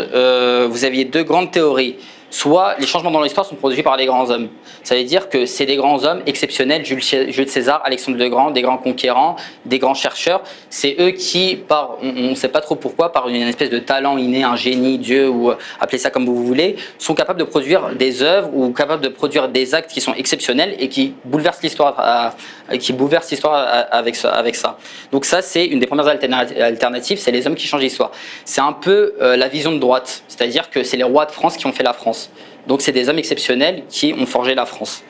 vous 0.70 0.86
aviez 0.86 1.06
deux 1.06 1.24
grandes 1.24 1.50
théories 1.50 1.96
soit 2.30 2.76
les 2.80 2.86
changements 2.86 3.12
dans 3.12 3.22
l'histoire 3.22 3.46
sont 3.46 3.56
produits 3.56 3.84
par 3.84 3.98
les 3.98 4.06
grands 4.06 4.30
hommes. 4.30 4.50
Ça 4.84 4.96
veut 4.96 5.04
dire 5.04 5.30
que 5.30 5.46
c'est 5.46 5.66
des 5.66 5.76
grands 5.76 6.04
hommes 6.04 6.22
exceptionnels, 6.26 6.86
Jules, 6.86 7.50
César, 7.50 7.82
Alexandre 7.84 8.18
le 8.18 8.30
Grand, 8.30 8.52
des 8.52 8.62
grands 8.62 8.78
conquérants, 8.78 9.36
des 9.66 9.80
grands 9.80 9.94
chercheurs. 9.94 10.42
C'est 10.70 10.96
eux 11.00 11.12
qui, 11.12 11.56
par, 11.56 11.98
on 12.02 12.12
ne 12.12 12.36
sait 12.36 12.50
pas 12.50 12.62
trop 12.62 12.76
pourquoi, 12.76 13.12
par 13.12 13.30
une 13.30 13.36
espèce 13.36 13.70
de 13.70 13.80
talent 13.80 14.18
inné, 14.18 14.44
un 14.44 14.56
génie, 14.56 14.98
Dieu, 14.98 15.30
ou 15.30 15.52
euh, 15.52 15.56
appelez 15.80 15.98
ça 15.98 16.10
comme 16.10 16.26
vous 16.26 16.44
voulez, 16.44 16.76
sont 16.98 17.16
capables 17.16 17.40
de 17.40 17.46
produire 17.46 17.96
des 17.96 18.22
œuvres 18.22 18.50
ou 18.54 18.72
capables 18.72 19.04
de 19.04 19.10
produire 19.10 19.50
des 19.50 19.74
actes 19.74 19.92
qui 19.92 20.02
sont 20.02 20.14
exceptionnels 20.14 20.76
et 20.80 20.90
qui 20.90 21.14
bouleversent 21.24 21.62
l'histoire, 21.62 22.34
qui 22.80 22.94
bouleversent 22.94 23.32
l'histoire 23.32 23.88
avec 23.92 24.16
ça, 24.16 24.32
avec 24.32 24.56
ça. 24.56 24.78
Donc 25.12 25.26
ça, 25.26 25.42
c'est 25.42 25.66
une 25.66 25.80
des 25.80 25.88
premières 25.88 26.08
alternatives, 26.08 27.20
c'est 27.20 27.32
les 27.32 27.46
hommes 27.48 27.56
qui 27.56 27.68
changent 27.68 27.82
l'histoire. 27.82 28.12
C'est 28.44 28.62
un 28.62 28.74
peu 28.74 29.14
euh, 29.22 29.38
la 29.38 29.48
vision 29.48 29.72
de 29.72 29.80
droite, 29.80 30.24
c'est-à-dire 30.36 30.70
que 30.70 30.84
c'est 30.84 30.98
les 30.98 31.04
rois 31.04 31.26
de 31.26 31.32
France 31.32 31.56
qui 31.58 31.66
ont 31.66 31.72
fait 31.72 31.84
la 31.84 31.94
France. 31.94 32.30
Donc 32.68 32.82
c'est 32.82 32.92
des 32.92 33.10
hommes 33.10 33.20
exceptionnels 33.20 33.84
qui 33.90 34.14
ont 34.18 34.26
forgé 34.26 34.56
la 34.56 34.66
France. 34.66 35.04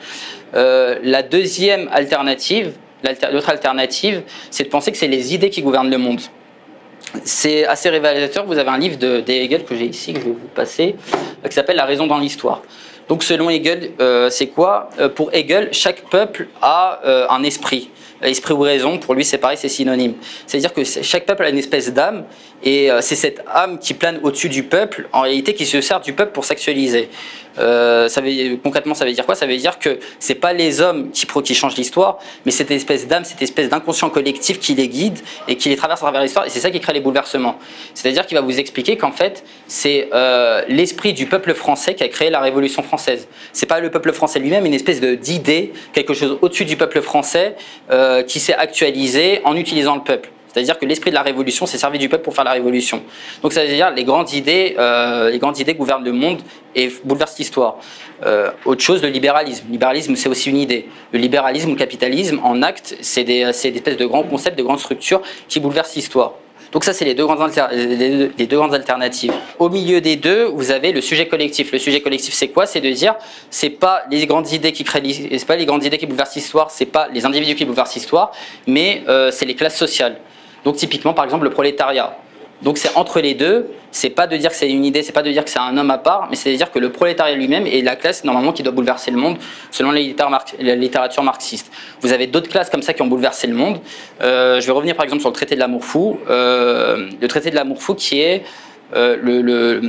Euh, 0.54 0.98
la 1.02 1.22
deuxième 1.22 1.88
alternative, 1.92 2.72
l'autre 3.32 3.50
alternative, 3.50 4.22
c'est 4.50 4.64
de 4.64 4.68
penser 4.68 4.92
que 4.92 4.98
c'est 4.98 5.08
les 5.08 5.34
idées 5.34 5.50
qui 5.50 5.62
gouvernent 5.62 5.90
le 5.90 5.98
monde. 5.98 6.20
C'est 7.24 7.66
assez 7.66 7.88
révélateur. 7.88 8.44
Vous 8.46 8.58
avez 8.58 8.68
un 8.68 8.78
livre 8.78 8.98
de, 8.98 9.22
Hegel 9.26 9.64
que 9.64 9.74
j'ai 9.74 9.86
ici, 9.86 10.12
que 10.12 10.20
je 10.20 10.24
vais 10.26 10.30
vous 10.30 10.48
passer, 10.54 10.96
qui 11.48 11.54
s'appelle 11.54 11.76
La 11.76 11.86
raison 11.86 12.06
dans 12.06 12.18
l'histoire. 12.18 12.62
Donc 13.08 13.22
selon 13.22 13.50
Hegel, 13.50 13.92
c'est 14.30 14.48
quoi? 14.48 14.90
Pour 15.14 15.32
Hegel, 15.32 15.68
chaque 15.72 16.08
peuple 16.10 16.48
a 16.60 17.28
un 17.30 17.42
esprit 17.42 17.90
esprit 18.22 18.54
ou 18.54 18.60
raison, 18.60 18.98
pour 18.98 19.14
lui 19.14 19.24
c'est 19.24 19.38
pareil, 19.38 19.58
c'est 19.60 19.68
synonyme. 19.68 20.14
C'est-à-dire 20.46 20.72
que 20.72 20.82
chaque 20.84 21.26
peuple 21.26 21.44
a 21.44 21.50
une 21.50 21.58
espèce 21.58 21.92
d'âme, 21.92 22.24
et 22.64 22.88
c'est 23.00 23.14
cette 23.14 23.42
âme 23.52 23.78
qui 23.78 23.94
plane 23.94 24.20
au-dessus 24.22 24.48
du 24.48 24.62
peuple, 24.62 25.08
en 25.12 25.20
réalité 25.20 25.54
qui 25.54 25.66
se 25.66 25.80
sert 25.80 26.00
du 26.00 26.12
peuple 26.12 26.32
pour 26.32 26.44
sexualiser. 26.44 27.10
Euh, 27.58 28.08
ça 28.08 28.20
veut, 28.20 28.56
concrètement, 28.62 28.94
ça 28.94 29.04
veut 29.04 29.12
dire 29.12 29.26
quoi? 29.26 29.34
Ça 29.34 29.46
veut 29.46 29.56
dire 29.56 29.78
que 29.78 29.98
c'est 30.18 30.34
pas 30.34 30.52
les 30.52 30.80
hommes 30.80 31.10
qui, 31.10 31.26
qui 31.26 31.54
changent 31.54 31.76
l'histoire, 31.76 32.18
mais 32.44 32.52
cette 32.52 32.70
espèce 32.70 33.06
d'âme, 33.06 33.24
cette 33.24 33.42
espèce 33.42 33.68
d'inconscient 33.68 34.10
collectif 34.10 34.58
qui 34.58 34.74
les 34.74 34.88
guide 34.88 35.18
et 35.48 35.56
qui 35.56 35.68
les 35.68 35.76
traverse 35.76 36.00
à 36.00 36.04
travers 36.04 36.22
l'histoire, 36.22 36.46
et 36.46 36.50
c'est 36.50 36.60
ça 36.60 36.70
qui 36.70 36.80
crée 36.80 36.92
les 36.92 37.00
bouleversements. 37.00 37.58
C'est-à-dire 37.94 38.26
qu'il 38.26 38.36
va 38.36 38.42
vous 38.42 38.58
expliquer 38.58 38.96
qu'en 38.96 39.12
fait, 39.12 39.44
c'est 39.66 40.08
euh, 40.12 40.62
l'esprit 40.68 41.12
du 41.12 41.26
peuple 41.26 41.54
français 41.54 41.94
qui 41.94 42.04
a 42.04 42.08
créé 42.08 42.30
la 42.30 42.40
Révolution 42.40 42.82
française. 42.82 43.28
C'est 43.52 43.66
pas 43.66 43.80
le 43.80 43.90
peuple 43.90 44.12
français 44.12 44.38
lui-même, 44.38 44.66
une 44.66 44.74
espèce 44.74 45.00
d'idée, 45.00 45.72
quelque 45.92 46.14
chose 46.14 46.38
au-dessus 46.42 46.64
du 46.64 46.76
peuple 46.76 47.00
français 47.00 47.56
euh, 47.90 48.22
qui 48.22 48.40
s'est 48.40 48.54
actualisé 48.54 49.40
en 49.44 49.56
utilisant 49.56 49.96
le 49.96 50.02
peuple. 50.02 50.30
C'est-à-dire 50.56 50.78
que 50.78 50.86
l'esprit 50.86 51.10
de 51.10 51.14
la 51.14 51.20
révolution 51.20 51.66
s'est 51.66 51.76
servi 51.76 51.98
du 51.98 52.08
peuple 52.08 52.24
pour 52.24 52.34
faire 52.34 52.44
la 52.44 52.52
révolution. 52.52 53.02
Donc 53.42 53.52
ça 53.52 53.62
veut 53.62 53.68
dire 53.68 53.90
les 53.90 54.04
grandes 54.04 54.32
idées, 54.32 54.74
euh, 54.78 55.28
les 55.28 55.38
grandes 55.38 55.58
idées 55.58 55.74
gouvernent 55.74 56.02
le 56.02 56.12
monde 56.12 56.40
et 56.74 56.90
bouleversent 57.04 57.36
l'histoire. 57.36 57.76
Euh, 58.24 58.50
autre 58.64 58.80
chose, 58.82 59.02
le 59.02 59.08
libéralisme. 59.10 59.66
Le 59.66 59.72
libéralisme, 59.72 60.16
c'est 60.16 60.30
aussi 60.30 60.48
une 60.48 60.56
idée. 60.56 60.88
Le 61.12 61.18
libéralisme 61.18 61.68
ou 61.68 61.72
le 61.72 61.78
capitalisme, 61.78 62.40
en 62.42 62.62
acte, 62.62 62.96
c'est 63.02 63.22
des, 63.22 63.44
des 63.44 63.50
espèces 63.52 63.98
de 63.98 64.06
grands 64.06 64.22
concepts, 64.22 64.56
de 64.56 64.62
grandes 64.62 64.80
structures 64.80 65.20
qui 65.46 65.60
bouleversent 65.60 65.94
l'histoire. 65.94 66.32
Donc 66.72 66.84
ça, 66.84 66.94
c'est 66.94 67.04
les, 67.04 67.14
deux 67.14 67.26
grandes 67.26 67.52
les 67.70 68.46
deux 68.46 68.56
grandes 68.56 68.74
alternatives. 68.74 69.34
Au 69.58 69.68
milieu 69.68 70.00
des 70.00 70.16
deux, 70.16 70.44
vous 70.44 70.70
avez 70.70 70.92
le 70.92 71.02
sujet 71.02 71.28
collectif. 71.28 71.70
Le 71.70 71.78
sujet 71.78 72.00
collectif, 72.00 72.32
c'est 72.32 72.48
quoi? 72.48 72.64
C'est 72.64 72.80
de 72.80 72.90
dire, 72.90 73.14
c'est 73.50 73.68
pas 73.68 74.04
les 74.10 74.26
grandes 74.26 74.50
idées 74.52 74.72
qui 74.72 74.84
créent, 74.84 75.02
c'est 75.38 75.46
pas 75.46 75.56
les 75.56 75.66
grandes 75.66 75.84
idées 75.84 75.98
qui 75.98 76.06
bouleversent 76.06 76.34
l'histoire, 76.34 76.70
c'est 76.70 76.86
pas 76.86 77.08
les 77.12 77.26
individus 77.26 77.56
qui 77.56 77.66
bouleversent 77.66 77.94
l'histoire, 77.94 78.32
mais 78.66 79.02
euh, 79.06 79.30
c'est 79.30 79.44
les 79.44 79.54
classes 79.54 79.76
sociales. 79.76 80.16
Donc 80.64 80.76
typiquement, 80.76 81.14
par 81.14 81.24
exemple, 81.24 81.44
le 81.44 81.50
prolétariat. 81.50 82.16
Donc 82.62 82.78
c'est 82.78 82.96
entre 82.96 83.20
les 83.20 83.34
deux, 83.34 83.70
c'est 83.90 84.10
pas 84.10 84.26
de 84.26 84.36
dire 84.36 84.50
que 84.50 84.56
c'est 84.56 84.70
une 84.70 84.84
idée, 84.84 85.02
c'est 85.02 85.12
pas 85.12 85.22
de 85.22 85.30
dire 85.30 85.44
que 85.44 85.50
c'est 85.50 85.58
un 85.58 85.76
homme 85.76 85.90
à 85.90 85.98
part, 85.98 86.28
mais 86.30 86.36
c'est 86.36 86.50
de 86.50 86.56
dire 86.56 86.70
que 86.70 86.78
le 86.78 86.90
prolétariat 86.90 87.34
lui-même 87.34 87.66
est 87.66 87.82
la 87.82 87.96
classe 87.96 88.24
normalement 88.24 88.52
qui 88.52 88.62
doit 88.62 88.72
bouleverser 88.72 89.10
le 89.10 89.18
monde 89.18 89.36
selon 89.70 89.90
la 89.90 90.74
littérature 90.74 91.22
marxiste. 91.22 91.70
Vous 92.00 92.12
avez 92.12 92.26
d'autres 92.26 92.48
classes 92.48 92.70
comme 92.70 92.82
ça 92.82 92.94
qui 92.94 93.02
ont 93.02 93.06
bouleversé 93.06 93.46
le 93.46 93.54
monde. 93.54 93.78
Euh, 94.22 94.60
je 94.60 94.66
vais 94.66 94.72
revenir 94.72 94.96
par 94.96 95.04
exemple 95.04 95.20
sur 95.20 95.28
le 95.28 95.34
traité 95.34 95.54
de 95.54 95.60
l'amour 95.60 95.84
fou. 95.84 96.18
Euh, 96.30 97.10
le 97.20 97.28
traité 97.28 97.50
de 97.50 97.56
l'amour 97.56 97.82
fou 97.82 97.94
qui 97.94 98.20
est 98.20 98.42
euh, 98.94 99.80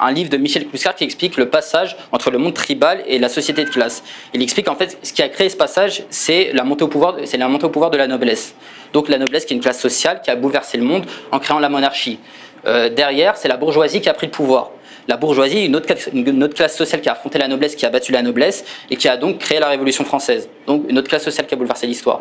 un 0.00 0.12
livre 0.12 0.30
de 0.30 0.36
Michel 0.36 0.66
Clouscar 0.66 0.94
qui 0.94 1.04
explique 1.04 1.36
le 1.36 1.48
passage 1.48 1.96
entre 2.12 2.30
le 2.30 2.38
monde 2.38 2.54
tribal 2.54 3.02
et 3.06 3.18
la 3.18 3.28
société 3.28 3.64
de 3.64 3.70
classe. 3.70 4.02
Il 4.32 4.42
explique 4.42 4.68
en 4.68 4.74
fait 4.74 4.98
ce 5.02 5.12
qui 5.12 5.22
a 5.22 5.28
créé 5.28 5.48
ce 5.48 5.56
passage, 5.56 6.04
c'est 6.10 6.52
la 6.52 6.64
montée 6.64 6.84
au 6.84 6.88
pouvoir, 6.88 7.16
c'est 7.24 7.36
la 7.36 7.48
montée 7.48 7.66
au 7.66 7.70
pouvoir 7.70 7.90
de 7.90 7.96
la 7.96 8.06
noblesse. 8.06 8.54
Donc 8.92 9.08
la 9.08 9.18
noblesse 9.18 9.44
qui 9.44 9.54
est 9.54 9.56
une 9.56 9.62
classe 9.62 9.80
sociale 9.80 10.20
qui 10.22 10.30
a 10.30 10.36
bouleversé 10.36 10.78
le 10.78 10.84
monde 10.84 11.04
en 11.30 11.38
créant 11.38 11.58
la 11.58 11.68
monarchie. 11.68 12.18
Euh, 12.66 12.88
derrière, 12.88 13.36
c'est 13.36 13.48
la 13.48 13.56
bourgeoisie 13.56 14.00
qui 14.00 14.08
a 14.08 14.14
pris 14.14 14.26
le 14.26 14.32
pouvoir 14.32 14.70
la 15.08 15.16
bourgeoisie, 15.16 15.66
une 15.66 15.76
autre, 15.76 15.92
une 16.12 16.42
autre 16.42 16.54
classe 16.54 16.76
sociale 16.76 17.00
qui 17.00 17.08
a 17.08 17.12
affronté 17.12 17.38
la 17.38 17.48
noblesse, 17.48 17.74
qui 17.76 17.86
a 17.86 17.90
battu 17.90 18.12
la 18.12 18.22
noblesse 18.22 18.64
et 18.90 18.96
qui 18.96 19.08
a 19.08 19.16
donc 19.16 19.38
créé 19.38 19.58
la 19.60 19.68
Révolution 19.68 20.04
française. 20.04 20.48
Donc 20.66 20.84
une 20.88 20.98
autre 20.98 21.08
classe 21.08 21.24
sociale 21.24 21.46
qui 21.46 21.54
a 21.54 21.56
bouleversé 21.56 21.86
l'histoire. 21.86 22.20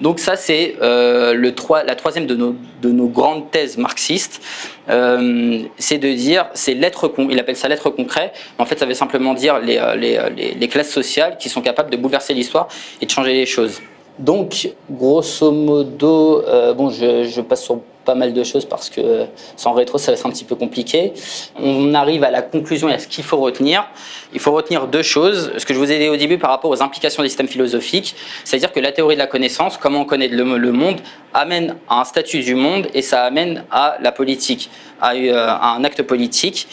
Donc 0.00 0.18
ça 0.18 0.36
c'est 0.36 0.76
euh, 0.82 1.34
le 1.34 1.54
la 1.86 1.94
troisième 1.94 2.26
de 2.26 2.34
nos, 2.34 2.54
de 2.82 2.90
nos 2.90 3.06
grandes 3.06 3.50
thèses 3.50 3.78
marxistes, 3.78 4.42
euh, 4.88 5.62
c'est 5.78 5.98
de 5.98 6.12
dire, 6.12 6.46
c'est 6.54 6.74
l'être, 6.74 7.12
il 7.30 7.38
appelle 7.38 7.56
ça 7.56 7.68
l'être 7.68 7.90
concret. 7.90 8.32
En 8.58 8.66
fait, 8.66 8.78
ça 8.78 8.86
veut 8.86 8.94
simplement 8.94 9.34
dire 9.34 9.58
les, 9.60 9.78
euh, 9.78 9.94
les, 9.96 10.54
les 10.54 10.68
classes 10.68 10.90
sociales 10.90 11.36
qui 11.38 11.48
sont 11.48 11.62
capables 11.62 11.90
de 11.90 11.96
bouleverser 11.96 12.34
l'histoire 12.34 12.68
et 13.00 13.06
de 13.06 13.10
changer 13.10 13.32
les 13.32 13.46
choses. 13.46 13.80
Donc, 14.18 14.70
grosso 14.90 15.50
modo, 15.50 16.44
bon, 16.76 16.90
je, 16.90 17.40
passe 17.40 17.64
sur 17.64 17.80
pas 18.04 18.14
mal 18.14 18.32
de 18.32 18.44
choses 18.44 18.64
parce 18.64 18.90
que 18.90 19.26
sans 19.56 19.72
rétro, 19.72 19.98
ça 19.98 20.12
va 20.12 20.18
être 20.18 20.26
un 20.26 20.30
petit 20.30 20.44
peu 20.44 20.54
compliqué. 20.54 21.12
On 21.56 21.94
arrive 21.94 22.22
à 22.22 22.30
la 22.30 22.42
conclusion 22.42 22.88
et 22.88 22.94
à 22.94 22.98
ce 22.98 23.08
qu'il 23.08 23.24
faut 23.24 23.38
retenir. 23.38 23.86
Il 24.32 24.40
faut 24.40 24.52
retenir 24.52 24.86
deux 24.86 25.02
choses. 25.02 25.52
Ce 25.56 25.66
que 25.66 25.74
je 25.74 25.78
vous 25.78 25.90
ai 25.90 25.98
dit 25.98 26.08
au 26.08 26.16
début 26.16 26.38
par 26.38 26.50
rapport 26.50 26.70
aux 26.70 26.82
implications 26.82 27.22
des 27.22 27.28
systèmes 27.28 27.48
philosophiques, 27.48 28.14
c'est-à-dire 28.44 28.72
que 28.72 28.80
la 28.80 28.92
théorie 28.92 29.14
de 29.14 29.20
la 29.20 29.26
connaissance, 29.26 29.76
comment 29.76 30.00
on 30.00 30.04
connaît 30.04 30.28
le, 30.28 30.44
monde, 30.44 31.00
amène 31.32 31.76
à 31.88 32.00
un 32.00 32.04
statut 32.04 32.40
du 32.40 32.54
monde 32.54 32.86
et 32.94 33.02
ça 33.02 33.24
amène 33.24 33.64
à 33.70 33.96
la 34.00 34.12
politique, 34.12 34.70
à 35.00 35.14
euh, 35.14 35.48
un 35.48 35.82
acte 35.84 36.02
politique. 36.02 36.68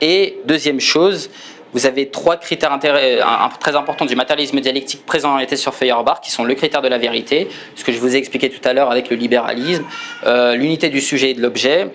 Et 0.00 0.38
deuxième 0.44 0.80
chose, 0.80 1.30
vous 1.76 1.84
avez 1.84 2.08
trois 2.08 2.38
critères 2.38 2.78
euh, 2.86 3.20
très 3.60 3.76
importants 3.76 4.06
du 4.06 4.16
matérialisme 4.16 4.58
dialectique 4.60 5.04
présent 5.04 5.36
les 5.36 5.46
thèses 5.46 5.60
sur 5.60 5.74
Feuerbach, 5.74 6.22
qui 6.22 6.30
sont 6.30 6.42
le 6.42 6.54
critère 6.54 6.80
de 6.80 6.88
la 6.88 6.96
vérité, 6.96 7.48
ce 7.74 7.84
que 7.84 7.92
je 7.92 7.98
vous 7.98 8.16
ai 8.16 8.18
expliqué 8.18 8.48
tout 8.48 8.66
à 8.66 8.72
l'heure 8.72 8.90
avec 8.90 9.10
le 9.10 9.16
libéralisme, 9.16 9.84
euh, 10.24 10.54
l'unité 10.54 10.88
du 10.88 11.02
sujet 11.02 11.32
et 11.32 11.34
de 11.34 11.42
l'objet, 11.42 11.90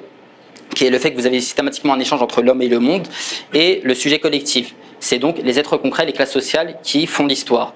qui 0.75 0.85
est 0.85 0.91
le 0.91 0.99
fait 0.99 1.11
que 1.11 1.17
vous 1.17 1.25
avez 1.25 1.41
systématiquement 1.41 1.93
un 1.93 1.99
échange 1.99 2.21
entre 2.21 2.43
l'homme 2.43 2.61
et 2.61 2.67
le 2.67 2.77
monde, 2.77 3.07
et 3.55 3.81
le 3.83 3.95
sujet 3.95 4.19
collectif. 4.19 4.75
C'est 4.99 5.17
donc 5.17 5.39
les 5.43 5.57
êtres 5.57 5.77
concrets, 5.77 6.05
les 6.05 6.13
classes 6.13 6.31
sociales 6.31 6.77
qui 6.83 7.07
font 7.07 7.25
l'histoire. 7.25 7.73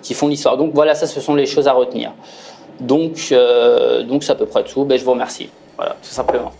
Qui 0.00 0.14
font 0.14 0.28
l'histoire. 0.28 0.56
Donc 0.56 0.72
voilà, 0.74 0.94
ça, 0.94 1.08
ce 1.08 1.20
sont 1.20 1.34
les 1.34 1.46
choses 1.46 1.66
à 1.66 1.72
retenir. 1.72 2.12
Donc, 2.78 3.30
euh, 3.32 4.04
donc 4.04 4.22
c'est 4.22 4.30
à 4.30 4.36
peu 4.36 4.46
près 4.46 4.62
tout. 4.62 4.84
Ben, 4.84 4.96
je 4.96 5.04
vous 5.04 5.10
remercie. 5.10 5.50
Voilà, 5.76 5.96
tout 6.00 6.14
simplement. 6.14 6.52